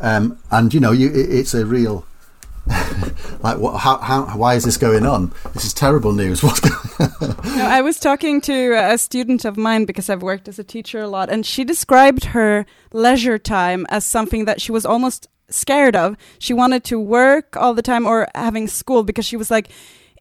Um, 0.00 0.38
and 0.50 0.72
you 0.72 0.80
know, 0.80 0.92
you 0.92 1.08
it, 1.08 1.30
it's 1.30 1.54
a 1.54 1.64
real 1.66 2.04
like 3.40 3.58
what? 3.58 3.78
How, 3.78 3.98
how? 3.98 4.24
Why 4.36 4.54
is 4.54 4.64
this 4.64 4.76
going 4.76 5.04
on? 5.04 5.32
This 5.52 5.64
is 5.64 5.74
terrible 5.74 6.12
news. 6.12 6.42
What's 6.42 6.60
going? 6.60 7.36
No, 7.56 7.66
I 7.66 7.80
was 7.80 7.98
talking 7.98 8.40
to 8.42 8.72
a 8.72 8.96
student 8.98 9.44
of 9.44 9.56
mine 9.56 9.84
because 9.84 10.08
I've 10.08 10.22
worked 10.22 10.48
as 10.48 10.58
a 10.58 10.64
teacher 10.64 11.00
a 11.00 11.08
lot, 11.08 11.30
and 11.30 11.44
she 11.44 11.64
described 11.64 12.26
her 12.26 12.64
leisure 12.92 13.38
time 13.38 13.86
as 13.88 14.04
something 14.04 14.44
that 14.44 14.60
she 14.60 14.72
was 14.72 14.86
almost 14.86 15.28
scared 15.48 15.96
of. 15.96 16.16
She 16.38 16.54
wanted 16.54 16.84
to 16.84 17.00
work 17.00 17.56
all 17.56 17.74
the 17.74 17.82
time 17.82 18.06
or 18.06 18.28
having 18.34 18.68
school 18.68 19.02
because 19.02 19.24
she 19.24 19.36
was 19.36 19.50
like, 19.50 19.68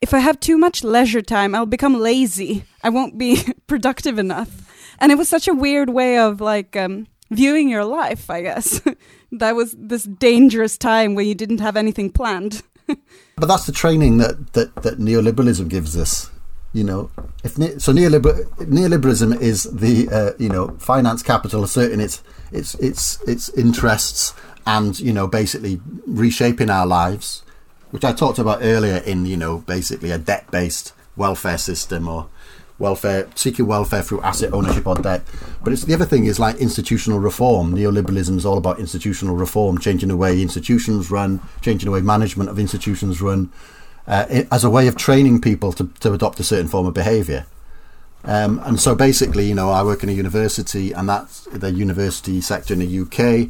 if 0.02 0.14
I 0.14 0.20
have 0.20 0.40
too 0.40 0.58
much 0.58 0.84
leisure 0.84 1.22
time, 1.22 1.54
I'll 1.54 1.66
become 1.66 2.00
lazy. 2.00 2.66
I 2.84 2.90
won't 2.90 3.18
be 3.18 3.44
productive 3.68 4.18
enough. 4.18 4.50
And 5.00 5.12
it 5.12 5.18
was 5.18 5.30
such 5.30 5.48
a 5.48 5.54
weird 5.54 5.90
way 5.90 6.18
of 6.18 6.42
like 6.42 6.76
um, 6.76 7.08
viewing 7.32 7.70
your 7.70 7.86
life, 7.86 8.30
I 8.30 8.42
guess. 8.42 8.82
that 9.32 9.56
was 9.56 9.76
this 9.78 10.04
dangerous 10.04 10.78
time 10.78 11.16
where 11.16 11.26
you 11.26 11.34
didn't 11.34 11.60
have 11.60 11.76
anything 11.76 12.12
planned. 12.12 12.62
But 13.38 13.48
that's 13.48 13.66
the 13.66 13.72
training 13.72 14.20
that, 14.20 14.54
that, 14.54 14.76
that 14.84 15.00
neoliberalism 15.00 15.68
gives 15.68 15.98
us. 15.98 16.30
You 16.74 16.84
know, 16.84 17.10
if 17.44 17.58
ne- 17.58 17.80
so, 17.80 17.92
neoliber- 17.92 18.46
neoliberalism 18.58 19.42
is 19.42 19.64
the 19.64 20.08
uh, 20.10 20.32
you 20.38 20.48
know 20.48 20.78
finance 20.78 21.24
capital 21.24 21.64
asserting 21.64 22.00
its 22.00 22.22
its 22.52 22.76
its 22.76 23.20
its 23.24 23.50
interests 23.50 24.34
and 24.68 24.98
you 25.00 25.12
know 25.12 25.28
basically 25.28 25.82
reshaping 26.06 26.70
our 26.70 26.86
lives, 26.86 27.44
which 27.90 28.06
I 28.06 28.14
talked 28.14 28.38
about 28.40 28.60
earlier 28.62 28.98
in 28.98 29.26
you 29.26 29.38
know 29.38 29.60
basically 29.60 30.12
a 30.12 30.18
debt 30.18 30.50
based 30.52 30.94
welfare 31.16 31.58
system 31.58 32.08
or 32.08 32.30
welfare 32.82 33.30
seeking 33.36 33.68
welfare 33.68 34.02
through 34.02 34.22
asset 34.22 34.54
ownership 34.54 34.86
or 34.86 34.96
debt. 34.96 35.22
But 35.64 35.74
it's 35.74 35.86
the 35.86 35.94
other 35.94 36.06
thing 36.06 36.26
is 36.26 36.40
like 36.40 36.58
institutional 36.58 37.20
reform. 37.20 37.76
Neoliberalism 37.76 38.36
is 38.36 38.46
all 38.46 38.58
about 38.58 38.80
institutional 38.80 39.36
reform, 39.36 39.78
changing 39.78 40.10
the 40.10 40.18
way 40.18 40.42
institutions 40.42 41.10
run, 41.10 41.40
changing 41.62 41.88
the 41.88 41.92
way 41.92 42.02
management 42.02 42.50
of 42.50 42.60
institutions 42.60 43.22
run, 43.22 43.52
uh, 44.08 44.44
as 44.52 44.64
a 44.64 44.70
way 44.70 44.88
of 44.88 44.98
training 44.98 45.40
people 45.40 45.72
to, 45.74 45.88
to 46.00 46.12
adopt 46.12 46.40
a 46.40 46.44
certain 46.44 46.68
form 46.68 46.86
of 46.86 46.94
behaviour. 46.94 47.46
Um, 48.24 48.60
and 48.64 48.80
so 48.80 48.94
basically, 48.94 49.48
you 49.48 49.56
know, 49.56 49.70
I 49.70 49.84
work 49.84 50.04
in 50.04 50.10
a 50.10 50.12
university, 50.12 50.92
and 50.92 51.10
that's 51.10 51.46
the 51.46 51.72
university 51.72 52.40
sector 52.42 52.74
in 52.74 52.80
the 52.80 53.00
UK. 53.00 53.50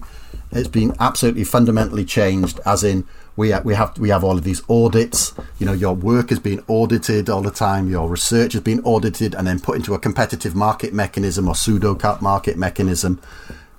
It's 0.52 0.68
been 0.68 0.96
absolutely 1.00 1.44
fundamentally 1.44 2.06
changed, 2.06 2.60
as 2.66 2.84
in 2.84 3.06
we 3.36 3.52
ha- 3.52 3.62
we 3.64 3.76
have 3.76 3.98
we 3.98 4.10
have 4.10 4.24
all 4.24 4.38
of 4.38 4.44
these 4.44 4.62
audits. 4.70 5.34
You 5.58 5.66
know, 5.66 5.74
your 5.74 5.94
work 5.94 6.32
is 6.32 6.40
being 6.40 6.64
audited 6.68 7.30
all 7.30 7.42
the 7.42 7.52
time. 7.52 7.90
Your 7.90 8.10
research 8.10 8.56
is 8.56 8.62
being 8.62 8.84
audited, 8.84 9.34
and 9.36 9.48
then 9.48 9.60
put 9.60 9.78
into 9.78 9.94
a 9.94 10.00
competitive 10.00 10.56
market 10.56 10.94
mechanism 10.94 11.48
or 11.48 11.56
pseudo 11.56 11.96
cap 11.96 12.22
market 12.22 12.58
mechanism. 12.58 13.22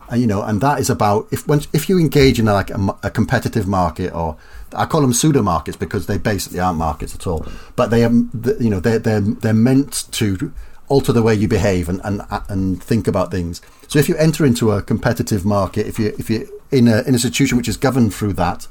And, 0.08 0.20
you 0.20 0.26
know, 0.26 0.42
and 0.42 0.60
that 0.60 0.78
is 0.78 0.90
about 0.90 1.28
if 1.30 1.46
once 1.46 1.68
if 1.72 1.88
you 1.88 1.98
engage 1.98 2.38
in 2.38 2.46
like 2.46 2.70
a, 2.70 2.98
a 3.02 3.10
competitive 3.10 3.66
market 3.66 4.12
or 4.14 4.36
I 4.74 4.86
call 4.86 5.02
them 5.02 5.12
pseudo 5.12 5.42
markets 5.42 5.76
because 5.76 6.06
they 6.06 6.18
basically 6.18 6.60
aren't 6.60 6.78
markets 6.78 7.14
at 7.14 7.26
all, 7.26 7.46
but 7.76 7.90
they 7.90 8.04
are 8.04 8.12
you 8.12 8.70
know 8.70 8.80
they're 8.80 8.98
they're 8.98 9.20
they're 9.20 9.54
meant 9.54 10.10
to 10.12 10.52
alter 10.88 11.12
the 11.12 11.22
way 11.22 11.34
you 11.34 11.48
behave 11.48 11.88
and 11.88 12.00
and 12.04 12.22
uh, 12.30 12.40
and 12.48 12.82
think 12.82 13.06
about 13.06 13.30
things. 13.30 13.60
So 13.88 13.98
if 13.98 14.08
you 14.08 14.16
enter 14.16 14.44
into 14.44 14.72
a 14.72 14.82
competitive 14.82 15.44
market, 15.44 15.86
if 15.86 15.98
you 15.98 16.14
if 16.18 16.30
you 16.30 16.60
in 16.70 16.88
a, 16.88 16.98
an 16.98 17.08
institution 17.08 17.56
which 17.58 17.68
is 17.68 17.76
governed 17.76 18.14
through 18.14 18.32
that, 18.34 18.66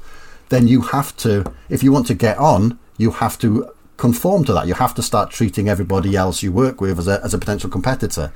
then 0.52 0.68
you 0.68 0.80
have 0.94 1.16
to 1.24 1.32
if 1.68 1.82
you 1.82 1.90
want 1.92 2.06
to 2.06 2.14
get 2.14 2.36
on, 2.38 2.78
you 2.98 3.10
have 3.22 3.38
to 3.38 3.70
conform 3.96 4.44
to 4.44 4.52
that. 4.52 4.66
You 4.66 4.74
have 4.74 4.94
to 4.94 5.02
start 5.02 5.30
treating 5.30 5.68
everybody 5.68 6.16
else 6.16 6.42
you 6.42 6.52
work 6.52 6.80
with 6.80 6.98
as 6.98 7.08
a 7.08 7.20
as 7.24 7.34
a 7.34 7.38
potential 7.38 7.70
competitor 7.70 8.32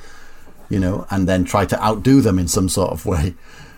you 0.68 0.80
know, 0.80 1.06
and 1.10 1.28
then 1.28 1.44
try 1.44 1.64
to 1.66 1.82
outdo 1.82 2.20
them 2.20 2.38
in 2.38 2.48
some 2.48 2.68
sort 2.68 2.92
of 2.92 3.06
way. 3.06 3.34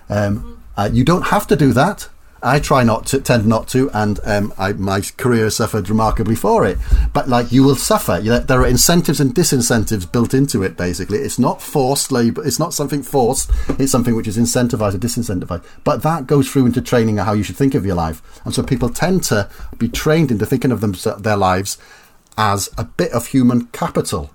Um, 0.09 0.62
uh, 0.77 0.88
you 0.92 1.05
don't 1.05 1.27
have 1.27 1.46
to 1.48 1.57
do 1.57 1.72
that. 1.72 2.09
I 2.42 2.61
try 2.61 2.85
not 2.85 3.06
to, 3.06 3.21
tend 3.21 3.46
not 3.46 3.67
to, 3.69 3.90
and 3.92 4.21
um, 4.25 4.54
I, 4.56 4.73
my 4.73 5.00
career 5.00 5.50
suffered 5.50 5.88
remarkably 5.88 6.37
for 6.37 6.65
it. 6.65 6.79
But 7.12 7.29
like, 7.29 7.50
you 7.50 7.65
will 7.65 7.77
suffer. 7.77 8.21
You 8.23 8.38
there 8.38 8.60
are 8.60 8.67
incentives 8.67 9.21
and 9.21 9.35
disincentives 9.35 10.10
built 10.10 10.35
into 10.35 10.62
it. 10.62 10.77
Basically, 10.77 11.19
it's 11.19 11.38
not 11.38 11.60
forced 11.60 12.12
labor. 12.12 12.46
It's 12.46 12.58
not 12.58 12.75
something 12.75 13.02
forced. 13.02 13.50
It's 13.79 13.90
something 13.90 14.15
which 14.15 14.29
is 14.29 14.38
incentivized 14.38 14.94
or 14.94 14.98
disincentivized. 14.98 15.65
But 15.83 16.02
that 16.02 16.27
goes 16.27 16.50
through 16.50 16.67
into 16.67 16.81
training 16.81 17.19
and 17.19 17.27
how 17.27 17.33
you 17.33 17.42
should 17.42 17.56
think 17.56 17.75
of 17.75 17.85
your 17.85 17.96
life, 17.96 18.23
and 18.44 18.54
so 18.54 18.62
people 18.62 18.88
tend 18.88 19.25
to 19.25 19.50
be 19.79 19.88
trained 19.88 20.31
into 20.31 20.46
thinking 20.46 20.73
of 20.73 20.81
them, 20.81 20.94
their 21.19 21.37
lives 21.37 21.79
as 22.37 22.71
a 22.79 22.85
bit 22.85 23.10
of 23.12 23.27
human 23.27 23.67
capital. 23.67 24.31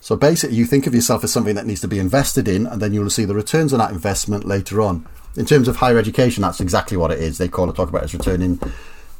So 0.00 0.16
basically, 0.16 0.56
you 0.56 0.64
think 0.64 0.86
of 0.86 0.94
yourself 0.94 1.24
as 1.24 1.32
something 1.32 1.54
that 1.54 1.66
needs 1.66 1.80
to 1.80 1.88
be 1.88 1.98
invested 1.98 2.46
in, 2.46 2.66
and 2.66 2.80
then 2.80 2.92
you'll 2.92 3.10
see 3.10 3.24
the 3.24 3.34
returns 3.34 3.72
on 3.72 3.78
that 3.78 3.90
investment 3.90 4.44
later 4.44 4.80
on. 4.80 5.06
In 5.38 5.46
terms 5.46 5.68
of 5.68 5.76
higher 5.76 5.98
education, 5.98 6.42
that's 6.42 6.60
exactly 6.60 6.96
what 6.96 7.12
it 7.12 7.20
is. 7.20 7.38
They 7.38 7.48
call 7.48 7.70
it 7.70 7.76
talk 7.76 7.88
about 7.88 8.02
it 8.02 8.06
as 8.06 8.14
returning 8.14 8.60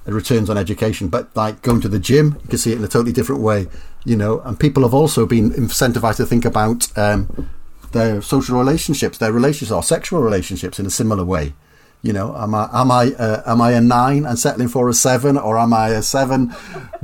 returns 0.04 0.50
on 0.50 0.58
education. 0.58 1.08
But 1.08 1.34
like 1.36 1.62
going 1.62 1.80
to 1.82 1.88
the 1.88 1.98
gym, 1.98 2.36
you 2.42 2.48
can 2.48 2.58
see 2.58 2.72
it 2.72 2.78
in 2.78 2.84
a 2.84 2.88
totally 2.88 3.12
different 3.12 3.42
way, 3.42 3.68
you 4.04 4.16
know. 4.16 4.40
And 4.40 4.58
people 4.58 4.82
have 4.82 4.94
also 4.94 5.26
been 5.26 5.50
incentivized 5.50 6.16
to 6.16 6.26
think 6.26 6.44
about 6.44 6.96
um, 6.98 7.50
their 7.92 8.20
social 8.22 8.58
relationships, 8.58 9.18
their 9.18 9.32
relationships, 9.32 9.72
or 9.72 9.82
sexual 9.82 10.20
relationships 10.20 10.78
in 10.78 10.86
a 10.86 10.90
similar 10.90 11.24
way. 11.24 11.54
You 12.02 12.12
know, 12.12 12.36
am 12.36 12.54
I 12.54 12.68
am 12.72 12.90
I 12.90 13.12
uh, 13.12 13.42
am 13.46 13.60
I 13.60 13.72
a 13.72 13.80
nine 13.80 14.24
and 14.24 14.38
settling 14.38 14.68
for 14.68 14.88
a 14.88 14.94
seven, 14.94 15.36
or 15.36 15.58
am 15.58 15.72
I 15.72 15.90
a 15.90 16.02
seven 16.02 16.54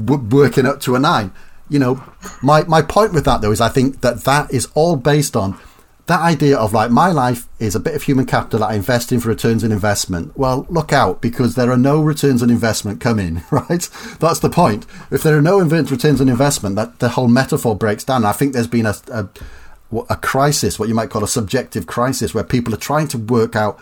w- 0.02 0.28
working 0.28 0.66
up 0.66 0.80
to 0.82 0.94
a 0.94 1.00
nine? 1.00 1.32
You 1.68 1.78
know, 1.78 2.02
my 2.42 2.62
my 2.64 2.82
point 2.82 3.12
with 3.12 3.24
that 3.24 3.40
though 3.40 3.50
is 3.50 3.60
I 3.60 3.68
think 3.70 4.02
that 4.02 4.24
that 4.24 4.52
is 4.52 4.68
all 4.74 4.96
based 4.96 5.36
on 5.36 5.58
that 6.06 6.20
idea 6.20 6.58
of 6.58 6.72
like 6.72 6.90
my 6.90 7.10
life 7.10 7.48
is 7.58 7.74
a 7.74 7.80
bit 7.80 7.94
of 7.94 8.02
human 8.02 8.26
capital 8.26 8.60
that 8.60 8.70
I 8.70 8.74
invest 8.74 9.10
in 9.10 9.20
for 9.20 9.30
returns 9.30 9.64
on 9.64 9.72
investment. 9.72 10.36
Well, 10.36 10.66
look 10.68 10.92
out 10.92 11.22
because 11.22 11.54
there 11.54 11.70
are 11.70 11.78
no 11.78 12.02
returns 12.02 12.42
on 12.42 12.50
investment 12.50 13.00
coming, 13.00 13.42
right? 13.50 13.88
That's 14.20 14.40
the 14.40 14.50
point. 14.50 14.86
If 15.10 15.22
there 15.22 15.36
are 15.36 15.42
no 15.42 15.60
returns 15.60 16.20
on 16.20 16.28
investment, 16.28 16.76
that 16.76 16.98
the 16.98 17.10
whole 17.10 17.28
metaphor 17.28 17.74
breaks 17.74 18.04
down. 18.04 18.24
I 18.24 18.32
think 18.32 18.52
there's 18.52 18.66
been 18.66 18.86
a, 18.86 18.94
a 19.10 19.28
a 20.10 20.16
crisis, 20.16 20.76
what 20.76 20.88
you 20.88 20.94
might 20.94 21.10
call 21.10 21.22
a 21.22 21.28
subjective 21.28 21.86
crisis, 21.86 22.34
where 22.34 22.42
people 22.42 22.74
are 22.74 22.78
trying 22.78 23.06
to 23.08 23.18
work 23.18 23.54
out 23.54 23.80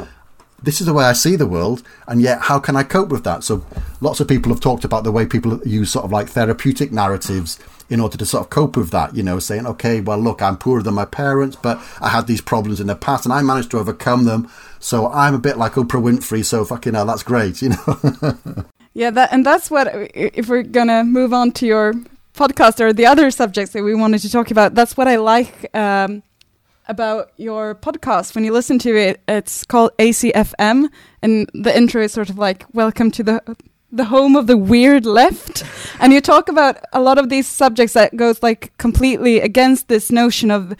this 0.62 0.80
is 0.80 0.86
the 0.86 0.92
way 0.92 1.04
I 1.04 1.12
see 1.12 1.36
the 1.36 1.46
world, 1.46 1.82
and 2.06 2.22
yet 2.22 2.42
how 2.42 2.58
can 2.58 2.76
I 2.76 2.84
cope 2.84 3.08
with 3.08 3.24
that? 3.24 3.42
So, 3.42 3.66
lots 4.00 4.20
of 4.20 4.28
people 4.28 4.52
have 4.52 4.60
talked 4.60 4.84
about 4.84 5.04
the 5.04 5.10
way 5.10 5.26
people 5.26 5.60
use 5.66 5.90
sort 5.90 6.04
of 6.04 6.12
like 6.12 6.28
therapeutic 6.28 6.92
narratives 6.92 7.58
in 7.92 8.00
order 8.00 8.16
to 8.16 8.24
sort 8.24 8.42
of 8.42 8.48
cope 8.48 8.74
with 8.74 8.90
that, 8.90 9.14
you 9.14 9.22
know, 9.22 9.38
saying, 9.38 9.66
okay, 9.66 10.00
well, 10.00 10.16
look, 10.16 10.40
I'm 10.40 10.56
poorer 10.56 10.82
than 10.82 10.94
my 10.94 11.04
parents, 11.04 11.56
but 11.60 11.78
I 12.00 12.08
had 12.08 12.26
these 12.26 12.40
problems 12.40 12.80
in 12.80 12.86
the 12.86 12.96
past 12.96 13.26
and 13.26 13.34
I 13.34 13.42
managed 13.42 13.70
to 13.72 13.78
overcome 13.78 14.24
them. 14.24 14.50
So 14.78 15.08
I'm 15.12 15.34
a 15.34 15.38
bit 15.38 15.58
like 15.58 15.72
Oprah 15.72 16.02
Winfrey. 16.02 16.42
So 16.42 16.64
fucking 16.64 16.94
hell, 16.94 17.04
that's 17.04 17.22
great, 17.22 17.60
you 17.62 17.68
know. 17.68 18.64
yeah, 18.94 19.10
that 19.10 19.30
and 19.30 19.44
that's 19.44 19.70
what 19.70 19.88
if 20.14 20.48
we're 20.48 20.62
gonna 20.62 21.04
move 21.04 21.34
on 21.34 21.52
to 21.52 21.66
your 21.66 21.92
podcast 22.34 22.80
or 22.80 22.94
the 22.94 23.04
other 23.04 23.30
subjects 23.30 23.74
that 23.74 23.82
we 23.82 23.94
wanted 23.94 24.22
to 24.22 24.30
talk 24.30 24.50
about. 24.50 24.74
That's 24.74 24.96
what 24.96 25.06
I 25.06 25.16
like 25.16 25.68
um, 25.76 26.22
about 26.88 27.30
your 27.36 27.74
podcast. 27.74 28.34
When 28.34 28.42
you 28.42 28.52
listen 28.52 28.78
to 28.80 28.96
it, 28.96 29.20
it's 29.28 29.64
called 29.64 29.90
ACFM, 29.98 30.88
and 31.20 31.50
the 31.52 31.76
intro 31.76 32.02
is 32.02 32.12
sort 32.12 32.30
of 32.30 32.38
like 32.38 32.64
"Welcome 32.72 33.10
to 33.10 33.22
the 33.22 33.56
the 33.92 34.06
home 34.06 34.34
of 34.34 34.46
the 34.46 34.56
weird 34.56 35.04
left 35.04 35.62
and 36.00 36.12
you 36.14 36.20
talk 36.20 36.48
about 36.48 36.78
a 36.94 37.00
lot 37.00 37.18
of 37.18 37.28
these 37.28 37.46
subjects 37.46 37.92
that 37.92 38.16
goes 38.16 38.42
like 38.42 38.76
completely 38.78 39.38
against 39.38 39.88
this 39.88 40.10
notion 40.10 40.50
of 40.50 40.74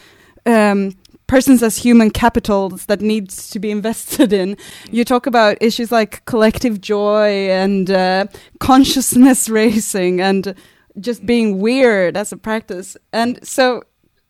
um, 0.46 0.96
persons 1.26 1.62
as 1.62 1.76
human 1.76 2.10
capitals 2.10 2.86
that 2.86 3.02
needs 3.02 3.50
to 3.50 3.58
be 3.58 3.70
invested 3.78 4.32
in 4.32 4.56
you 4.90 5.04
talk 5.04 5.26
about 5.26 5.58
issues 5.60 5.92
like 5.92 6.24
collective 6.24 6.80
joy 6.80 7.50
and 7.50 7.90
uh, 7.90 8.26
consciousness 8.60 9.48
racing 9.60 10.20
and 10.20 10.54
just 10.98 11.24
being 11.26 11.58
weird 11.58 12.16
as 12.16 12.32
a 12.32 12.36
practice 12.36 12.96
and 13.12 13.46
so 13.46 13.82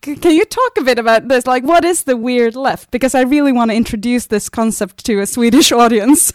can 0.02 0.32
you 0.32 0.44
talk 0.44 0.78
a 0.78 0.82
bit 0.82 0.98
about 0.98 1.28
this? 1.28 1.46
Like, 1.46 1.62
what 1.62 1.84
is 1.84 2.02
the 2.02 2.16
weird 2.16 2.56
left? 2.56 2.90
Because 2.90 3.14
I 3.14 3.20
really 3.20 3.52
want 3.52 3.70
to 3.70 3.76
introduce 3.76 4.26
this 4.26 4.48
concept 4.48 5.04
to 5.06 5.20
a 5.20 5.26
Swedish 5.26 5.70
audience. 5.82 6.32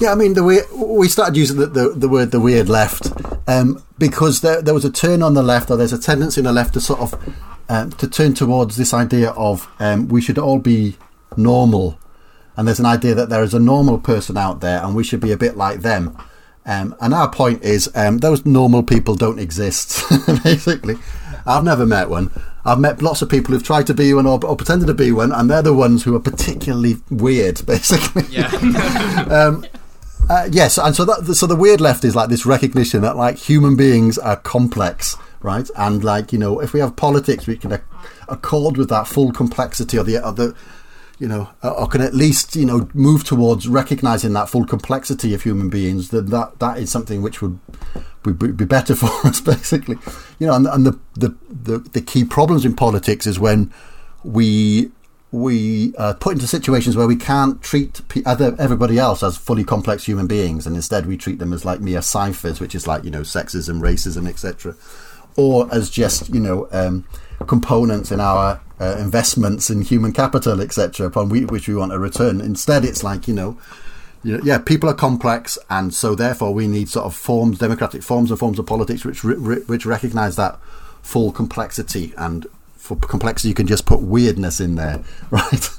Yeah, 0.00 0.10
I 0.10 0.16
mean, 0.16 0.34
the 0.34 0.42
way 0.42 0.58
we 0.74 1.08
started 1.08 1.36
using 1.36 1.58
the, 1.58 1.66
the, 1.66 1.88
the 1.90 2.08
word 2.08 2.32
"the 2.32 2.40
weird 2.40 2.68
left" 2.68 3.12
um, 3.46 3.82
because 3.98 4.40
there 4.40 4.60
there 4.60 4.74
was 4.74 4.84
a 4.84 4.90
turn 4.90 5.22
on 5.22 5.34
the 5.34 5.42
left, 5.42 5.70
or 5.70 5.76
there's 5.76 5.92
a 5.92 5.98
tendency 5.98 6.40
in 6.40 6.44
the 6.44 6.52
left 6.52 6.74
to 6.74 6.80
sort 6.80 7.00
of 7.00 7.14
um, 7.68 7.92
to 7.92 8.08
turn 8.08 8.34
towards 8.34 8.76
this 8.76 8.92
idea 8.92 9.30
of 9.30 9.68
um, 9.78 10.08
we 10.08 10.20
should 10.20 10.38
all 10.38 10.58
be 10.58 10.96
normal, 11.36 11.98
and 12.56 12.66
there's 12.66 12.80
an 12.80 12.86
idea 12.86 13.14
that 13.14 13.28
there 13.28 13.42
is 13.42 13.54
a 13.54 13.60
normal 13.60 13.98
person 13.98 14.36
out 14.36 14.60
there, 14.60 14.82
and 14.82 14.94
we 14.94 15.04
should 15.04 15.20
be 15.20 15.32
a 15.32 15.36
bit 15.36 15.56
like 15.56 15.80
them. 15.80 16.16
Um, 16.66 16.96
and 17.00 17.12
our 17.12 17.30
point 17.30 17.62
is 17.62 17.90
um, 17.94 18.18
those 18.18 18.44
normal 18.46 18.82
people 18.82 19.14
don't 19.14 19.38
exist. 19.38 20.02
basically, 20.42 20.96
I've 21.46 21.64
never 21.64 21.86
met 21.86 22.08
one. 22.08 22.30
I've 22.64 22.80
met 22.80 23.02
lots 23.02 23.20
of 23.20 23.28
people 23.28 23.52
who've 23.52 23.62
tried 23.62 23.86
to 23.88 23.94
be 23.94 24.14
one 24.14 24.26
or, 24.26 24.44
or, 24.44 24.56
pretended 24.56 24.86
to 24.86 24.94
be 24.94 25.12
one, 25.12 25.32
and 25.32 25.50
they're 25.50 25.62
the 25.62 25.74
ones 25.74 26.04
who 26.04 26.16
are 26.16 26.20
particularly 26.20 26.96
weird, 27.10 27.60
basically. 27.66 28.24
Yeah. 28.30 28.46
um, 29.30 29.64
uh, 30.30 30.48
yes, 30.50 30.78
and 30.78 30.96
so 30.96 31.04
that 31.04 31.34
so 31.34 31.46
the 31.46 31.56
weird 31.56 31.80
left 31.80 32.04
is 32.04 32.16
like 32.16 32.30
this 32.30 32.46
recognition 32.46 33.02
that 33.02 33.16
like 33.16 33.36
human 33.36 33.76
beings 33.76 34.16
are 34.16 34.36
complex, 34.36 35.16
right? 35.42 35.68
And 35.76 36.02
like 36.02 36.32
you 36.32 36.38
know, 36.38 36.60
if 36.60 36.72
we 36.72 36.80
have 36.80 36.96
politics, 36.96 37.46
we 37.46 37.58
can 37.58 37.78
accord 38.28 38.78
with 38.78 38.88
that 38.88 39.06
full 39.06 39.32
complexity, 39.32 39.98
or 39.98 40.04
the 40.04 40.26
or 40.26 40.32
the 40.32 40.54
you 41.18 41.28
know, 41.28 41.48
or 41.62 41.86
can 41.86 42.00
at 42.00 42.14
least 42.14 42.56
you 42.56 42.66
know 42.66 42.88
move 42.94 43.24
towards 43.24 43.68
recognizing 43.68 44.32
that 44.32 44.48
full 44.48 44.64
complexity 44.64 45.32
of 45.34 45.42
human 45.42 45.68
beings. 45.70 46.10
That 46.10 46.28
that 46.28 46.58
that 46.58 46.78
is 46.78 46.90
something 46.90 47.22
which 47.22 47.40
would 47.40 47.58
be 48.22 48.64
better 48.64 48.94
for 48.96 49.10
us, 49.26 49.40
basically. 49.40 49.96
You 50.38 50.48
know, 50.48 50.54
and, 50.54 50.66
and 50.66 50.86
the, 50.86 50.98
the 51.14 51.34
the 51.48 51.78
the 51.78 52.00
key 52.00 52.24
problems 52.24 52.64
in 52.64 52.74
politics 52.74 53.26
is 53.26 53.38
when 53.38 53.72
we 54.22 54.90
we 55.30 55.92
uh, 55.96 56.14
put 56.14 56.34
into 56.34 56.46
situations 56.46 56.96
where 56.96 57.08
we 57.08 57.16
can't 57.16 57.60
treat 57.60 58.00
other 58.24 58.54
everybody 58.58 58.98
else 58.98 59.22
as 59.22 59.36
fully 59.36 59.64
complex 59.64 60.04
human 60.04 60.26
beings, 60.26 60.66
and 60.66 60.76
instead 60.76 61.06
we 61.06 61.16
treat 61.16 61.38
them 61.38 61.52
as 61.52 61.64
like 61.64 61.80
mere 61.80 62.02
ciphers, 62.02 62.60
which 62.60 62.74
is 62.74 62.86
like 62.86 63.04
you 63.04 63.10
know 63.10 63.20
sexism, 63.20 63.80
racism, 63.80 64.28
etc., 64.28 64.74
or 65.36 65.72
as 65.72 65.90
just 65.90 66.32
you 66.32 66.40
know 66.40 66.68
um, 66.72 67.04
components 67.46 68.12
in 68.12 68.20
our 68.20 68.60
uh, 68.80 68.96
investments 68.98 69.70
in 69.70 69.82
human 69.82 70.12
capital, 70.12 70.60
etc., 70.60 71.06
upon 71.06 71.28
which 71.28 71.68
we 71.68 71.74
want 71.74 71.92
a 71.92 71.98
return. 71.98 72.40
Instead, 72.40 72.84
it's 72.84 73.02
like 73.02 73.28
you 73.28 73.34
know. 73.34 73.58
Yeah, 74.26 74.56
people 74.56 74.88
are 74.88 74.94
complex, 74.94 75.58
and 75.68 75.92
so 75.92 76.14
therefore 76.14 76.54
we 76.54 76.66
need 76.66 76.88
sort 76.88 77.04
of 77.04 77.14
forms, 77.14 77.58
democratic 77.58 78.02
forms 78.02 78.30
and 78.30 78.38
forms 78.38 78.58
of 78.58 78.64
politics 78.64 79.04
which 79.04 79.22
re- 79.22 79.60
which 79.66 79.84
recognise 79.84 80.36
that 80.36 80.58
full 81.02 81.30
complexity 81.30 82.14
and 82.16 82.46
for 82.84 82.96
complexity, 82.96 83.48
you 83.48 83.54
can 83.54 83.66
just 83.66 83.86
put 83.86 84.00
weirdness 84.00 84.60
in 84.60 84.74
there, 84.74 85.02
right? 85.30 85.70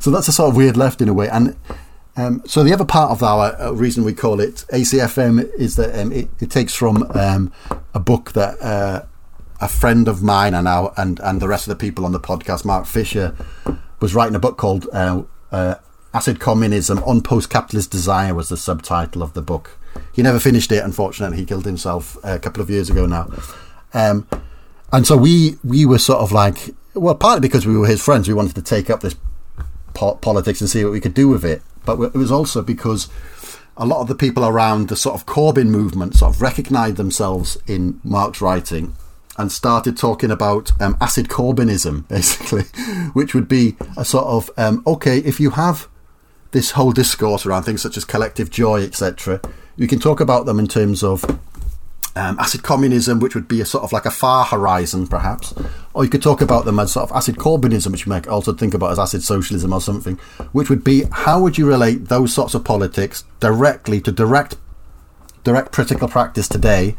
so 0.00 0.10
that's 0.10 0.28
a 0.28 0.32
sort 0.32 0.48
of 0.48 0.56
weird 0.56 0.76
left 0.78 1.02
in 1.02 1.08
a 1.10 1.14
way. 1.14 1.28
And 1.28 1.56
um, 2.16 2.42
so 2.46 2.64
the 2.64 2.72
other 2.72 2.86
part 2.86 3.10
of 3.10 3.22
our 3.22 3.60
uh, 3.60 3.72
reason 3.72 4.02
we 4.02 4.14
call 4.14 4.40
it 4.40 4.64
ACFM 4.72 5.52
is 5.58 5.76
that 5.76 5.98
um, 5.98 6.10
it, 6.10 6.28
it, 6.40 6.50
takes 6.50 6.74
from 6.74 7.02
um, 7.14 7.52
a 7.92 8.00
book 8.00 8.32
that 8.32 8.60
uh, 8.62 9.04
a 9.64 9.68
friend 9.68 10.08
of 10.08 10.22
mine 10.22 10.52
and 10.52 10.68
our 10.68 10.92
and 10.98 11.18
and 11.20 11.40
the 11.40 11.48
rest 11.48 11.66
of 11.66 11.70
the 11.70 11.86
people 11.86 12.04
on 12.04 12.12
the 12.12 12.20
podcast, 12.20 12.66
Mark 12.66 12.84
Fisher, 12.84 13.34
was 13.98 14.14
writing 14.14 14.36
a 14.36 14.38
book 14.38 14.58
called 14.58 14.86
uh, 14.92 15.22
uh 15.50 15.76
"Acid 16.12 16.38
Communism 16.38 16.98
on 17.04 17.22
Post-Capitalist 17.22 17.90
Desire" 17.90 18.34
was 18.34 18.50
the 18.50 18.58
subtitle 18.58 19.22
of 19.22 19.32
the 19.32 19.40
book. 19.40 19.78
He 20.12 20.20
never 20.20 20.38
finished 20.38 20.70
it, 20.70 20.84
unfortunately. 20.84 21.38
He 21.38 21.46
killed 21.46 21.64
himself 21.64 22.18
a 22.22 22.38
couple 22.38 22.62
of 22.62 22.68
years 22.68 22.90
ago 22.90 23.06
now. 23.06 23.32
Um, 23.94 24.28
and 24.92 25.06
so 25.06 25.16
we 25.16 25.56
we 25.64 25.86
were 25.86 25.98
sort 25.98 26.20
of 26.20 26.30
like, 26.30 26.74
well, 26.92 27.14
partly 27.14 27.40
because 27.40 27.66
we 27.66 27.74
were 27.74 27.86
his 27.86 28.04
friends, 28.04 28.28
we 28.28 28.34
wanted 28.34 28.56
to 28.56 28.62
take 28.62 28.90
up 28.90 29.00
this 29.00 29.16
po- 29.94 30.16
politics 30.16 30.60
and 30.60 30.68
see 30.68 30.84
what 30.84 30.92
we 30.92 31.00
could 31.00 31.14
do 31.14 31.28
with 31.28 31.44
it. 31.44 31.62
But 31.86 31.98
it 32.02 32.14
was 32.14 32.30
also 32.30 32.60
because 32.60 33.08
a 33.78 33.86
lot 33.86 34.02
of 34.02 34.08
the 34.08 34.14
people 34.14 34.44
around 34.44 34.90
the 34.90 34.96
sort 34.96 35.14
of 35.14 35.24
Corbyn 35.24 35.68
movement 35.68 36.16
sort 36.16 36.34
of 36.34 36.42
recognised 36.42 36.98
themselves 36.98 37.56
in 37.66 37.98
Mark's 38.04 38.42
writing 38.42 38.94
and 39.36 39.50
started 39.50 39.96
talking 39.96 40.30
about 40.30 40.70
um, 40.80 40.96
acid 41.00 41.28
Corbynism, 41.28 42.06
basically, 42.08 42.64
which 43.12 43.34
would 43.34 43.48
be 43.48 43.76
a 43.96 44.04
sort 44.04 44.26
of 44.26 44.50
um, 44.56 44.82
okay, 44.86 45.18
if 45.18 45.40
you 45.40 45.50
have 45.50 45.88
this 46.52 46.72
whole 46.72 46.92
discourse 46.92 47.44
around 47.44 47.64
things 47.64 47.82
such 47.82 47.96
as 47.96 48.04
collective 48.04 48.50
joy, 48.50 48.82
etc., 48.82 49.40
you 49.76 49.88
can 49.88 49.98
talk 49.98 50.20
about 50.20 50.46
them 50.46 50.58
in 50.58 50.68
terms 50.68 51.02
of 51.02 51.24
um, 52.16 52.38
acid 52.38 52.62
communism, 52.62 53.18
which 53.18 53.34
would 53.34 53.48
be 53.48 53.60
a 53.60 53.64
sort 53.64 53.82
of 53.82 53.92
like 53.92 54.06
a 54.06 54.10
far 54.10 54.44
horizon, 54.44 55.06
perhaps, 55.06 55.52
or 55.94 56.04
you 56.04 56.10
could 56.10 56.22
talk 56.22 56.40
about 56.40 56.64
them 56.64 56.78
as 56.78 56.92
sort 56.92 57.10
of 57.10 57.16
acid 57.16 57.36
Corbynism, 57.36 57.90
which 57.90 58.06
you 58.06 58.10
might 58.10 58.28
also 58.28 58.52
think 58.52 58.72
about 58.72 58.92
as 58.92 58.98
acid 58.98 59.22
socialism 59.22 59.72
or 59.72 59.80
something, 59.80 60.14
which 60.52 60.70
would 60.70 60.84
be 60.84 61.04
how 61.10 61.40
would 61.40 61.58
you 61.58 61.66
relate 61.66 62.06
those 62.06 62.32
sorts 62.32 62.54
of 62.54 62.64
politics 62.64 63.24
directly 63.40 64.00
to 64.00 64.12
direct 64.12 64.56
direct 65.42 65.72
political 65.72 66.08
practice 66.08 66.48
today, 66.48 66.96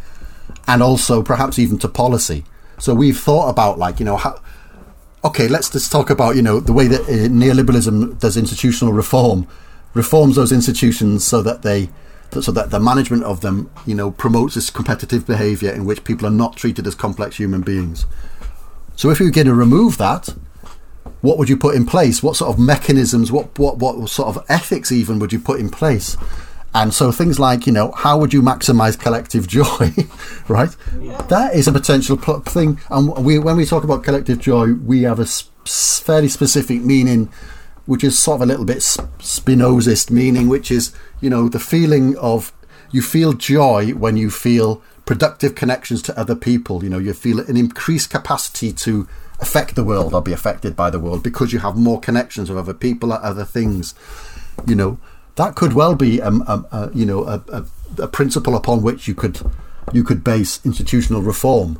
and 0.67 0.81
also 0.81 1.21
perhaps 1.21 1.59
even 1.59 1.77
to 1.79 1.87
policy. 1.87 2.43
So 2.79 2.93
we've 2.93 3.19
thought 3.19 3.49
about 3.49 3.77
like 3.77 3.99
you 3.99 4.05
know 4.05 4.17
how. 4.17 4.41
Okay, 5.23 5.47
let's 5.47 5.69
just 5.69 5.91
talk 5.91 6.09
about 6.09 6.35
you 6.35 6.41
know 6.41 6.59
the 6.59 6.73
way 6.73 6.87
that 6.87 7.01
uh, 7.01 7.29
neoliberalism 7.29 8.19
does 8.19 8.37
institutional 8.37 8.93
reform, 8.93 9.47
reforms 9.93 10.35
those 10.35 10.51
institutions 10.51 11.23
so 11.23 11.41
that 11.41 11.61
they 11.61 11.89
so 12.41 12.51
that 12.51 12.69
the 12.69 12.79
management 12.79 13.23
of 13.23 13.41
them, 13.41 13.71
you 13.85 13.95
know, 13.95 14.11
promotes 14.11 14.55
this 14.55 14.69
competitive 14.69 15.25
behaviour 15.25 15.71
in 15.71 15.85
which 15.85 16.03
people 16.03 16.27
are 16.27 16.31
not 16.31 16.57
treated 16.57 16.85
as 16.85 16.95
complex 16.95 17.37
human 17.37 17.61
beings. 17.61 18.05
So 18.95 19.09
if 19.09 19.19
you're 19.19 19.31
going 19.31 19.47
to 19.47 19.53
remove 19.53 19.97
that, 19.97 20.35
what 21.21 21.37
would 21.37 21.49
you 21.49 21.57
put 21.57 21.75
in 21.75 21.85
place? 21.85 22.21
What 22.21 22.35
sort 22.35 22.53
of 22.53 22.59
mechanisms? 22.59 23.31
What 23.31 23.57
what 23.57 23.77
what 23.77 24.09
sort 24.09 24.35
of 24.35 24.45
ethics 24.49 24.91
even 24.91 25.19
would 25.19 25.33
you 25.33 25.39
put 25.39 25.59
in 25.59 25.69
place? 25.69 26.17
And 26.75 26.93
so 26.93 27.11
things 27.11 27.39
like, 27.39 27.65
you 27.65 27.71
know, 27.71 27.91
how 27.93 28.17
would 28.19 28.33
you 28.33 28.41
maximize 28.41 28.99
collective 28.99 29.47
joy, 29.59 29.93
right? 30.49 30.75
Yeah. 30.99 31.21
That 31.29 31.55
is 31.55 31.67
a 31.67 31.71
potential 31.71 32.17
thing. 32.17 32.79
And 32.89 33.25
we, 33.25 33.39
when 33.39 33.55
we 33.55 33.65
talk 33.65 33.83
about 33.83 34.03
collective 34.03 34.39
joy, 34.39 34.73
we 34.73 35.03
have 35.03 35.19
a 35.19 35.25
fairly 35.25 36.27
specific 36.27 36.81
meaning 36.81 37.31
which 37.85 38.03
is 38.03 38.17
sort 38.17 38.37
of 38.37 38.41
a 38.41 38.45
little 38.45 38.65
bit 38.65 38.79
Spinozist 38.79 40.09
meaning, 40.09 40.47
which 40.47 40.71
is, 40.71 40.93
you 41.21 41.29
know, 41.29 41.47
the 41.47 41.59
feeling 41.59 42.17
of 42.17 42.51
you 42.91 43.01
feel 43.01 43.33
joy 43.33 43.91
when 43.91 44.17
you 44.17 44.29
feel 44.29 44.81
productive 45.05 45.55
connections 45.55 46.01
to 46.01 46.19
other 46.19 46.35
people. 46.35 46.83
You 46.83 46.89
know, 46.89 46.97
you 46.97 47.13
feel 47.13 47.39
an 47.39 47.57
increased 47.57 48.09
capacity 48.09 48.73
to 48.73 49.07
affect 49.39 49.75
the 49.75 49.83
world 49.83 50.13
or 50.13 50.21
be 50.21 50.33
affected 50.33 50.75
by 50.75 50.89
the 50.89 50.99
world 50.99 51.21
because 51.21 51.53
you 51.53 51.59
have 51.59 51.75
more 51.75 51.99
connections 51.99 52.49
with 52.49 52.57
other 52.57 52.73
people 52.73 53.13
or 53.13 53.23
other 53.23 53.45
things. 53.45 53.93
You 54.65 54.75
know, 54.75 54.99
that 55.35 55.55
could 55.55 55.73
well 55.73 55.95
be, 55.95 56.21
um, 56.21 56.43
um, 56.47 56.67
uh, 56.71 56.89
you 56.93 57.05
know, 57.05 57.25
a, 57.25 57.43
a, 57.51 57.65
a, 58.03 58.07
principle 58.07 58.55
upon 58.55 58.81
which 58.81 59.07
you 59.07 59.13
could 59.15 59.39
you 59.93 60.03
could 60.03 60.23
base 60.23 60.65
institutional 60.65 61.21
reform. 61.21 61.79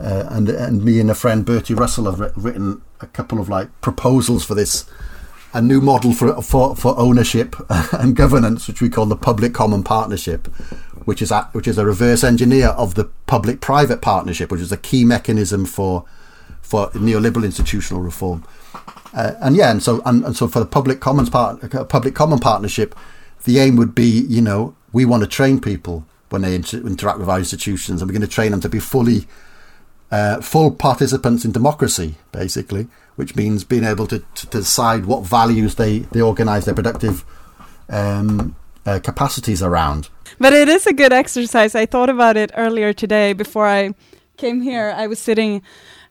Uh, 0.00 0.24
and 0.30 0.48
and 0.48 0.84
me 0.84 0.98
and 0.98 1.10
a 1.10 1.14
friend 1.14 1.44
Bertie 1.44 1.74
Russell 1.74 2.10
have 2.10 2.32
written 2.36 2.82
a 3.00 3.06
couple 3.06 3.38
of 3.40 3.48
like 3.48 3.68
proposals 3.80 4.44
for 4.44 4.54
this 4.54 4.84
a 5.52 5.62
new 5.62 5.80
model 5.80 6.12
for 6.12 6.42
for, 6.42 6.76
for 6.76 6.98
ownership 6.98 7.56
and 7.92 8.16
governance, 8.16 8.66
which 8.68 8.80
we 8.80 8.88
call 8.88 9.06
the 9.06 9.16
public 9.16 9.54
common 9.54 9.82
partnership, 9.82 10.46
which 11.04 11.22
is 11.22 11.30
a, 11.30 11.44
which 11.52 11.68
is 11.68 11.78
a 11.78 11.86
reverse 11.86 12.24
engineer 12.24 12.68
of 12.68 12.94
the 12.94 13.04
public 13.26 13.60
private 13.60 14.02
partnership, 14.02 14.50
which 14.50 14.60
is 14.60 14.72
a 14.72 14.76
key 14.76 15.04
mechanism 15.04 15.64
for 15.64 16.04
for 16.62 16.90
neoliberal 16.90 17.44
institutional 17.44 18.02
reform. 18.02 18.44
Uh, 19.16 19.34
and 19.40 19.56
yeah, 19.56 19.70
and 19.70 19.82
so 19.82 20.02
and, 20.04 20.24
and, 20.26 20.36
so 20.36 20.46
for 20.46 20.60
the 20.60 20.66
public 20.66 21.00
commons 21.00 21.30
part, 21.30 21.58
public 21.88 22.14
common 22.14 22.38
partnership, 22.38 22.94
the 23.44 23.58
aim 23.58 23.74
would 23.76 23.94
be, 23.94 24.26
you 24.28 24.42
know, 24.42 24.76
we 24.92 25.06
want 25.06 25.22
to 25.22 25.26
train 25.26 25.58
people 25.58 26.04
when 26.28 26.42
they 26.42 26.54
inter- 26.54 26.86
interact 26.86 27.18
with 27.18 27.28
our 27.28 27.38
institutions, 27.38 28.02
and 28.02 28.10
we're 28.10 28.12
going 28.12 28.28
to 28.28 28.34
train 28.34 28.50
them 28.50 28.60
to 28.60 28.68
be 28.68 28.78
fully 28.78 29.26
uh, 30.10 30.42
full 30.42 30.70
participants 30.70 31.46
in 31.46 31.50
democracy, 31.50 32.16
basically, 32.30 32.88
which 33.16 33.34
means 33.34 33.64
being 33.64 33.84
able 33.84 34.06
to, 34.06 34.22
to 34.34 34.46
decide 34.48 35.06
what 35.06 35.24
values 35.24 35.76
they 35.76 36.00
they 36.12 36.20
organise 36.20 36.66
their 36.66 36.74
productive 36.74 37.24
um, 37.88 38.54
uh, 38.84 39.00
capacities 39.02 39.62
around. 39.62 40.10
But 40.38 40.52
it 40.52 40.68
is 40.68 40.86
a 40.86 40.92
good 40.92 41.14
exercise. 41.14 41.74
I 41.74 41.86
thought 41.86 42.10
about 42.10 42.36
it 42.36 42.50
earlier 42.54 42.92
today 42.92 43.32
before 43.32 43.66
I 43.66 43.94
came 44.36 44.60
here. 44.60 44.92
I 44.94 45.06
was 45.06 45.18
sitting 45.18 45.62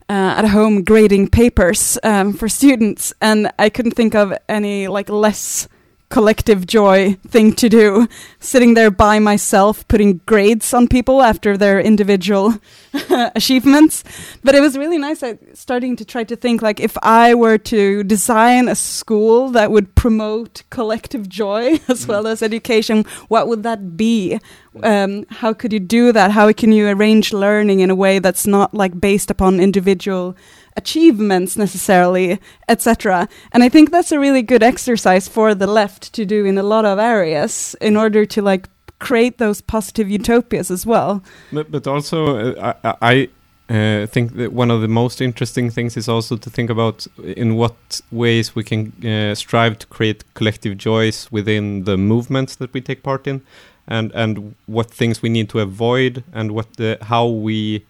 uh, 0.08 0.34
at 0.38 0.48
home 0.48 0.84
grading 0.84 1.28
papers 1.28 1.98
um, 2.02 2.32
for 2.32 2.48
students, 2.48 3.12
and 3.20 3.50
I 3.58 3.68
couldn't 3.68 3.92
think 3.92 4.14
of 4.14 4.32
any 4.48 4.88
like 4.88 5.08
less 5.08 5.68
collective 6.08 6.66
joy 6.66 7.14
thing 7.26 7.52
to 7.54 7.68
do. 7.68 8.08
Sitting 8.38 8.74
there 8.74 8.90
by 8.90 9.18
myself 9.18 9.86
putting 9.88 10.20
grades 10.26 10.72
on 10.72 10.88
people 10.88 11.22
after 11.22 11.56
their 11.56 11.80
individual 11.80 12.54
achievements. 13.34 14.04
But 14.44 14.54
it 14.54 14.60
was 14.60 14.78
really 14.78 14.98
nice 14.98 15.22
I, 15.22 15.38
starting 15.54 15.96
to 15.96 16.04
try 16.04 16.24
to 16.24 16.36
think 16.36 16.62
like 16.62 16.80
if 16.80 16.96
i 17.02 17.34
were 17.34 17.58
to 17.58 18.04
design 18.04 18.68
a 18.68 18.74
school 18.74 19.48
that 19.50 19.70
would 19.70 19.94
promote 19.94 20.62
collective 20.70 21.28
joy 21.28 21.72
as 21.88 22.04
mm. 22.04 22.08
well 22.08 22.26
as 22.26 22.42
education 22.42 23.04
what 23.28 23.48
would 23.48 23.62
that 23.62 23.96
be? 23.96 24.38
Um, 24.82 25.24
how 25.30 25.52
could 25.52 25.72
you 25.72 25.80
do 25.80 26.12
that? 26.12 26.30
How 26.30 26.52
can 26.52 26.70
you 26.72 26.88
arrange 26.88 27.32
learning 27.32 27.80
in 27.80 27.90
a 27.90 27.94
way 27.94 28.18
that's 28.18 28.46
not 28.46 28.74
like 28.74 29.00
based 29.00 29.30
upon 29.30 29.58
individual 29.58 30.36
achievements 30.76 31.56
necessarily, 31.56 32.38
etc. 32.68 33.28
And 33.52 33.62
I 33.62 33.68
think 33.68 33.90
that's 33.90 34.12
a 34.12 34.18
really 34.18 34.42
good 34.42 34.62
exercise 34.62 35.28
for 35.28 35.54
the 35.54 35.66
left 35.66 36.12
to 36.14 36.24
do 36.24 36.44
in 36.44 36.58
a 36.58 36.62
lot 36.62 36.84
of 36.84 36.98
areas 36.98 37.74
in 37.80 37.96
order 37.96 38.24
to 38.26 38.42
like 38.42 38.68
create 38.98 39.38
those 39.38 39.60
positive 39.60 40.10
utopias 40.10 40.70
as 40.70 40.86
well. 40.86 41.22
But, 41.52 41.70
but 41.70 41.86
also, 41.86 42.54
uh, 42.56 42.74
I, 42.84 42.94
I 43.02 43.28
uh, 43.68 44.06
think 44.06 44.34
that 44.34 44.52
one 44.52 44.70
of 44.70 44.80
the 44.80 44.88
most 44.88 45.20
interesting 45.20 45.70
things 45.70 45.96
is 45.96 46.08
also 46.08 46.36
to 46.36 46.50
think 46.50 46.70
about 46.70 47.06
in 47.22 47.56
what 47.56 48.00
ways 48.12 48.54
we 48.54 48.62
can 48.62 48.92
uh, 49.04 49.34
strive 49.34 49.78
to 49.78 49.86
create 49.88 50.24
collective 50.34 50.78
joys 50.78 51.28
within 51.32 51.84
the 51.84 51.96
movements 51.96 52.56
that 52.56 52.72
we 52.72 52.80
take 52.80 53.02
part 53.02 53.26
in, 53.26 53.42
and 53.88 54.12
and 54.14 54.54
what 54.66 54.90
things 54.90 55.20
we 55.20 55.28
need 55.28 55.48
to 55.48 55.58
avoid, 55.58 56.22
and 56.32 56.52
what 56.52 56.74
the 56.76 56.96
how 57.02 57.26
we 57.26 57.84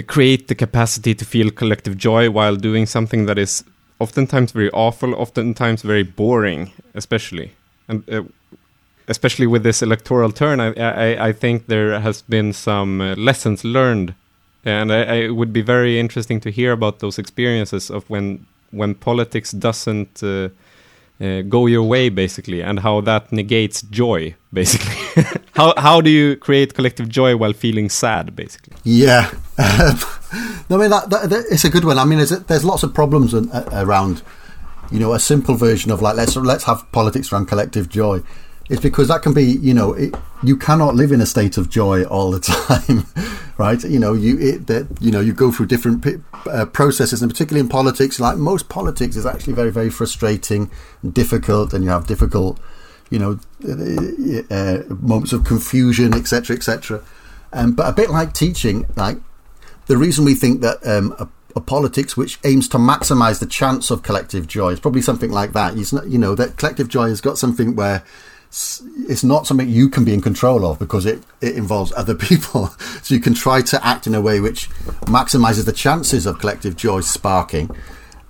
create 0.00 0.48
the 0.48 0.54
capacity 0.54 1.14
to 1.14 1.24
feel 1.24 1.50
collective 1.50 1.98
joy 1.98 2.30
while 2.30 2.56
doing 2.56 2.86
something 2.86 3.26
that 3.26 3.38
is 3.38 3.64
oftentimes 3.98 4.52
very 4.52 4.70
awful, 4.70 5.14
oftentimes 5.14 5.82
very 5.82 6.02
boring, 6.02 6.72
especially. 6.94 7.52
And 7.88 8.08
uh, 8.08 8.22
especially 9.08 9.46
with 9.46 9.62
this 9.62 9.82
electoral 9.82 10.32
turn, 10.32 10.60
I, 10.60 10.72
I, 10.72 11.28
I 11.28 11.32
think 11.32 11.66
there 11.66 12.00
has 12.00 12.22
been 12.22 12.52
some 12.52 13.00
uh, 13.00 13.14
lessons 13.16 13.64
learned, 13.64 14.14
and 14.64 14.92
I, 14.92 15.02
I, 15.02 15.14
it 15.14 15.36
would 15.36 15.52
be 15.52 15.62
very 15.62 15.98
interesting 15.98 16.40
to 16.40 16.50
hear 16.50 16.72
about 16.72 17.00
those 17.00 17.18
experiences 17.18 17.90
of 17.90 18.08
when 18.08 18.46
when 18.70 18.94
politics 18.94 19.52
doesn't 19.52 20.22
uh, 20.22 20.48
uh, 21.20 21.42
go 21.42 21.66
your 21.66 21.82
way 21.82 22.08
basically 22.08 22.62
and 22.62 22.80
how 22.80 23.02
that 23.02 23.30
negates 23.30 23.82
joy 23.82 24.34
basically 24.52 25.01
how 25.52 25.74
how 25.76 26.00
do 26.00 26.10
you 26.10 26.36
create 26.36 26.74
collective 26.74 27.08
joy 27.08 27.36
while 27.36 27.52
feeling 27.52 27.88
sad 27.88 28.34
basically? 28.34 28.76
Yeah. 28.84 29.30
I 29.58 30.76
mean 30.76 30.90
that, 30.90 31.10
that, 31.10 31.30
that, 31.30 31.44
it's 31.50 31.64
a 31.64 31.70
good 31.70 31.84
one. 31.84 31.98
I 31.98 32.04
mean 32.04 32.18
there's, 32.18 32.30
there's 32.30 32.64
lots 32.64 32.82
of 32.82 32.94
problems 32.94 33.34
uh, 33.34 33.68
around 33.72 34.22
you 34.90 34.98
know 34.98 35.12
a 35.12 35.18
simple 35.20 35.54
version 35.54 35.90
of 35.90 36.02
like 36.02 36.16
let's 36.16 36.36
let's 36.36 36.64
have 36.64 36.90
politics 36.92 37.32
around 37.32 37.46
collective 37.46 37.88
joy. 37.88 38.22
It's 38.70 38.80
because 38.80 39.08
that 39.08 39.22
can 39.22 39.34
be, 39.34 39.44
you 39.44 39.74
know, 39.74 39.92
it, 39.92 40.14
you 40.42 40.56
cannot 40.56 40.94
live 40.94 41.12
in 41.12 41.20
a 41.20 41.26
state 41.26 41.58
of 41.58 41.68
joy 41.68 42.04
all 42.04 42.30
the 42.30 42.40
time, 42.68 43.06
right? 43.58 43.82
You 43.82 43.98
know, 43.98 44.14
you 44.14 44.38
it, 44.38 44.66
that 44.68 44.86
you 45.00 45.10
know 45.10 45.20
you 45.20 45.32
go 45.32 45.50
through 45.50 45.66
different 45.66 46.06
uh, 46.46 46.66
processes, 46.66 47.22
and 47.22 47.30
particularly 47.30 47.60
in 47.60 47.68
politics, 47.68 48.20
like 48.20 48.36
most 48.36 48.68
politics 48.68 49.16
is 49.16 49.26
actually 49.26 49.54
very 49.54 49.70
very 49.70 49.90
frustrating, 49.90 50.70
and 51.02 51.12
difficult, 51.12 51.74
and 51.74 51.84
you 51.84 51.90
have 51.90 52.06
difficult, 52.06 52.60
you 53.12 53.18
know, 53.18 53.38
uh, 53.68 54.54
uh, 54.54 54.82
moments 54.88 55.34
of 55.34 55.44
confusion, 55.44 56.14
etc., 56.14 56.56
etc. 56.56 57.02
Um, 57.52 57.72
but 57.72 57.86
a 57.86 57.92
bit 57.92 58.08
like 58.08 58.32
teaching, 58.32 58.86
like 58.96 59.18
the 59.86 59.98
reason 59.98 60.24
we 60.24 60.34
think 60.34 60.62
that 60.62 60.84
um, 60.86 61.14
a, 61.18 61.28
a, 61.54 61.60
politics 61.60 62.16
which 62.16 62.38
aims 62.44 62.68
to 62.68 62.78
maximise 62.78 63.38
the 63.38 63.46
chance 63.46 63.90
of 63.90 64.02
collective 64.02 64.46
joy 64.46 64.70
is 64.70 64.80
probably 64.80 65.02
something 65.02 65.30
like 65.30 65.52
that. 65.52 65.76
You 66.08 66.18
know, 66.18 66.34
that 66.34 66.56
collective 66.56 66.88
joy 66.88 67.08
has 67.08 67.20
got 67.20 67.36
something 67.36 67.76
where 67.76 68.02
it's 68.48 69.24
not 69.24 69.46
something 69.46 69.68
you 69.68 69.90
can 69.90 70.04
be 70.04 70.14
in 70.14 70.22
control 70.22 70.64
of 70.64 70.78
because 70.78 71.04
it, 71.04 71.22
it 71.42 71.54
involves 71.54 71.92
other 71.92 72.14
people. 72.28 72.68
so 73.02 73.14
you 73.14 73.20
can 73.20 73.34
try 73.34 73.60
to 73.60 73.86
act 73.86 74.06
in 74.06 74.14
a 74.14 74.22
way 74.22 74.40
which 74.40 74.70
maximizes 75.02 75.66
the 75.66 75.72
chances 75.72 76.24
of 76.24 76.38
collective 76.38 76.76
joy 76.76 77.02
sparking. 77.02 77.70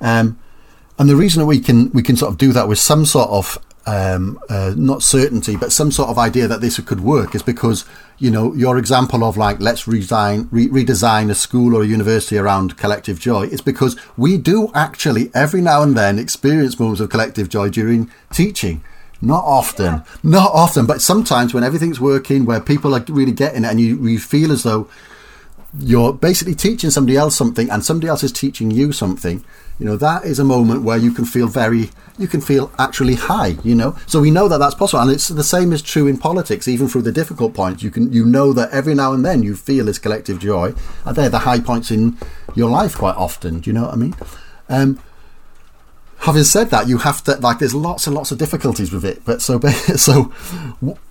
Um, 0.00 0.40
and 0.98 1.08
the 1.08 1.16
reason 1.16 1.38
that 1.38 1.46
we 1.46 1.60
can 1.60 1.92
we 1.92 2.02
can 2.02 2.16
sort 2.16 2.32
of 2.32 2.38
do 2.38 2.52
that 2.52 2.66
with 2.66 2.80
some 2.80 3.06
sort 3.06 3.30
of 3.30 3.58
um, 3.86 4.38
uh, 4.48 4.74
not 4.76 5.02
certainty, 5.02 5.56
but 5.56 5.72
some 5.72 5.90
sort 5.90 6.08
of 6.08 6.18
idea 6.18 6.46
that 6.48 6.60
this 6.60 6.78
could 6.80 7.00
work 7.00 7.34
is 7.34 7.42
because 7.42 7.84
you 8.18 8.30
know 8.30 8.54
your 8.54 8.78
example 8.78 9.24
of 9.24 9.36
like 9.36 9.60
let's 9.60 9.84
redesign 9.84 10.46
re- 10.50 10.68
redesign 10.68 11.30
a 11.30 11.34
school 11.34 11.74
or 11.74 11.82
a 11.82 11.86
university 11.86 12.38
around 12.38 12.76
collective 12.76 13.18
joy 13.18 13.42
is 13.42 13.60
because 13.60 13.96
we 14.16 14.38
do 14.38 14.70
actually 14.74 15.30
every 15.34 15.60
now 15.60 15.82
and 15.82 15.96
then 15.96 16.18
experience 16.18 16.78
moments 16.78 17.00
of 17.00 17.10
collective 17.10 17.48
joy 17.48 17.68
during 17.68 18.10
teaching 18.32 18.82
not 19.22 19.44
often, 19.44 19.94
yeah. 19.94 20.04
not 20.24 20.50
often, 20.52 20.84
but 20.84 21.00
sometimes 21.00 21.54
when 21.54 21.62
everything's 21.62 22.00
working, 22.00 22.44
where 22.44 22.60
people 22.60 22.92
are 22.94 23.04
really 23.08 23.32
getting 23.32 23.64
it, 23.64 23.68
and 23.68 23.80
you, 23.80 24.04
you 24.06 24.18
feel 24.18 24.50
as 24.50 24.64
though 24.64 24.88
you're 25.78 26.12
basically 26.12 26.56
teaching 26.56 26.90
somebody 26.90 27.16
else 27.16 27.36
something, 27.36 27.70
and 27.70 27.84
somebody 27.84 28.08
else 28.08 28.24
is 28.24 28.32
teaching 28.32 28.72
you 28.72 28.92
something. 28.92 29.44
You 29.78 29.86
know 29.86 29.96
that 29.96 30.24
is 30.24 30.38
a 30.38 30.44
moment 30.44 30.82
where 30.82 30.96
you 30.96 31.10
can 31.10 31.24
feel 31.24 31.48
very, 31.48 31.90
you 32.18 32.28
can 32.28 32.40
feel 32.40 32.70
actually 32.78 33.14
high. 33.14 33.56
You 33.64 33.74
know, 33.74 33.96
so 34.06 34.20
we 34.20 34.30
know 34.30 34.48
that 34.48 34.58
that's 34.58 34.74
possible, 34.74 35.02
and 35.02 35.10
it's 35.10 35.28
the 35.28 35.42
same 35.44 35.72
is 35.72 35.82
true 35.82 36.06
in 36.06 36.18
politics. 36.18 36.68
Even 36.68 36.88
through 36.88 37.02
the 37.02 37.12
difficult 37.12 37.54
points, 37.54 37.82
you 37.82 37.90
can 37.90 38.12
you 38.12 38.24
know 38.24 38.52
that 38.52 38.70
every 38.70 38.94
now 38.94 39.12
and 39.12 39.24
then 39.24 39.42
you 39.42 39.56
feel 39.56 39.86
this 39.86 39.98
collective 39.98 40.38
joy, 40.38 40.74
and 41.04 41.16
they're 41.16 41.28
the 41.28 41.40
high 41.40 41.60
points 41.60 41.90
in 41.90 42.16
your 42.54 42.70
life 42.70 42.96
quite 42.96 43.16
often. 43.16 43.60
Do 43.60 43.70
you 43.70 43.74
know 43.74 43.82
what 43.82 43.94
I 43.94 43.96
mean? 43.96 44.14
Um, 44.68 45.00
having 46.18 46.44
said 46.44 46.70
that, 46.70 46.88
you 46.88 46.98
have 46.98 47.22
to 47.24 47.36
like. 47.36 47.58
There's 47.58 47.74
lots 47.74 48.06
and 48.06 48.14
lots 48.14 48.30
of 48.30 48.38
difficulties 48.38 48.92
with 48.92 49.04
it, 49.04 49.24
but 49.24 49.42
so 49.42 49.60
so 49.96 50.32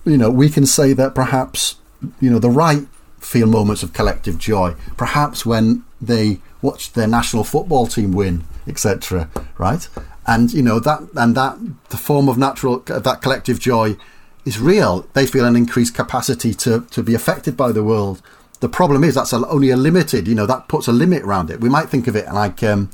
you 0.04 0.16
know 0.16 0.30
we 0.30 0.48
can 0.48 0.66
say 0.66 0.92
that 0.92 1.14
perhaps 1.14 1.76
you 2.20 2.30
know 2.30 2.38
the 2.38 2.50
right 2.50 2.86
feel 3.18 3.46
moments 3.46 3.82
of 3.82 3.92
collective 3.92 4.38
joy, 4.38 4.74
perhaps 4.96 5.46
when 5.46 5.84
they 6.00 6.40
watch 6.60 6.92
their 6.92 7.06
national 7.06 7.44
football 7.44 7.86
team 7.86 8.12
win, 8.12 8.44
etc. 8.66 9.28
Right, 9.58 9.88
and 10.26 10.52
you 10.52 10.62
know 10.62 10.80
that 10.80 11.00
and 11.16 11.36
that 11.36 11.58
the 11.90 11.96
form 11.96 12.28
of 12.28 12.38
natural 12.38 12.80
that 12.80 13.22
collective 13.22 13.60
joy 13.60 13.96
is 14.44 14.58
real. 14.58 15.06
They 15.12 15.26
feel 15.26 15.44
an 15.44 15.56
increased 15.56 15.94
capacity 15.94 16.54
to 16.54 16.86
to 16.90 17.02
be 17.02 17.14
affected 17.14 17.56
by 17.56 17.72
the 17.72 17.84
world. 17.84 18.22
The 18.60 18.68
problem 18.68 19.02
is 19.02 19.14
that's 19.14 19.32
only 19.32 19.70
a 19.70 19.76
limited. 19.76 20.28
You 20.28 20.34
know 20.34 20.46
that 20.46 20.68
puts 20.68 20.86
a 20.86 20.92
limit 20.92 21.22
around 21.22 21.50
it. 21.50 21.60
We 21.60 21.68
might 21.68 21.88
think 21.88 22.06
of 22.06 22.16
it 22.16 22.26
like. 22.32 22.62
Um, 22.62 22.90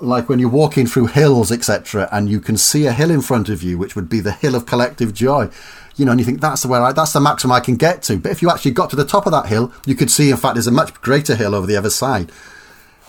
like 0.00 0.28
when 0.28 0.38
you're 0.38 0.48
walking 0.48 0.86
through 0.86 1.06
hills, 1.06 1.52
etc., 1.52 2.08
and 2.10 2.28
you 2.28 2.40
can 2.40 2.56
see 2.56 2.86
a 2.86 2.92
hill 2.92 3.10
in 3.10 3.20
front 3.20 3.48
of 3.48 3.62
you, 3.62 3.78
which 3.78 3.94
would 3.94 4.08
be 4.08 4.20
the 4.20 4.32
hill 4.32 4.54
of 4.54 4.66
collective 4.66 5.14
joy. 5.14 5.48
You 5.96 6.04
know, 6.04 6.10
and 6.10 6.20
you 6.20 6.26
think 6.26 6.40
that's 6.40 6.62
the 6.62 6.68
where 6.68 6.82
I, 6.82 6.92
that's 6.92 7.12
the 7.12 7.20
maximum 7.20 7.52
I 7.52 7.60
can 7.60 7.76
get 7.76 8.02
to. 8.04 8.18
But 8.18 8.32
if 8.32 8.42
you 8.42 8.50
actually 8.50 8.72
got 8.72 8.90
to 8.90 8.96
the 8.96 9.04
top 9.04 9.26
of 9.26 9.32
that 9.32 9.46
hill, 9.46 9.72
you 9.86 9.94
could 9.94 10.10
see, 10.10 10.30
in 10.30 10.36
fact, 10.36 10.54
there's 10.54 10.66
a 10.66 10.72
much 10.72 10.92
greater 11.00 11.36
hill 11.36 11.54
over 11.54 11.66
the 11.66 11.76
other 11.76 11.90
side. 11.90 12.30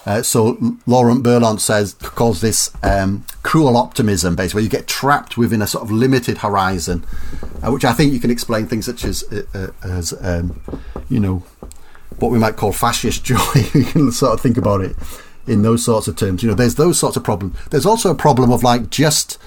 Uh, 0.08 0.24
so 0.24 0.58
Lauren 0.86 1.22
Berlant 1.22 1.60
says 1.60 1.94
calls 1.96 2.40
this 2.40 2.72
um, 2.82 3.26
cruel 3.44 3.76
optimism, 3.76 4.38
basically, 4.38 4.60
where 4.60 4.64
you 4.64 4.70
get 4.70 4.88
trapped 4.88 5.38
within 5.38 5.62
a 5.62 5.68
sort 5.68 5.84
of 5.84 5.92
limited 5.92 6.38
horizon, 6.38 7.06
uh, 7.62 7.70
which 7.72 7.84
I 7.84 7.92
think 7.92 8.14
you 8.14 8.20
can 8.22 8.32
explain 8.32 8.68
things 8.68 8.86
such 8.86 9.04
as 9.04 9.24
uh, 9.24 9.44
uh 9.54 9.68
as 9.84 10.14
um, 10.22 10.62
you 11.10 11.20
know 11.20 11.44
what 12.20 12.32
we 12.32 12.40
might 12.40 12.56
call 12.56 12.72
fascist 12.72 13.26
joy. 13.26 13.38
you 13.74 13.84
can 13.84 14.14
sort 14.14 14.34
of 14.34 14.40
think 14.40 14.56
about 14.56 14.80
it 14.80 14.96
in 15.46 15.62
those 15.62 15.84
sorts 15.84 16.08
of 16.08 16.16
terms. 16.16 16.42
You 16.42 16.50
know, 16.50 16.56
there's 16.56 16.76
those 16.76 16.98
sorts 16.98 17.18
of 17.18 17.26
problems. 17.26 17.58
There's 17.70 17.86
also 17.86 18.10
a 18.10 18.16
problem 18.16 18.50
of 18.50 18.64
like 18.64 18.90
just 18.90 19.38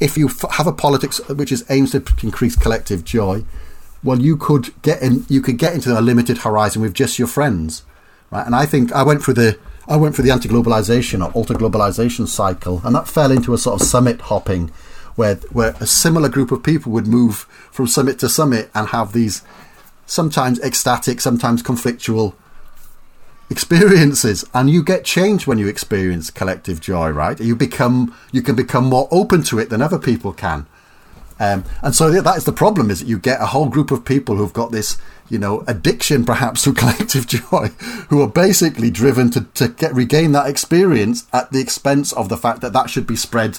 if 0.00 0.18
you 0.18 0.26
f- 0.26 0.50
have 0.50 0.66
a 0.66 0.72
politics 0.72 1.20
which 1.28 1.52
is 1.52 1.64
aims 1.70 1.92
to 1.92 2.02
increase 2.24 2.56
collective 2.56 3.04
joy, 3.04 3.44
well, 4.02 4.18
you 4.20 4.36
could 4.36 4.74
get 4.82 5.00
in. 5.00 5.26
You 5.28 5.42
could 5.42 5.58
get 5.58 5.74
into 5.74 5.96
a 5.96 6.00
limited 6.00 6.38
horizon 6.38 6.82
with 6.82 6.92
just 6.92 7.20
your 7.20 7.28
friends, 7.28 7.84
right? 8.32 8.44
And 8.44 8.56
I 8.56 8.66
think 8.66 8.90
I 8.90 9.04
went 9.04 9.22
through 9.22 9.34
the 9.34 9.58
I 9.88 9.96
went 9.96 10.14
through 10.14 10.26
the 10.26 10.30
anti-globalization 10.30 11.24
or 11.24 11.32
alter-globalization 11.32 12.28
cycle, 12.28 12.82
and 12.84 12.94
that 12.94 13.08
fell 13.08 13.32
into 13.32 13.54
a 13.54 13.58
sort 13.58 13.80
of 13.80 13.86
summit 13.86 14.20
hopping, 14.22 14.68
where 15.16 15.36
where 15.50 15.74
a 15.80 15.86
similar 15.86 16.28
group 16.28 16.52
of 16.52 16.62
people 16.62 16.92
would 16.92 17.06
move 17.06 17.46
from 17.70 17.86
summit 17.86 18.18
to 18.18 18.28
summit 18.28 18.70
and 18.74 18.88
have 18.88 19.12
these 19.12 19.42
sometimes 20.06 20.60
ecstatic, 20.60 21.20
sometimes 21.20 21.62
conflictual 21.62 22.34
experiences. 23.50 24.44
And 24.52 24.68
you 24.68 24.82
get 24.82 25.04
changed 25.04 25.46
when 25.46 25.58
you 25.58 25.68
experience 25.68 26.30
collective 26.30 26.80
joy 26.80 27.10
right? 27.10 27.40
You 27.40 27.56
become 27.56 28.14
you 28.30 28.42
can 28.42 28.54
become 28.56 28.84
more 28.84 29.08
open 29.10 29.42
to 29.44 29.58
it 29.58 29.70
than 29.70 29.82
other 29.82 29.98
people 29.98 30.32
can. 30.32 30.66
Um, 31.40 31.64
and 31.82 31.94
so 31.94 32.10
that 32.10 32.36
is 32.36 32.44
the 32.44 32.52
problem 32.52 32.90
is 32.90 33.00
that 33.00 33.06
you 33.06 33.18
get 33.18 33.40
a 33.40 33.46
whole 33.46 33.68
group 33.68 33.90
of 33.90 34.04
people 34.04 34.36
who've 34.36 34.52
got 34.52 34.72
this 34.72 34.98
you 35.28 35.38
know 35.38 35.64
addiction 35.66 36.24
perhaps 36.24 36.62
to 36.62 36.72
collective 36.74 37.26
joy 37.26 37.68
who 38.08 38.20
are 38.20 38.28
basically 38.28 38.90
driven 38.90 39.30
to, 39.30 39.42
to 39.54 39.68
get 39.68 39.94
regain 39.94 40.32
that 40.32 40.48
experience 40.48 41.26
at 41.32 41.50
the 41.52 41.60
expense 41.60 42.12
of 42.12 42.28
the 42.28 42.36
fact 42.36 42.60
that 42.60 42.72
that 42.72 42.90
should 42.90 43.06
be 43.06 43.16
spread 43.16 43.58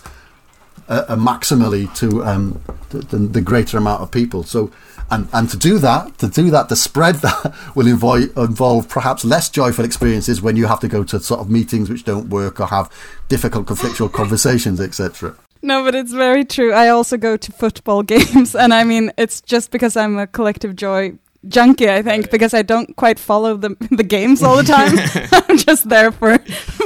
uh, 0.87 1.05
uh, 1.07 1.15
maximally 1.15 1.93
to 1.95 2.23
um, 2.23 2.61
the, 2.89 3.17
the, 3.17 3.41
greater 3.41 3.77
amount 3.77 4.01
of 4.01 4.09
people 4.09 4.43
so 4.43 4.71
and 5.11 5.27
and 5.33 5.49
to 5.49 5.57
do 5.57 5.79
that, 5.79 6.17
to 6.19 6.27
do 6.27 6.49
that, 6.51 6.69
to 6.69 6.75
spread 6.75 7.15
that 7.25 7.55
will 7.75 7.87
involve 7.87 8.37
involve 8.37 8.87
perhaps 8.89 9.25
less 9.25 9.49
joyful 9.49 9.85
experiences 9.85 10.41
when 10.41 10.55
you 10.55 10.67
have 10.67 10.79
to 10.81 10.87
go 10.87 11.03
to 11.03 11.19
sort 11.19 11.39
of 11.39 11.49
meetings 11.49 11.89
which 11.89 12.03
don't 12.03 12.29
work 12.29 12.59
or 12.59 12.67
have 12.67 12.91
difficult 13.27 13.67
conflictual 13.67 14.11
conversations, 14.11 14.79
etc. 14.79 15.35
No, 15.61 15.83
but 15.83 15.93
it's 15.93 16.13
very 16.13 16.45
true. 16.45 16.71
I 16.71 16.89
also 16.89 17.17
go 17.17 17.35
to 17.35 17.51
football 17.51 18.03
games, 18.15 18.55
and 18.55 18.73
I 18.73 18.83
mean, 18.83 19.11
it's 19.17 19.41
just 19.41 19.71
because 19.71 19.97
I'm 19.97 20.17
a 20.17 20.27
collective 20.27 20.75
joy 20.75 21.17
junkie, 21.47 21.89
I 21.89 22.01
think, 22.01 22.31
because 22.31 22.53
I 22.53 22.61
don't 22.61 22.95
quite 22.95 23.19
follow 23.19 23.57
the 23.57 23.75
the 23.91 24.03
games 24.03 24.43
all 24.43 24.57
the 24.57 24.63
time. 24.63 24.97
I'm 25.49 25.57
just 25.57 25.89
there 25.89 26.11
for 26.11 26.37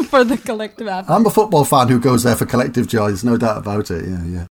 for 0.09 0.23
the 0.23 0.37
collective. 0.37 0.87
I'm 0.87 1.25
a 1.25 1.29
football 1.29 1.65
fan 1.65 1.87
who 1.87 1.99
goes 1.99 2.23
there 2.23 2.35
for 2.35 2.45
collective 2.45 2.87
joy. 2.87 3.07
There's 3.07 3.23
no 3.23 3.37
doubt 3.37 3.57
about 3.57 3.91
it. 3.91 4.05
Yeah, 4.05 4.23
yeah. 4.25 4.45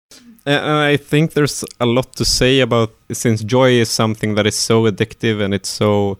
And 0.45 0.65
I 0.65 0.97
think 0.97 1.33
there's 1.33 1.63
a 1.79 1.85
lot 1.85 2.15
to 2.15 2.25
say 2.25 2.61
about 2.61 2.91
since 3.11 3.43
joy 3.43 3.71
is 3.71 3.89
something 3.89 4.35
that 4.35 4.47
is 4.47 4.55
so 4.55 4.83
addictive 4.89 5.41
and 5.43 5.53
it's 5.53 5.69
so 5.69 6.17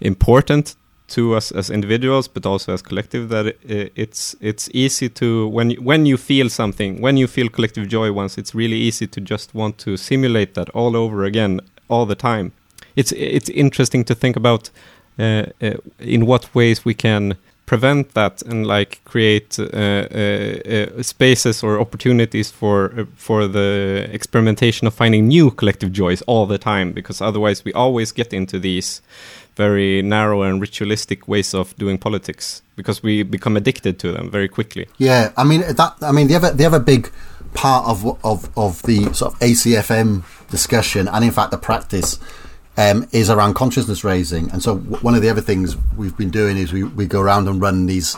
important 0.00 0.74
to 1.08 1.34
us 1.34 1.52
as 1.52 1.70
individuals, 1.70 2.28
but 2.28 2.44
also 2.46 2.72
as 2.72 2.82
collective. 2.82 3.28
That 3.28 3.56
it's 3.64 4.34
it's 4.40 4.68
easy 4.72 5.08
to 5.10 5.48
when 5.48 5.72
when 5.72 6.06
you 6.06 6.16
feel 6.16 6.48
something, 6.48 7.00
when 7.00 7.16
you 7.16 7.26
feel 7.26 7.48
collective 7.48 7.88
joy 7.88 8.12
once, 8.12 8.38
it's 8.38 8.54
really 8.54 8.76
easy 8.76 9.06
to 9.06 9.20
just 9.20 9.54
want 9.54 9.78
to 9.78 9.96
simulate 9.96 10.54
that 10.54 10.70
all 10.70 10.96
over 10.96 11.24
again, 11.24 11.60
all 11.88 12.06
the 12.06 12.14
time. 12.14 12.52
It's 12.98 13.12
it's 13.12 13.50
interesting 13.50 14.04
to 14.04 14.14
think 14.14 14.36
about 14.36 14.70
uh, 15.18 15.46
uh, 15.62 15.74
in 15.98 16.26
what 16.26 16.54
ways 16.54 16.84
we 16.84 16.94
can 16.94 17.36
prevent 17.68 18.14
that 18.14 18.42
and 18.42 18.66
like 18.66 19.00
create 19.04 19.58
uh, 19.58 19.64
uh, 19.64 20.98
uh, 20.98 21.02
spaces 21.02 21.62
or 21.62 21.78
opportunities 21.78 22.50
for 22.50 22.76
uh, 22.98 23.04
for 23.14 23.46
the 23.46 24.08
experimentation 24.10 24.86
of 24.86 24.94
finding 24.94 25.28
new 25.28 25.50
collective 25.50 25.92
joys 25.92 26.22
all 26.26 26.46
the 26.46 26.58
time 26.58 26.92
because 26.92 27.20
otherwise 27.20 27.64
we 27.66 27.72
always 27.74 28.12
get 28.12 28.32
into 28.32 28.58
these 28.58 29.02
very 29.56 30.02
narrow 30.02 30.42
and 30.42 30.62
ritualistic 30.62 31.28
ways 31.28 31.54
of 31.54 31.76
doing 31.76 31.98
politics 31.98 32.62
because 32.76 33.02
we 33.02 33.22
become 33.22 33.56
addicted 33.56 33.98
to 33.98 34.12
them 34.12 34.30
very 34.30 34.48
quickly. 34.48 34.86
Yeah 34.98 35.32
i 35.36 35.44
mean 35.44 35.60
that 35.60 35.92
i 36.00 36.12
mean 36.12 36.26
the 36.28 36.36
other 36.36 36.52
the 36.52 36.64
other 36.64 36.80
big 36.80 37.10
part 37.52 37.86
of 37.86 37.98
of 38.24 38.48
of 38.56 38.82
the 38.82 39.12
sort 39.12 39.34
of 39.34 39.38
acfm 39.40 40.22
discussion 40.50 41.08
and 41.08 41.24
in 41.24 41.30
fact 41.30 41.50
the 41.50 41.58
practice 41.58 42.18
um, 42.78 43.06
is 43.10 43.28
around 43.28 43.54
consciousness 43.54 44.04
raising. 44.04 44.50
And 44.52 44.62
so, 44.62 44.76
one 44.76 45.14
of 45.16 45.20
the 45.20 45.28
other 45.28 45.42
things 45.42 45.76
we've 45.96 46.16
been 46.16 46.30
doing 46.30 46.56
is 46.56 46.72
we, 46.72 46.84
we 46.84 47.06
go 47.06 47.20
around 47.20 47.48
and 47.48 47.60
run 47.60 47.86
these, 47.86 48.16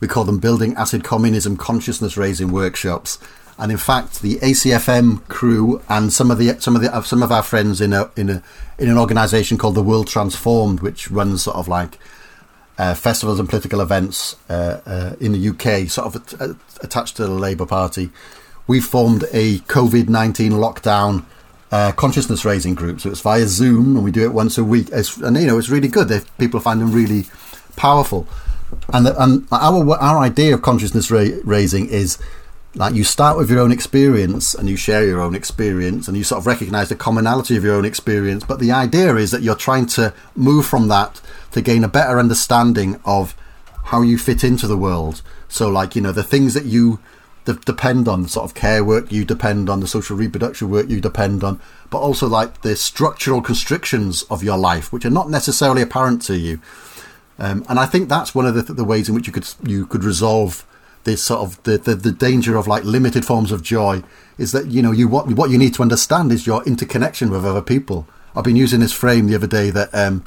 we 0.00 0.06
call 0.06 0.24
them 0.24 0.38
Building 0.38 0.74
Acid 0.74 1.02
Communism 1.02 1.56
consciousness 1.56 2.16
raising 2.16 2.52
workshops. 2.52 3.18
And 3.58 3.72
in 3.72 3.78
fact, 3.78 4.20
the 4.20 4.36
ACFM 4.36 5.26
crew 5.28 5.82
and 5.88 6.12
some 6.12 6.30
of 6.30 6.38
the 6.38 6.60
some 6.60 6.76
of 6.76 6.82
the 6.82 7.00
some 7.02 7.22
of 7.22 7.32
our 7.32 7.42
friends 7.42 7.80
in 7.80 7.92
a 7.92 8.10
in 8.16 8.28
a 8.28 8.42
in 8.78 8.90
an 8.90 8.98
organisation 8.98 9.56
called 9.56 9.76
the 9.76 9.82
World 9.82 10.08
Transformed, 10.08 10.80
which 10.80 11.10
runs 11.10 11.42
sort 11.42 11.56
of 11.56 11.68
like 11.68 11.98
uh, 12.76 12.94
festivals 12.94 13.38
and 13.38 13.48
political 13.48 13.80
events 13.80 14.36
uh, 14.50 14.80
uh, 14.84 15.16
in 15.20 15.32
the 15.32 15.48
UK, 15.48 15.88
sort 15.88 16.14
of 16.14 16.40
at, 16.40 16.56
attached 16.82 17.16
to 17.16 17.24
the 17.24 17.30
Labour 17.30 17.66
Party. 17.66 18.10
We 18.66 18.80
formed 18.80 19.24
a 19.32 19.58
COVID 19.58 20.08
nineteen 20.08 20.52
lockdown 20.52 21.24
uh, 21.72 21.90
consciousness 21.92 22.44
raising 22.44 22.74
group. 22.74 23.00
So 23.00 23.10
it's 23.10 23.20
via 23.22 23.46
Zoom, 23.46 23.96
and 23.96 24.04
we 24.04 24.12
do 24.12 24.22
it 24.22 24.32
once 24.32 24.58
a 24.58 24.64
week. 24.64 24.88
It's, 24.92 25.16
and 25.16 25.36
you 25.36 25.46
know, 25.46 25.58
it's 25.58 25.70
really 25.70 25.88
good. 25.88 26.08
They, 26.08 26.20
people 26.38 26.60
find 26.60 26.80
them 26.80 26.92
really 26.92 27.24
powerful. 27.74 28.28
And 28.92 29.06
the, 29.06 29.22
and 29.22 29.46
our 29.50 29.90
our 29.98 30.18
idea 30.18 30.54
of 30.54 30.62
consciousness 30.62 31.10
ra- 31.10 31.40
raising 31.44 31.88
is 31.88 32.18
like 32.74 32.94
you 32.94 33.04
start 33.04 33.36
with 33.36 33.50
your 33.50 33.60
own 33.60 33.72
experience 33.72 34.54
and 34.54 34.68
you 34.68 34.76
share 34.76 35.04
your 35.04 35.20
own 35.20 35.34
experience 35.34 36.08
and 36.08 36.16
you 36.16 36.24
sort 36.24 36.38
of 36.38 36.46
recognize 36.46 36.88
the 36.88 36.96
commonality 36.96 37.56
of 37.56 37.64
your 37.64 37.74
own 37.74 37.84
experience. 37.84 38.44
But 38.44 38.60
the 38.60 38.72
idea 38.72 39.16
is 39.16 39.30
that 39.30 39.42
you're 39.42 39.54
trying 39.54 39.86
to 39.86 40.14
move 40.34 40.66
from 40.66 40.88
that 40.88 41.20
to 41.52 41.60
gain 41.60 41.84
a 41.84 41.88
better 41.88 42.18
understanding 42.18 42.98
of 43.04 43.34
how 43.84 44.00
you 44.00 44.16
fit 44.16 44.42
into 44.44 44.66
the 44.66 44.76
world. 44.76 45.20
So, 45.48 45.68
like, 45.68 45.94
you 45.94 46.00
know, 46.00 46.12
the 46.12 46.22
things 46.22 46.54
that 46.54 46.64
you 46.64 46.98
depend 47.44 48.08
on 48.08 48.22
the 48.22 48.28
sort 48.28 48.44
of 48.44 48.54
care 48.54 48.84
work 48.84 49.10
you 49.10 49.24
depend 49.24 49.68
on 49.68 49.80
the 49.80 49.88
social 49.88 50.16
reproduction 50.16 50.70
work 50.70 50.88
you 50.88 51.00
depend 51.00 51.42
on 51.42 51.60
but 51.92 51.98
also 51.98 52.26
like 52.26 52.62
the 52.62 52.74
structural 52.74 53.42
constrictions 53.42 54.22
of 54.30 54.42
your 54.42 54.56
life 54.56 54.92
which 54.92 55.04
are 55.04 55.10
not 55.10 55.28
necessarily 55.28 55.82
apparent 55.82 56.22
to 56.22 56.36
you. 56.36 56.58
Um, 57.38 57.64
and 57.68 57.78
I 57.78 57.86
think 57.86 58.08
that's 58.08 58.34
one 58.34 58.46
of 58.46 58.54
the, 58.54 58.72
the 58.72 58.84
ways 58.84 59.08
in 59.08 59.14
which 59.14 59.26
you 59.26 59.32
could 59.32 59.48
you 59.62 59.86
could 59.86 60.02
resolve 60.02 60.66
this 61.04 61.22
sort 61.22 61.40
of 61.40 61.62
the, 61.64 61.76
the, 61.76 61.94
the 61.94 62.12
danger 62.12 62.56
of 62.56 62.66
like 62.66 62.84
limited 62.84 63.24
forms 63.24 63.52
of 63.52 63.62
joy 63.62 64.02
is 64.38 64.52
that 64.52 64.68
you 64.68 64.80
know 64.80 64.92
you 64.92 65.06
what 65.06 65.26
what 65.28 65.50
you 65.50 65.58
need 65.58 65.74
to 65.74 65.82
understand 65.82 66.32
is 66.32 66.46
your 66.46 66.64
interconnection 66.64 67.30
with 67.30 67.44
other 67.44 67.62
people. 67.62 68.06
I've 68.34 68.44
been 68.44 68.56
using 68.56 68.80
this 68.80 68.92
frame 68.92 69.26
the 69.26 69.34
other 69.34 69.46
day 69.46 69.70
that 69.70 69.94
um, 69.94 70.24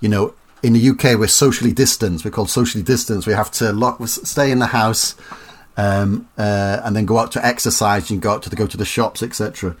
you 0.00 0.08
know 0.08 0.34
in 0.62 0.72
the 0.72 0.88
UK 0.88 1.18
we're 1.18 1.28
socially 1.28 1.72
distanced. 1.72 2.24
We're 2.24 2.32
called 2.32 2.50
socially 2.50 2.82
distanced. 2.82 3.28
We 3.28 3.34
have 3.34 3.50
to 3.52 3.72
lock 3.72 4.04
stay 4.08 4.50
in 4.50 4.58
the 4.58 4.68
house 4.68 5.14
um, 5.76 6.28
uh, 6.36 6.80
and 6.84 6.94
then 6.94 7.06
go 7.06 7.18
out 7.18 7.32
to 7.32 7.44
exercise 7.44 8.10
and 8.10 8.20
go 8.20 8.32
out 8.32 8.42
to 8.42 8.50
the, 8.50 8.56
go 8.56 8.66
to 8.66 8.76
the 8.76 8.84
shops, 8.84 9.22
etc. 9.22 9.76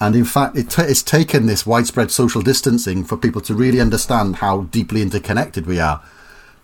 And 0.00 0.16
in 0.16 0.24
fact, 0.24 0.56
it 0.56 0.70
t- 0.70 0.82
it's 0.82 1.02
taken 1.02 1.46
this 1.46 1.66
widespread 1.66 2.10
social 2.10 2.40
distancing 2.40 3.04
for 3.04 3.16
people 3.16 3.42
to 3.42 3.54
really 3.54 3.80
understand 3.80 4.36
how 4.36 4.62
deeply 4.62 5.02
interconnected 5.02 5.66
we 5.66 5.78
are. 5.78 6.02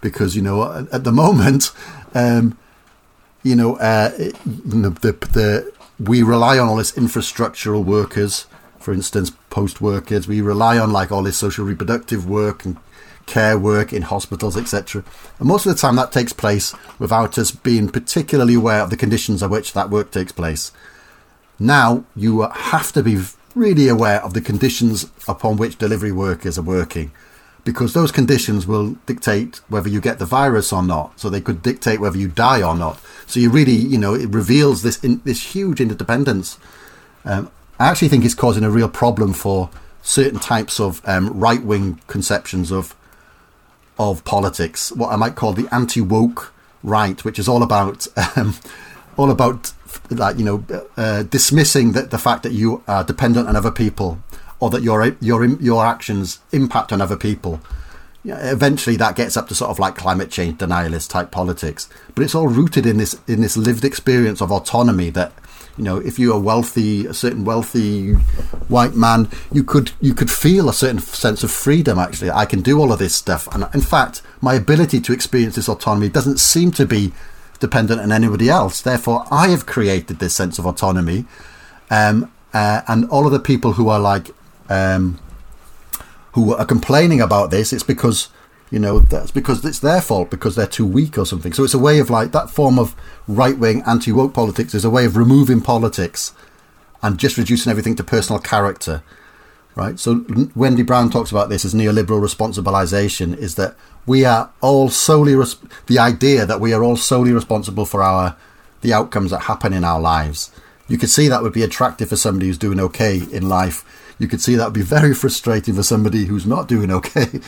Because 0.00 0.34
you 0.34 0.42
know, 0.42 0.72
at, 0.72 0.88
at 0.92 1.04
the 1.04 1.12
moment, 1.12 1.72
um, 2.14 2.58
you 3.42 3.54
know, 3.54 3.76
uh, 3.76 4.10
the, 4.10 5.12
the, 5.32 5.72
we 6.00 6.22
rely 6.22 6.58
on 6.58 6.68
all 6.68 6.76
this 6.76 6.92
infrastructural 6.92 7.84
workers, 7.84 8.46
for 8.78 8.92
instance, 8.92 9.30
post 9.50 9.80
workers. 9.80 10.26
We 10.26 10.40
rely 10.40 10.78
on 10.78 10.90
like 10.90 11.12
all 11.12 11.22
this 11.22 11.36
social 11.36 11.64
reproductive 11.64 12.28
work 12.28 12.64
and 12.64 12.76
care 13.26 13.58
work 13.58 13.92
in 13.92 14.02
hospitals, 14.02 14.56
etc. 14.56 15.04
And 15.38 15.48
most 15.48 15.66
of 15.66 15.74
the 15.74 15.80
time 15.80 15.96
that 15.96 16.12
takes 16.12 16.32
place 16.32 16.74
without 16.98 17.38
us 17.38 17.50
being 17.50 17.88
particularly 17.88 18.54
aware 18.54 18.80
of 18.80 18.90
the 18.90 18.96
conditions 18.96 19.42
on 19.42 19.50
which 19.50 19.72
that 19.72 19.90
work 19.90 20.10
takes 20.10 20.32
place. 20.32 20.72
Now 21.58 22.04
you 22.14 22.42
have 22.42 22.92
to 22.92 23.02
be 23.02 23.22
really 23.54 23.88
aware 23.88 24.22
of 24.22 24.34
the 24.34 24.40
conditions 24.40 25.10
upon 25.26 25.56
which 25.56 25.78
delivery 25.78 26.12
workers 26.12 26.58
are 26.58 26.62
working 26.62 27.10
because 27.66 27.94
those 27.94 28.12
conditions 28.12 28.66
will 28.66 28.92
dictate 29.06 29.60
whether 29.68 29.88
you 29.88 30.00
get 30.00 30.20
the 30.20 30.24
virus 30.24 30.72
or 30.72 30.84
not. 30.84 31.18
So 31.18 31.28
they 31.28 31.40
could 31.40 31.62
dictate 31.62 31.98
whether 31.98 32.16
you 32.16 32.28
die 32.28 32.62
or 32.62 32.76
not. 32.76 33.00
So 33.26 33.40
you 33.40 33.50
really, 33.50 33.74
you 33.74 33.98
know, 33.98 34.14
it 34.14 34.32
reveals 34.32 34.82
this 34.82 35.02
in, 35.02 35.20
this 35.24 35.54
huge 35.54 35.80
interdependence. 35.80 36.58
Um, 37.24 37.50
I 37.80 37.88
actually 37.88 38.08
think 38.08 38.24
it's 38.24 38.34
causing 38.34 38.62
a 38.62 38.70
real 38.70 38.88
problem 38.88 39.32
for 39.32 39.68
certain 40.00 40.38
types 40.38 40.78
of 40.78 41.02
um, 41.08 41.28
right 41.38 41.62
wing 41.62 42.00
conceptions 42.06 42.70
of 42.70 42.94
of 43.98 44.24
politics, 44.24 44.92
what 44.92 45.12
I 45.12 45.16
might 45.16 45.34
call 45.34 45.52
the 45.52 45.68
anti 45.72 46.00
woke 46.00 46.52
right, 46.82 47.22
which 47.24 47.38
is 47.38 47.48
all 47.48 47.62
about 47.62 48.06
um, 48.36 48.54
all 49.16 49.30
about 49.30 49.72
like 50.10 50.38
you 50.38 50.44
know 50.44 50.86
uh, 50.96 51.22
dismissing 51.24 51.92
the, 51.92 52.02
the 52.02 52.18
fact 52.18 52.42
that 52.42 52.52
you 52.52 52.82
are 52.86 53.04
dependent 53.04 53.48
on 53.48 53.56
other 53.56 53.72
people 53.72 54.22
or 54.60 54.70
that 54.70 54.82
your 54.82 55.16
your 55.20 55.44
your 55.44 55.84
actions 55.84 56.40
impact 56.52 56.92
on 56.92 57.00
other 57.00 57.16
people. 57.16 57.60
yeah, 58.26 58.50
eventually 58.50 58.96
that 58.96 59.14
gets 59.14 59.36
up 59.36 59.46
to 59.48 59.54
sort 59.54 59.70
of 59.70 59.78
like 59.78 59.94
climate 59.94 60.30
change 60.30 60.58
denialist 60.58 61.10
type 61.10 61.30
politics. 61.30 61.88
But 62.14 62.24
it's 62.24 62.34
all 62.34 62.48
rooted 62.48 62.84
in 62.84 62.96
this 62.98 63.18
in 63.28 63.40
this 63.40 63.56
lived 63.56 63.84
experience 63.84 64.40
of 64.40 64.50
autonomy 64.50 65.10
that 65.10 65.32
you 65.76 65.84
know 65.84 65.98
if 65.98 66.18
you're 66.18 66.36
a 66.36 66.38
wealthy 66.38 67.06
a 67.06 67.14
certain 67.14 67.44
wealthy 67.44 68.12
white 68.68 68.94
man 68.94 69.28
you 69.52 69.62
could 69.62 69.92
you 70.00 70.14
could 70.14 70.30
feel 70.30 70.68
a 70.68 70.72
certain 70.72 70.98
sense 70.98 71.42
of 71.42 71.50
freedom 71.50 71.98
actually. 71.98 72.30
I 72.30 72.46
can 72.46 72.62
do 72.62 72.80
all 72.80 72.92
of 72.92 72.98
this 72.98 73.14
stuff. 73.14 73.48
And 73.54 73.66
in 73.74 73.80
fact 73.80 74.22
my 74.40 74.54
ability 74.54 75.00
to 75.00 75.12
experience 75.12 75.56
this 75.56 75.68
autonomy 75.68 76.08
doesn't 76.08 76.38
seem 76.38 76.70
to 76.72 76.86
be 76.86 77.12
dependent 77.58 78.00
on 78.00 78.12
anybody 78.12 78.48
else. 78.48 78.80
Therefore 78.80 79.24
i 79.30 79.48
have 79.48 79.66
created 79.66 80.18
this 80.18 80.34
sense 80.34 80.58
of 80.58 80.66
autonomy. 80.66 81.24
Um, 81.90 82.32
uh, 82.52 82.82
and 82.88 83.08
all 83.10 83.26
of 83.26 83.32
the 83.32 83.38
people 83.38 83.74
who 83.74 83.88
are 83.88 84.00
like 84.00 84.30
um, 84.68 85.18
who 86.32 86.54
are 86.54 86.64
complaining 86.66 87.20
about 87.20 87.50
this, 87.50 87.72
it's 87.72 87.82
because 87.82 88.28
you 88.70 88.78
know 88.78 88.98
that's 88.98 89.30
because 89.30 89.64
it's 89.64 89.78
their 89.78 90.00
fault 90.00 90.30
because 90.30 90.56
they're 90.56 90.66
too 90.66 90.86
weak 90.86 91.16
or 91.18 91.26
something. 91.26 91.52
So 91.52 91.64
it's 91.64 91.74
a 91.74 91.78
way 91.78 91.98
of 91.98 92.10
like 92.10 92.32
that 92.32 92.50
form 92.50 92.78
of 92.78 92.94
right 93.28 93.56
wing 93.56 93.82
anti 93.86 94.12
woke 94.12 94.34
politics 94.34 94.74
is 94.74 94.84
a 94.84 94.90
way 94.90 95.04
of 95.04 95.16
removing 95.16 95.60
politics 95.60 96.32
and 97.02 97.18
just 97.18 97.38
reducing 97.38 97.70
everything 97.70 97.96
to 97.96 98.04
personal 98.04 98.40
character. 98.40 99.02
Right. 99.74 99.98
So 100.00 100.24
Wendy 100.54 100.82
Brown 100.82 101.10
talks 101.10 101.30
about 101.30 101.50
this 101.50 101.64
as 101.64 101.74
neoliberal 101.74 102.22
responsibilization 102.22 103.36
is 103.36 103.56
that 103.56 103.76
we 104.06 104.24
are 104.24 104.50
all 104.62 104.88
solely 104.88 105.34
res- 105.34 105.56
the 105.86 105.98
idea 105.98 106.46
that 106.46 106.60
we 106.60 106.72
are 106.72 106.82
all 106.82 106.96
solely 106.96 107.32
responsible 107.32 107.84
for 107.84 108.02
our 108.02 108.36
the 108.80 108.94
outcomes 108.94 109.30
that 109.32 109.42
happen 109.42 109.74
in 109.74 109.84
our 109.84 110.00
lives. 110.00 110.50
You 110.88 110.96
could 110.96 111.10
see 111.10 111.28
that 111.28 111.42
would 111.42 111.52
be 111.52 111.62
attractive 111.62 112.08
for 112.08 112.16
somebody 112.16 112.46
who's 112.46 112.58
doing 112.58 112.80
okay 112.80 113.20
in 113.30 113.48
life 113.48 113.84
you 114.18 114.28
could 114.28 114.40
see 114.40 114.54
that 114.54 114.64
would 114.64 114.74
be 114.74 114.82
very 114.82 115.14
frustrating 115.14 115.74
for 115.74 115.82
somebody 115.82 116.24
who's 116.24 116.46
not 116.46 116.68
doing 116.68 116.90
okay 116.90 117.40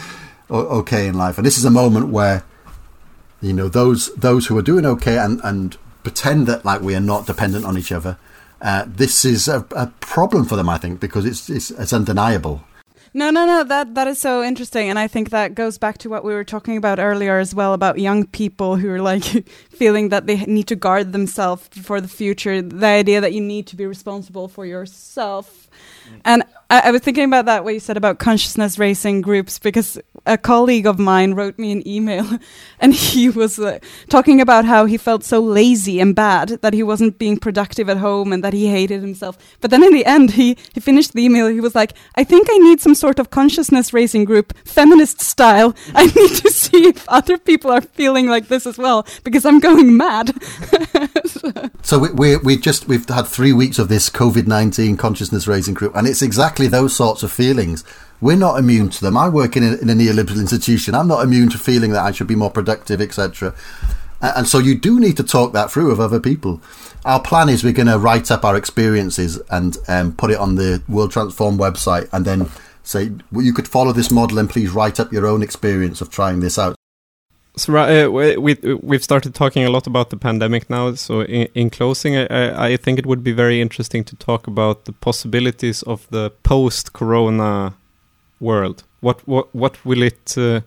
okay 0.51 1.07
in 1.07 1.15
life. 1.15 1.39
And 1.39 1.47
this 1.47 1.59
is 1.59 1.65
a 1.65 1.71
moment 1.71 2.09
where 2.09 2.45
you 3.41 3.53
know 3.53 3.69
those 3.69 4.13
those 4.15 4.47
who 4.47 4.59
are 4.59 4.63
doing 4.63 4.85
okay 4.87 5.19
and 5.19 5.41
and 5.45 5.77
pretend 6.03 6.47
that 6.47 6.65
like 6.65 6.81
we 6.81 6.95
are 6.95 7.01
not 7.01 7.27
dependent 7.27 7.65
on 7.65 7.77
each 7.77 7.93
other. 7.93 8.19
Uh, 8.61 8.85
this 8.87 9.25
is 9.25 9.47
a, 9.47 9.65
a, 9.77 9.87
problem 10.01 10.45
for 10.45 10.57
them, 10.57 10.69
I 10.69 10.79
think, 10.79 10.99
because 10.99 11.25
it's, 11.25 11.49
it's 11.49 11.71
it's 11.71 11.93
undeniable. 11.93 12.65
No, 13.15 13.31
no, 13.31 13.47
no. 13.47 13.65
That 13.65 13.95
that 13.95 14.07
is 14.09 14.19
so 14.19 14.43
interesting, 14.43 14.91
and 14.91 14.99
I 14.99 15.07
think 15.07 15.31
that 15.31 15.55
goes 15.55 15.79
back 15.79 15.99
to 15.99 16.11
what 16.11 16.25
we 16.25 16.35
were 16.35 16.45
talking 16.45 16.77
about 16.77 16.99
earlier 16.99 17.39
as 17.39 17.55
well 17.55 17.73
about 17.73 17.99
young 17.99 18.27
people 18.27 18.77
who 18.77 18.91
are 18.91 19.01
like 19.01 19.25
feeling 19.71 20.11
that 20.11 20.27
they 20.27 20.45
need 20.47 20.67
to 20.69 20.77
guard 20.77 21.13
themselves 21.13 21.69
for 21.83 22.01
the 22.01 22.09
future. 22.09 22.61
The 22.61 22.87
idea 22.87 23.21
that 23.21 23.33
you 23.33 23.41
need 23.41 23.67
to 23.69 23.77
be 23.77 23.87
responsible 23.87 24.49
for 24.49 24.67
yourself, 24.67 25.71
and 26.25 26.43
I, 26.69 26.81
I, 26.81 26.91
was 26.91 27.01
thinking 27.01 27.25
about 27.25 27.47
that 27.47 27.65
what 27.65 27.75
you 27.75 27.81
said 27.81 27.97
about 27.97 28.19
consciousness 28.19 28.79
raising 28.79 29.21
groups 29.23 29.59
because 29.59 29.99
a 30.29 30.37
colleague 30.37 30.87
of 30.87 30.99
mine 30.99 31.33
wrote 31.33 31.59
me 31.59 31.73
an 31.73 31.87
email 31.89 32.39
and 32.81 32.95
he 32.95 33.29
was 33.29 33.59
uh, 33.59 33.79
talking 34.09 34.41
about 34.41 34.67
how 34.67 34.85
he 34.85 34.97
felt 34.97 35.25
so 35.25 35.41
lazy 35.41 36.01
and 36.01 36.15
bad 36.15 36.51
that 36.61 36.75
he 36.75 36.83
wasn't 36.83 37.19
being 37.19 37.39
productive 37.39 37.89
at 37.89 37.97
home 37.97 38.33
and 38.33 38.45
that 38.45 38.53
he 38.53 38.69
hated 38.69 39.01
himself. 39.01 39.39
But 39.61 39.71
then 39.71 39.83
in 39.83 39.93
the 39.93 40.05
end, 40.05 40.33
he, 40.33 40.57
he 40.75 40.81
finished 40.81 41.15
the 41.15 41.25
email. 41.25 41.49
He 41.49 41.61
was 41.61 41.75
like, 41.75 41.95
I 42.15 42.25
think 42.25 42.49
I 42.51 42.59
need 42.59 42.81
some 42.81 42.95
sort 42.95 43.19
of 43.19 43.31
consciousness 43.31 43.93
raising 43.93 44.25
group, 44.25 44.57
feminist 44.65 45.21
style. 45.21 45.75
I 45.95 46.07
need 46.17 46.37
to 46.37 46.51
see 46.51 46.89
if 46.89 47.09
other 47.09 47.39
people 47.39 47.71
are 47.71 47.81
feeling 47.81 48.29
like 48.29 48.49
this 48.49 48.67
as 48.67 48.77
well 48.77 49.07
because 49.25 49.47
I'm 49.47 49.61
going 49.61 49.97
mad. 49.97 50.35
so 51.83 51.99
we, 51.99 52.11
we, 52.11 52.37
we 52.37 52.57
just, 52.59 52.87
we've 52.87 53.09
had 53.09 53.27
three 53.27 53.55
weeks 53.55 53.79
of 53.79 53.89
this 53.89 54.11
COVID 54.11 54.47
19 54.47 54.99
consciousness 54.99 55.49
raising 55.49 55.75
group 55.75 55.97
and 55.97 56.07
it's 56.07 56.23
exactly 56.23 56.69
those 56.69 56.95
sorts 56.95 57.23
of 57.23 57.33
feelings. 57.33 57.83
We're 58.21 58.37
not 58.37 58.59
immune 58.59 58.91
to 58.91 59.01
them. 59.01 59.17
I 59.17 59.29
work 59.29 59.57
in 59.57 59.63
a, 59.63 59.77
in 59.77 59.89
a 59.91 59.95
neoliberal 59.95 60.41
institution. 60.41 60.95
I'm 60.95 61.09
not 61.09 61.23
immune 61.23 61.51
to 61.51 61.59
feeling 61.59 61.93
that 61.93 62.05
I 62.05 62.11
should 62.11 62.27
be 62.27 62.35
more 62.35 62.51
productive, 62.51 63.01
etc. 63.01 63.55
And 64.21 64.49
so 64.49 64.59
you 64.59 64.77
do 64.77 64.99
need 64.99 65.17
to 65.19 65.23
talk 65.23 65.53
that 65.53 65.71
through 65.71 65.91
with 65.91 66.01
other 66.01 66.19
people. 66.19 66.61
Our 67.05 67.23
plan 67.23 67.49
is 67.49 67.63
we're 67.63 67.73
going 67.73 67.87
to 67.87 67.99
write 67.99 68.31
up 68.31 68.45
our 68.45 68.57
experiences 68.57 69.41
and 69.51 69.77
um, 69.87 70.13
put 70.13 70.31
it 70.31 70.39
on 70.39 70.57
the 70.57 70.83
World 70.89 71.13
Transform 71.13 71.57
website 71.57 72.09
and 72.13 72.25
then 72.25 72.51
say, 72.83 73.13
well, 73.31 73.45
you 73.45 73.53
could 73.53 73.69
follow 73.69 73.93
this 73.93 74.11
model 74.11 74.39
and 74.39 74.51
please 74.51 74.71
write 74.71 74.99
up 74.99 75.13
your 75.13 75.27
own 75.27 75.43
experience 75.43 76.01
of 76.01 76.11
trying 76.11 76.41
this 76.41 76.59
out. 76.59 76.75
So 77.57 77.77
uh, 77.77 78.09
we 78.09 78.55
we've 78.83 79.03
started 79.03 79.35
talking 79.35 79.65
a 79.65 79.71
lot 79.71 79.87
about 79.89 80.11
the 80.11 80.17
pandemic 80.17 80.71
now. 80.71 80.95
So 80.95 81.23
in, 81.23 81.49
in 81.55 81.71
closing, 81.71 82.17
I, 82.17 82.67
I, 82.67 82.77
think 82.77 83.01
it 83.01 83.07
would 83.07 83.25
be 83.25 83.33
very 83.33 83.61
interesting 83.61 84.05
to 84.05 84.17
talk 84.17 84.47
about 84.47 84.85
the 84.85 84.93
possibilities 84.93 85.83
of 85.83 86.07
the 86.11 86.31
post-corona 86.45 87.75
world. 88.41 88.85
What 89.01 89.27
what 89.27 89.55
what 89.55 89.85
will 89.85 90.03
it? 90.03 90.37
Uh, 90.37 90.61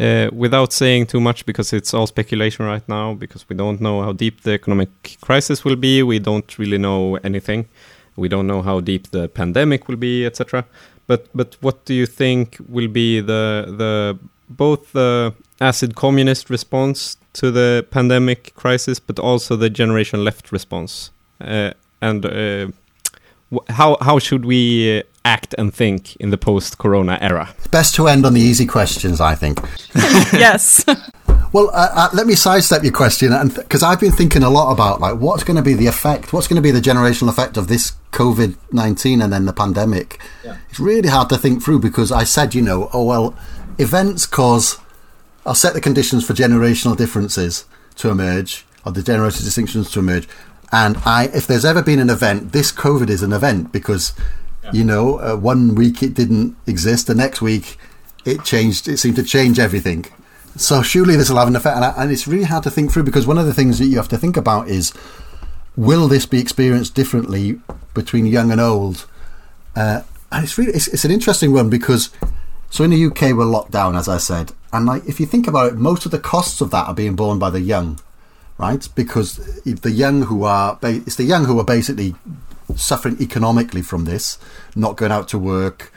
uh, 0.00 0.28
without 0.32 0.72
saying 0.72 1.06
too 1.06 1.20
much, 1.20 1.46
because 1.46 1.72
it's 1.72 1.94
all 1.94 2.06
speculation 2.06 2.66
right 2.66 2.82
now, 2.88 3.14
because 3.14 3.48
we 3.48 3.54
don't 3.54 3.80
know 3.80 4.02
how 4.02 4.12
deep 4.12 4.40
the 4.42 4.52
economic 4.52 5.16
crisis 5.20 5.64
will 5.64 5.76
be. 5.76 6.02
We 6.02 6.18
don't 6.18 6.58
really 6.58 6.78
know 6.78 7.16
anything. 7.22 7.68
We 8.16 8.28
don't 8.28 8.48
know 8.48 8.62
how 8.62 8.80
deep 8.80 9.10
the 9.10 9.28
pandemic 9.28 9.88
will 9.88 9.96
be, 9.96 10.26
etc. 10.26 10.64
But 11.06 11.28
but 11.34 11.56
what 11.60 11.84
do 11.84 11.94
you 11.94 12.06
think 12.06 12.56
will 12.68 12.88
be 12.88 13.20
the 13.20 13.66
the 13.78 14.18
both 14.48 14.92
the 14.92 15.32
acid 15.60 15.94
communist 15.94 16.50
response 16.50 17.16
to 17.34 17.50
the 17.50 17.86
pandemic 17.90 18.54
crisis, 18.54 19.00
but 19.00 19.18
also 19.18 19.56
the 19.56 19.70
generation 19.70 20.24
left 20.24 20.52
response. 20.52 21.10
Uh, 21.40 21.72
and 22.00 22.24
uh, 22.26 22.68
how 23.68 23.96
how 24.00 24.18
should 24.18 24.44
we 24.44 24.98
uh, 24.98 25.02
act 25.24 25.54
and 25.56 25.72
think 25.74 26.16
in 26.16 26.30
the 26.30 26.38
post-corona 26.38 27.18
era? 27.20 27.54
Best 27.70 27.94
to 27.96 28.08
end 28.08 28.26
on 28.26 28.34
the 28.34 28.40
easy 28.40 28.66
questions, 28.66 29.20
I 29.20 29.34
think. 29.34 29.60
yes. 30.32 30.84
Well, 31.52 31.70
uh, 31.72 31.88
uh, 31.94 32.08
let 32.12 32.26
me 32.26 32.34
sidestep 32.34 32.82
your 32.82 32.92
question, 32.92 33.32
and 33.32 33.54
because 33.54 33.80
th- 33.80 33.88
I've 33.88 34.00
been 34.00 34.12
thinking 34.12 34.42
a 34.42 34.50
lot 34.50 34.72
about 34.72 35.00
like 35.00 35.18
what's 35.20 35.44
going 35.44 35.56
to 35.56 35.62
be 35.62 35.74
the 35.74 35.86
effect, 35.86 36.32
what's 36.32 36.48
going 36.48 36.56
to 36.56 36.62
be 36.62 36.72
the 36.72 36.80
generational 36.80 37.28
effect 37.28 37.56
of 37.56 37.68
this 37.68 37.92
COVID 38.12 38.56
nineteen 38.72 39.22
and 39.22 39.32
then 39.32 39.44
the 39.44 39.52
pandemic. 39.52 40.20
Yeah. 40.44 40.56
It's 40.68 40.80
really 40.80 41.08
hard 41.08 41.28
to 41.28 41.38
think 41.38 41.62
through 41.62 41.78
because 41.78 42.10
I 42.10 42.24
said, 42.24 42.54
you 42.54 42.62
know, 42.62 42.90
oh 42.92 43.04
well, 43.04 43.36
events 43.78 44.26
cause 44.26 44.78
I'll 45.46 45.54
set 45.54 45.74
the 45.74 45.80
conditions 45.80 46.26
for 46.26 46.32
generational 46.32 46.96
differences 46.96 47.66
to 47.96 48.10
emerge, 48.10 48.66
or 48.84 48.92
the 48.92 49.00
generational 49.02 49.44
distinctions 49.44 49.90
to 49.92 50.00
emerge. 50.00 50.28
And 50.74 50.96
I, 51.04 51.30
if 51.32 51.46
there's 51.46 51.64
ever 51.64 51.84
been 51.84 52.00
an 52.00 52.10
event, 52.10 52.50
this 52.50 52.72
COVID 52.72 53.08
is 53.08 53.22
an 53.22 53.32
event 53.32 53.70
because, 53.70 54.12
yeah. 54.64 54.72
you 54.72 54.82
know, 54.82 55.20
uh, 55.20 55.36
one 55.36 55.76
week 55.76 56.02
it 56.02 56.14
didn't 56.14 56.56
exist, 56.66 57.06
the 57.06 57.14
next 57.14 57.40
week 57.40 57.78
it 58.24 58.42
changed. 58.42 58.88
It 58.88 58.96
seemed 58.96 59.14
to 59.14 59.22
change 59.22 59.60
everything. 59.60 60.06
So 60.56 60.82
surely 60.82 61.14
this 61.14 61.30
will 61.30 61.38
have 61.38 61.46
an 61.46 61.54
effect, 61.54 61.76
and, 61.76 61.84
I, 61.84 61.94
and 61.96 62.10
it's 62.10 62.26
really 62.26 62.44
hard 62.44 62.64
to 62.64 62.72
think 62.72 62.90
through 62.90 63.04
because 63.04 63.24
one 63.24 63.38
of 63.38 63.46
the 63.46 63.54
things 63.54 63.78
that 63.78 63.86
you 63.86 63.98
have 63.98 64.08
to 64.08 64.18
think 64.18 64.36
about 64.36 64.66
is, 64.66 64.92
will 65.76 66.08
this 66.08 66.26
be 66.26 66.40
experienced 66.40 66.96
differently 66.96 67.60
between 67.94 68.26
young 68.26 68.50
and 68.50 68.60
old? 68.60 69.06
Uh, 69.76 70.02
and 70.32 70.42
it's 70.42 70.58
really 70.58 70.72
it's, 70.72 70.88
it's 70.88 71.04
an 71.04 71.12
interesting 71.12 71.52
one 71.52 71.70
because 71.70 72.10
so 72.70 72.82
in 72.82 72.90
the 72.90 73.06
UK, 73.06 73.36
we're 73.36 73.44
locked 73.44 73.70
down, 73.70 73.94
as 73.94 74.08
I 74.08 74.18
said, 74.18 74.50
and 74.72 74.86
like 74.86 75.04
if 75.06 75.20
you 75.20 75.26
think 75.26 75.46
about 75.46 75.68
it, 75.68 75.76
most 75.76 76.04
of 76.04 76.10
the 76.10 76.18
costs 76.18 76.60
of 76.60 76.72
that 76.72 76.88
are 76.88 76.94
being 76.94 77.14
borne 77.14 77.38
by 77.38 77.50
the 77.50 77.60
young, 77.60 78.00
right? 78.58 78.88
Because 78.94 79.36
the 79.64 79.90
young 79.90 80.22
who 80.22 80.44
are 80.44 80.78
it's 80.82 81.16
the 81.16 81.24
young 81.24 81.44
who 81.44 81.58
are 81.58 81.64
basically 81.64 82.14
suffering 82.76 83.16
economically 83.20 83.82
from 83.82 84.04
this, 84.04 84.38
not 84.74 84.96
going 84.96 85.12
out 85.12 85.28
to 85.28 85.38
work, 85.38 85.92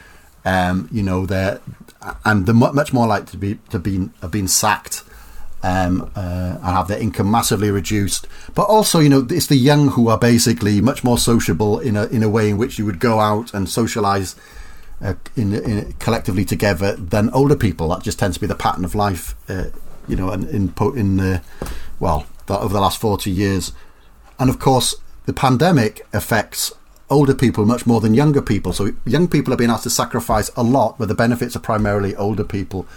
um, 0.45 0.87
you 0.91 1.03
know, 1.03 1.25
they're 1.25 1.59
and 2.25 2.45
they're 2.45 2.55
much 2.55 2.93
more 2.93 3.07
likely 3.07 3.31
to 3.31 3.37
be 3.37 3.55
to 3.69 3.79
be 3.79 4.09
have 4.21 4.31
been 4.31 4.47
sacked. 4.47 5.03
Um, 5.63 6.11
uh, 6.15 6.59
and 6.61 6.63
have 6.63 6.87
their 6.87 6.99
income 6.99 7.31
massively 7.31 7.71
reduced, 7.71 8.27
but 8.53 8.67
also, 8.67 8.99
you 8.99 9.09
know, 9.09 9.25
it's 9.27 9.47
the 9.47 9.55
young 9.55 9.89
who 9.89 10.07
are 10.07 10.17
basically 10.17 10.81
much 10.81 11.03
more 11.03 11.17
sociable 11.17 11.79
in 11.79 11.97
a 11.97 12.05
in 12.05 12.21
a 12.21 12.29
way 12.29 12.51
in 12.51 12.59
which 12.59 12.77
you 12.77 12.85
would 12.85 12.99
go 12.99 13.19
out 13.19 13.55
and 13.55 13.65
socialise 13.65 14.35
uh, 15.01 15.15
in, 15.35 15.53
in, 15.53 15.93
collectively 15.93 16.45
together 16.45 16.95
than 16.95 17.31
older 17.31 17.55
people. 17.55 17.89
That 17.89 18.03
just 18.03 18.19
tends 18.19 18.37
to 18.37 18.41
be 18.41 18.45
the 18.45 18.55
pattern 18.55 18.85
of 18.85 18.93
life, 18.93 19.35
uh, 19.49 19.65
you 20.07 20.15
know, 20.15 20.31
in 20.31 20.47
in, 20.47 20.73
in 20.95 21.19
uh, 21.19 21.39
well 22.47 22.63
over 22.63 22.73
the 22.73 22.81
last 22.81 22.99
forty 22.99 23.31
years, 23.31 23.71
and 24.39 24.49
of 24.49 24.59
course 24.59 24.95
the 25.25 25.33
pandemic 25.33 26.05
affects 26.13 26.71
older 27.09 27.33
people 27.33 27.65
much 27.65 27.85
more 27.85 28.01
than 28.01 28.13
younger 28.13 28.41
people. 28.41 28.73
So 28.73 28.91
young 29.05 29.27
people 29.27 29.53
are 29.53 29.57
being 29.57 29.69
asked 29.69 29.83
to 29.83 29.89
sacrifice 29.89 30.49
a 30.55 30.63
lot, 30.63 30.99
where 30.99 31.07
the 31.07 31.15
benefits 31.15 31.55
are 31.55 31.59
primarily 31.59 32.15
older 32.15 32.43
people. 32.43 32.87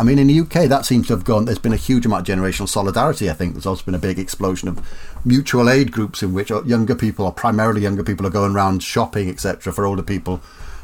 I 0.00 0.04
mean, 0.04 0.18
in 0.18 0.28
the 0.28 0.40
UK, 0.40 0.68
that 0.68 0.86
seems 0.86 1.08
to 1.08 1.14
have 1.14 1.24
gone. 1.24 1.44
There's 1.44 1.58
been 1.58 1.72
a 1.72 1.76
huge 1.76 2.06
amount 2.06 2.28
of 2.28 2.38
generational 2.38 2.68
solidarity. 2.68 3.28
I 3.28 3.32
think 3.32 3.54
there's 3.54 3.66
also 3.66 3.84
been 3.84 3.96
a 3.96 3.98
big 3.98 4.18
explosion 4.18 4.68
of 4.68 4.80
mutual 5.24 5.68
aid 5.68 5.90
groups 5.90 6.22
in 6.22 6.32
which 6.32 6.50
younger 6.50 6.94
people, 6.94 7.26
or 7.26 7.32
primarily 7.32 7.82
younger 7.82 8.04
people, 8.04 8.24
are 8.26 8.30
going 8.30 8.54
around 8.54 8.82
shopping, 8.82 9.28
etc., 9.28 9.72
for 9.72 9.84
older 9.84 10.04
people 10.04 10.40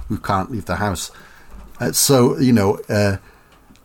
who 0.09 0.19
can't 0.19 0.51
leave 0.51 0.65
the 0.65 0.77
house. 0.77 1.13
Uh, 1.81 1.93
so 1.93 2.39
you 2.39 2.53
know, 2.53 2.81
uh, 2.89 3.19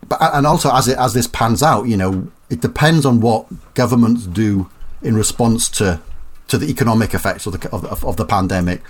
but 0.07 0.19
and 0.21 0.47
also 0.47 0.73
as 0.73 0.87
it 0.87 0.97
as 0.97 1.13
this 1.13 1.27
pans 1.27 1.61
out, 1.61 1.83
you 1.83 1.97
know, 1.97 2.31
it 2.49 2.61
depends 2.61 3.05
on 3.05 3.19
what 3.19 3.45
governments 3.73 4.25
do 4.25 4.69
in 5.01 5.15
response 5.15 5.69
to 5.69 6.01
to 6.47 6.57
the 6.57 6.69
economic 6.69 7.13
effects 7.13 7.45
of 7.45 7.59
the 7.59 7.69
of, 7.69 8.03
of 8.03 8.17
the 8.17 8.25
pandemic. 8.25 8.81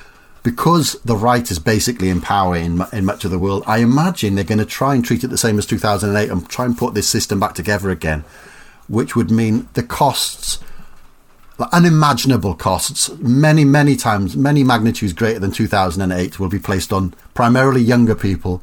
because 0.43 0.93
the 1.03 1.16
right 1.16 1.51
is 1.51 1.60
basically 1.60 2.10
in 2.10 2.22
power 2.22 2.55
in, 2.55 2.82
in 2.93 3.05
much 3.05 3.26
of 3.26 3.32
the 3.32 3.39
world, 3.39 3.64
I 3.68 3.80
imagine 3.80 4.36
they're 4.36 4.43
going 4.43 4.60
to 4.60 4.66
try 4.66 4.95
and 4.95 5.03
treat 5.03 5.24
it 5.24 5.28
the 5.28 5.38
same 5.38 5.57
as 5.57 5.66
2008 5.66 6.30
and 6.30 6.49
try 6.49 6.66
and 6.66 6.78
put 6.78 6.93
this 6.93 7.10
system 7.10 7.39
back 7.39 7.53
together 7.53 7.89
again, 7.89 8.24
which 8.88 9.16
would 9.16 9.32
mean 9.32 9.68
the 9.74 9.84
costs, 9.84 10.60
unimaginable 11.74 12.55
costs, 12.55 13.10
many, 13.18 13.66
many 13.66 13.95
times, 13.95 14.38
many 14.38 14.64
magnitudes 14.64 15.14
greater 15.14 15.39
than 15.39 15.51
2008, 15.51 16.39
will 16.39 16.49
be 16.49 16.60
placed 16.60 16.93
on 16.93 17.14
primarily 17.34 17.82
younger 17.82 18.16
people. 18.16 18.62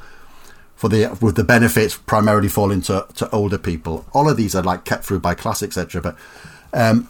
For 0.77 0.91
the 0.91 1.17
with 1.23 1.37
the 1.37 1.45
benefits 1.45 1.97
primarily 1.97 2.49
falling 2.49 2.83
to, 2.83 3.07
to 3.17 3.31
older 3.31 3.57
people. 3.57 4.05
All 4.13 4.29
of 4.29 4.37
these 4.37 4.55
are 4.55 4.63
like 4.63 4.85
kept 4.85 5.05
through 5.05 5.21
by 5.21 5.35
class, 5.35 5.63
etc. 5.63 6.03
But 6.03 6.17
um, 6.75 7.09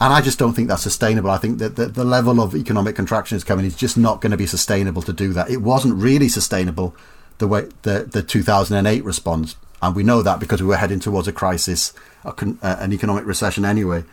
and 0.00 0.12
I 0.12 0.20
just 0.20 0.38
don't 0.38 0.52
think 0.52 0.68
that's 0.68 0.82
sustainable. 0.82 1.30
I 1.30 1.38
think 1.38 1.58
that 1.58 1.76
the, 1.76 1.86
the 1.86 2.04
level 2.04 2.40
of 2.40 2.54
economic 2.54 2.96
contraction 2.96 3.36
is 3.36 3.44
coming 3.44 3.64
is 3.64 3.74
just 3.74 3.96
not 3.96 4.20
going 4.20 4.32
to 4.32 4.36
be 4.36 4.46
sustainable 4.46 5.02
to 5.02 5.12
do 5.12 5.32
that. 5.32 5.48
It 5.48 5.62
wasn't 5.62 5.94
really 5.94 6.28
sustainable 6.28 6.94
the 7.38 7.46
way 7.46 7.68
the, 7.82 8.04
the 8.10 8.22
2008 8.22 9.04
response, 9.04 9.56
and 9.80 9.96
we 9.96 10.02
know 10.02 10.22
that 10.22 10.40
because 10.40 10.60
we 10.60 10.68
were 10.68 10.76
heading 10.76 11.00
towards 11.00 11.28
a 11.28 11.32
crisis, 11.32 11.94
a 12.24 12.28
uh, 12.30 12.76
an 12.80 12.92
economic 12.92 13.24
recession 13.24 13.64
anyway. 13.64 14.04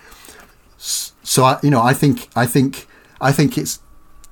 So 0.77 1.43
I, 1.43 1.59
you 1.63 1.69
know, 1.69 1.81
I 1.81 1.93
think, 1.93 2.29
I 2.35 2.45
think, 2.45 2.87
I 3.19 3.31
think 3.31 3.57
it's, 3.57 3.79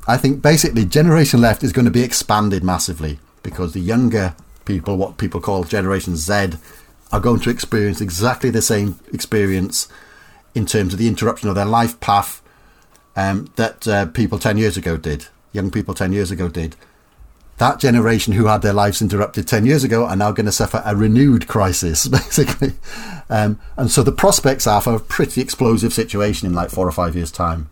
I 0.07 0.17
think 0.17 0.41
basically 0.41 0.85
Generation 0.85 1.41
Left 1.41 1.63
is 1.63 1.71
going 1.71 1.85
to 1.85 1.91
be 1.91 2.03
expanded 2.03 2.63
massively 2.63 3.19
because 3.43 3.73
the 3.73 3.79
younger 3.79 4.35
people, 4.65 4.97
what 4.97 5.17
people 5.17 5.41
call 5.41 5.63
Generation 5.63 6.15
Z, 6.15 6.51
are 7.11 7.19
going 7.19 7.39
to 7.41 7.49
experience 7.49 8.01
exactly 8.01 8.49
the 8.49 8.61
same 8.61 8.99
experience 9.11 9.87
in 10.55 10.65
terms 10.65 10.93
of 10.93 10.99
the 10.99 11.07
interruption 11.07 11.49
of 11.49 11.55
their 11.55 11.65
life 11.65 11.99
path 11.99 12.41
um, 13.15 13.51
that 13.55 13.87
uh, 13.87 14.05
people 14.07 14.39
10 14.39 14.57
years 14.57 14.77
ago 14.77 14.97
did, 14.97 15.27
young 15.51 15.71
people 15.71 15.93
10 15.93 16.13
years 16.13 16.31
ago 16.31 16.47
did. 16.47 16.75
That 17.57 17.79
generation 17.79 18.33
who 18.33 18.45
had 18.45 18.61
their 18.61 18.73
lives 18.73 19.01
interrupted 19.01 19.47
10 19.47 19.65
years 19.65 19.83
ago 19.83 20.05
are 20.05 20.15
now 20.15 20.31
going 20.31 20.47
to 20.47 20.51
suffer 20.51 20.81
a 20.83 20.95
renewed 20.95 21.47
crisis, 21.47 22.07
basically. 22.07 22.73
Um, 23.29 23.59
and 23.77 23.91
so 23.91 24.03
the 24.03 24.11
prospects 24.11 24.65
are 24.65 24.81
for 24.81 24.95
a 24.95 24.99
pretty 24.99 25.41
explosive 25.41 25.93
situation 25.93 26.47
in 26.47 26.53
like 26.53 26.71
four 26.71 26.87
or 26.87 26.91
five 26.91 27.15
years' 27.15 27.31
time. 27.31 27.69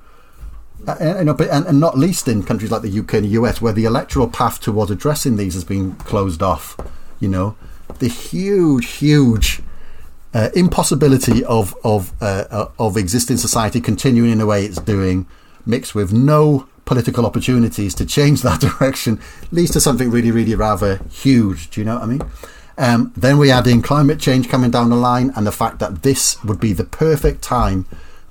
You 0.87 1.23
know, 1.23 1.33
but, 1.33 1.49
and, 1.49 1.65
and 1.67 1.79
not 1.79 1.97
least 1.97 2.27
in 2.27 2.43
countries 2.43 2.71
like 2.71 2.81
the 2.81 2.99
UK 2.99 3.15
and 3.15 3.25
the 3.25 3.29
US, 3.29 3.61
where 3.61 3.73
the 3.73 3.85
electoral 3.85 4.27
path 4.27 4.59
towards 4.59 4.89
addressing 4.91 5.37
these 5.37 5.53
has 5.53 5.63
been 5.63 5.95
closed 5.95 6.41
off. 6.41 6.77
You 7.19 7.27
know, 7.27 7.55
the 7.99 8.07
huge, 8.07 8.87
huge 8.91 9.61
uh, 10.33 10.49
impossibility 10.55 11.43
of 11.45 11.75
of 11.83 12.13
uh, 12.21 12.45
uh, 12.49 12.69
of 12.77 12.97
existing 12.97 13.37
society 13.37 13.81
continuing 13.81 14.31
in 14.31 14.37
the 14.37 14.45
way 14.45 14.65
it's 14.65 14.79
doing, 14.79 15.27
mixed 15.65 15.95
with 15.95 16.13
no 16.13 16.67
political 16.85 17.25
opportunities 17.25 17.93
to 17.95 18.05
change 18.05 18.41
that 18.43 18.61
direction, 18.61 19.19
leads 19.51 19.71
to 19.71 19.81
something 19.81 20.09
really, 20.09 20.31
really 20.31 20.55
rather 20.55 21.01
huge. 21.11 21.69
Do 21.69 21.81
you 21.81 21.85
know 21.85 21.95
what 21.95 22.03
I 22.03 22.07
mean? 22.07 22.21
Um, 22.77 23.11
then 23.17 23.37
we 23.37 23.51
add 23.51 23.67
in 23.67 23.81
climate 23.81 24.19
change 24.19 24.47
coming 24.47 24.71
down 24.71 24.89
the 24.89 24.95
line, 24.95 25.31
and 25.35 25.45
the 25.45 25.51
fact 25.51 25.79
that 25.79 26.03
this 26.03 26.41
would 26.43 26.59
be 26.59 26.73
the 26.73 26.85
perfect 26.85 27.41
time 27.41 27.85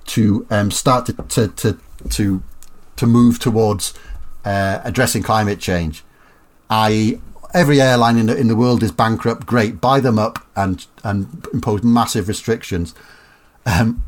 to 0.06 0.46
um, 0.50 0.70
start 0.70 1.06
to 1.06 1.12
to 1.12 1.48
to 1.48 1.78
to, 2.10 2.42
to 2.96 3.06
move 3.06 3.38
towards 3.38 3.94
uh, 4.44 4.80
addressing 4.84 5.22
climate 5.22 5.60
change, 5.60 6.04
i.e., 6.70 7.20
every 7.54 7.80
airline 7.80 8.18
in 8.18 8.26
the 8.26 8.36
in 8.36 8.48
the 8.48 8.56
world 8.56 8.82
is 8.82 8.92
bankrupt. 8.92 9.46
Great, 9.46 9.80
buy 9.80 10.00
them 10.00 10.18
up 10.18 10.44
and 10.56 10.86
and 11.04 11.46
impose 11.52 11.82
massive 11.82 12.28
restrictions. 12.28 12.94
Um, 13.66 14.04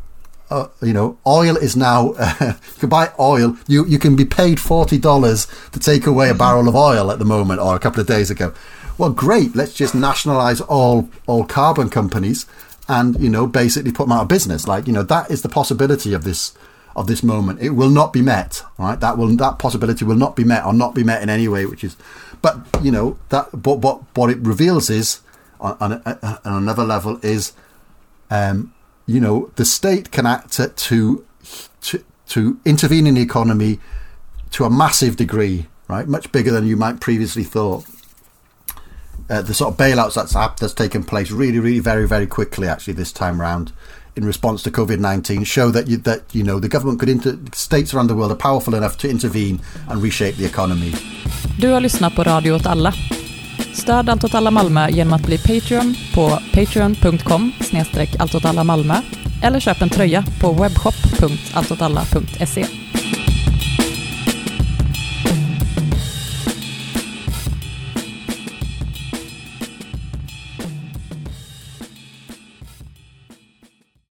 uh, 0.50 0.66
you 0.82 0.92
know, 0.92 1.18
oil 1.26 1.56
is 1.56 1.76
now 1.76 2.12
uh, 2.18 2.34
you 2.40 2.78
can 2.80 2.88
buy 2.88 3.12
oil. 3.18 3.56
You 3.66 3.86
you 3.86 3.98
can 3.98 4.16
be 4.16 4.24
paid 4.24 4.60
forty 4.60 4.98
dollars 4.98 5.46
to 5.72 5.78
take 5.78 6.06
away 6.06 6.28
a 6.28 6.34
barrel 6.34 6.68
of 6.68 6.74
oil 6.74 7.10
at 7.10 7.18
the 7.18 7.24
moment, 7.24 7.60
or 7.60 7.74
a 7.74 7.80
couple 7.80 8.00
of 8.00 8.06
days 8.06 8.30
ago. 8.30 8.52
Well, 8.98 9.10
great. 9.10 9.56
Let's 9.56 9.74
just 9.74 9.94
nationalize 9.94 10.60
all 10.60 11.08
all 11.26 11.44
carbon 11.44 11.88
companies, 11.88 12.46
and 12.88 13.18
you 13.20 13.30
know, 13.30 13.46
basically 13.46 13.92
put 13.92 14.04
them 14.04 14.12
out 14.12 14.22
of 14.22 14.28
business. 14.28 14.66
Like 14.66 14.86
you 14.86 14.92
know, 14.92 15.04
that 15.04 15.30
is 15.30 15.42
the 15.42 15.48
possibility 15.48 16.12
of 16.12 16.24
this 16.24 16.52
of 16.96 17.06
this 17.06 17.22
moment. 17.22 17.60
It 17.60 17.70
will 17.70 17.90
not 17.90 18.12
be 18.12 18.22
met. 18.22 18.62
Right? 18.78 18.98
That 18.98 19.18
will 19.18 19.28
that 19.36 19.58
possibility 19.58 20.04
will 20.04 20.16
not 20.16 20.36
be 20.36 20.44
met, 20.44 20.64
or 20.64 20.72
not 20.72 20.94
be 20.94 21.04
met 21.04 21.22
in 21.22 21.30
any 21.30 21.48
way. 21.48 21.66
Which 21.66 21.84
is, 21.84 21.96
but 22.42 22.58
you 22.82 22.90
know 22.90 23.18
that. 23.28 23.48
But 23.52 23.78
what 23.78 24.02
what 24.14 24.30
it 24.30 24.38
reveals 24.38 24.90
is 24.90 25.20
on, 25.60 25.76
on, 25.80 26.02
on 26.02 26.38
another 26.44 26.84
level 26.84 27.18
is. 27.22 27.52
Um, 28.32 28.74
you 29.06 29.18
know, 29.18 29.50
the 29.56 29.64
state 29.64 30.12
can 30.12 30.24
act 30.24 30.52
to, 30.52 31.26
to 31.80 32.04
to 32.28 32.60
intervene 32.64 33.08
in 33.08 33.14
the 33.14 33.20
economy 33.20 33.80
to 34.52 34.64
a 34.64 34.70
massive 34.70 35.16
degree, 35.16 35.66
right? 35.88 36.06
Much 36.06 36.30
bigger 36.30 36.52
than 36.52 36.64
you 36.64 36.76
might 36.76 37.00
previously 37.00 37.42
thought. 37.42 37.84
Uh, 39.28 39.42
the 39.42 39.52
sort 39.52 39.72
of 39.72 39.78
bailouts 39.78 40.14
that's 40.14 40.32
that's 40.60 40.74
taken 40.74 41.02
place 41.02 41.32
really, 41.32 41.58
really, 41.58 41.80
very, 41.80 42.06
very 42.06 42.26
quickly. 42.26 42.68
Actually, 42.68 42.94
this 42.94 43.12
time 43.12 43.40
round, 43.40 43.72
in 44.16 44.26
response 44.26 44.70
to 44.70 44.76
COVID 44.76 45.12
nineteen, 45.12 45.44
show 45.44 45.72
that 45.72 45.88
you 45.88 46.02
that 46.02 46.18
you 46.32 46.44
know 46.44 46.60
the 46.60 46.68
government 46.68 47.00
could 47.00 47.12
inter- 47.12 47.36
states 47.52 47.94
around 47.94 48.08
the 48.08 48.14
world 48.14 48.32
are 48.32 48.38
powerful 48.50 48.74
enough 48.74 48.96
to 48.96 49.08
intervene 49.08 49.58
and 49.90 50.04
reshape 50.04 50.36
the 50.36 50.46
economy. 50.46 50.94
Du 51.58 51.68
har 51.68 51.80
lyssnat 51.80 52.14
på 52.14 52.24
Radio 52.24 52.52
åt 52.52 52.66
alla. 52.66 52.94
Stöd 53.72 54.10
Allt 54.10 54.24
åt 54.24 54.34
alla 54.34 54.50
Malmö 54.50 54.88
genom 54.90 55.12
att 55.12 55.26
bli 55.26 55.38
Patreon 55.38 55.94
på 56.14 56.38
patreon.com 56.52 57.52
snedstreck 57.60 58.16
Malmö 58.64 58.94
eller 59.42 59.60
köp 59.60 59.82
en 59.82 59.90
tröja 59.90 60.24
på 60.40 60.52
webbshop.alltåtalla.se. 60.52 62.66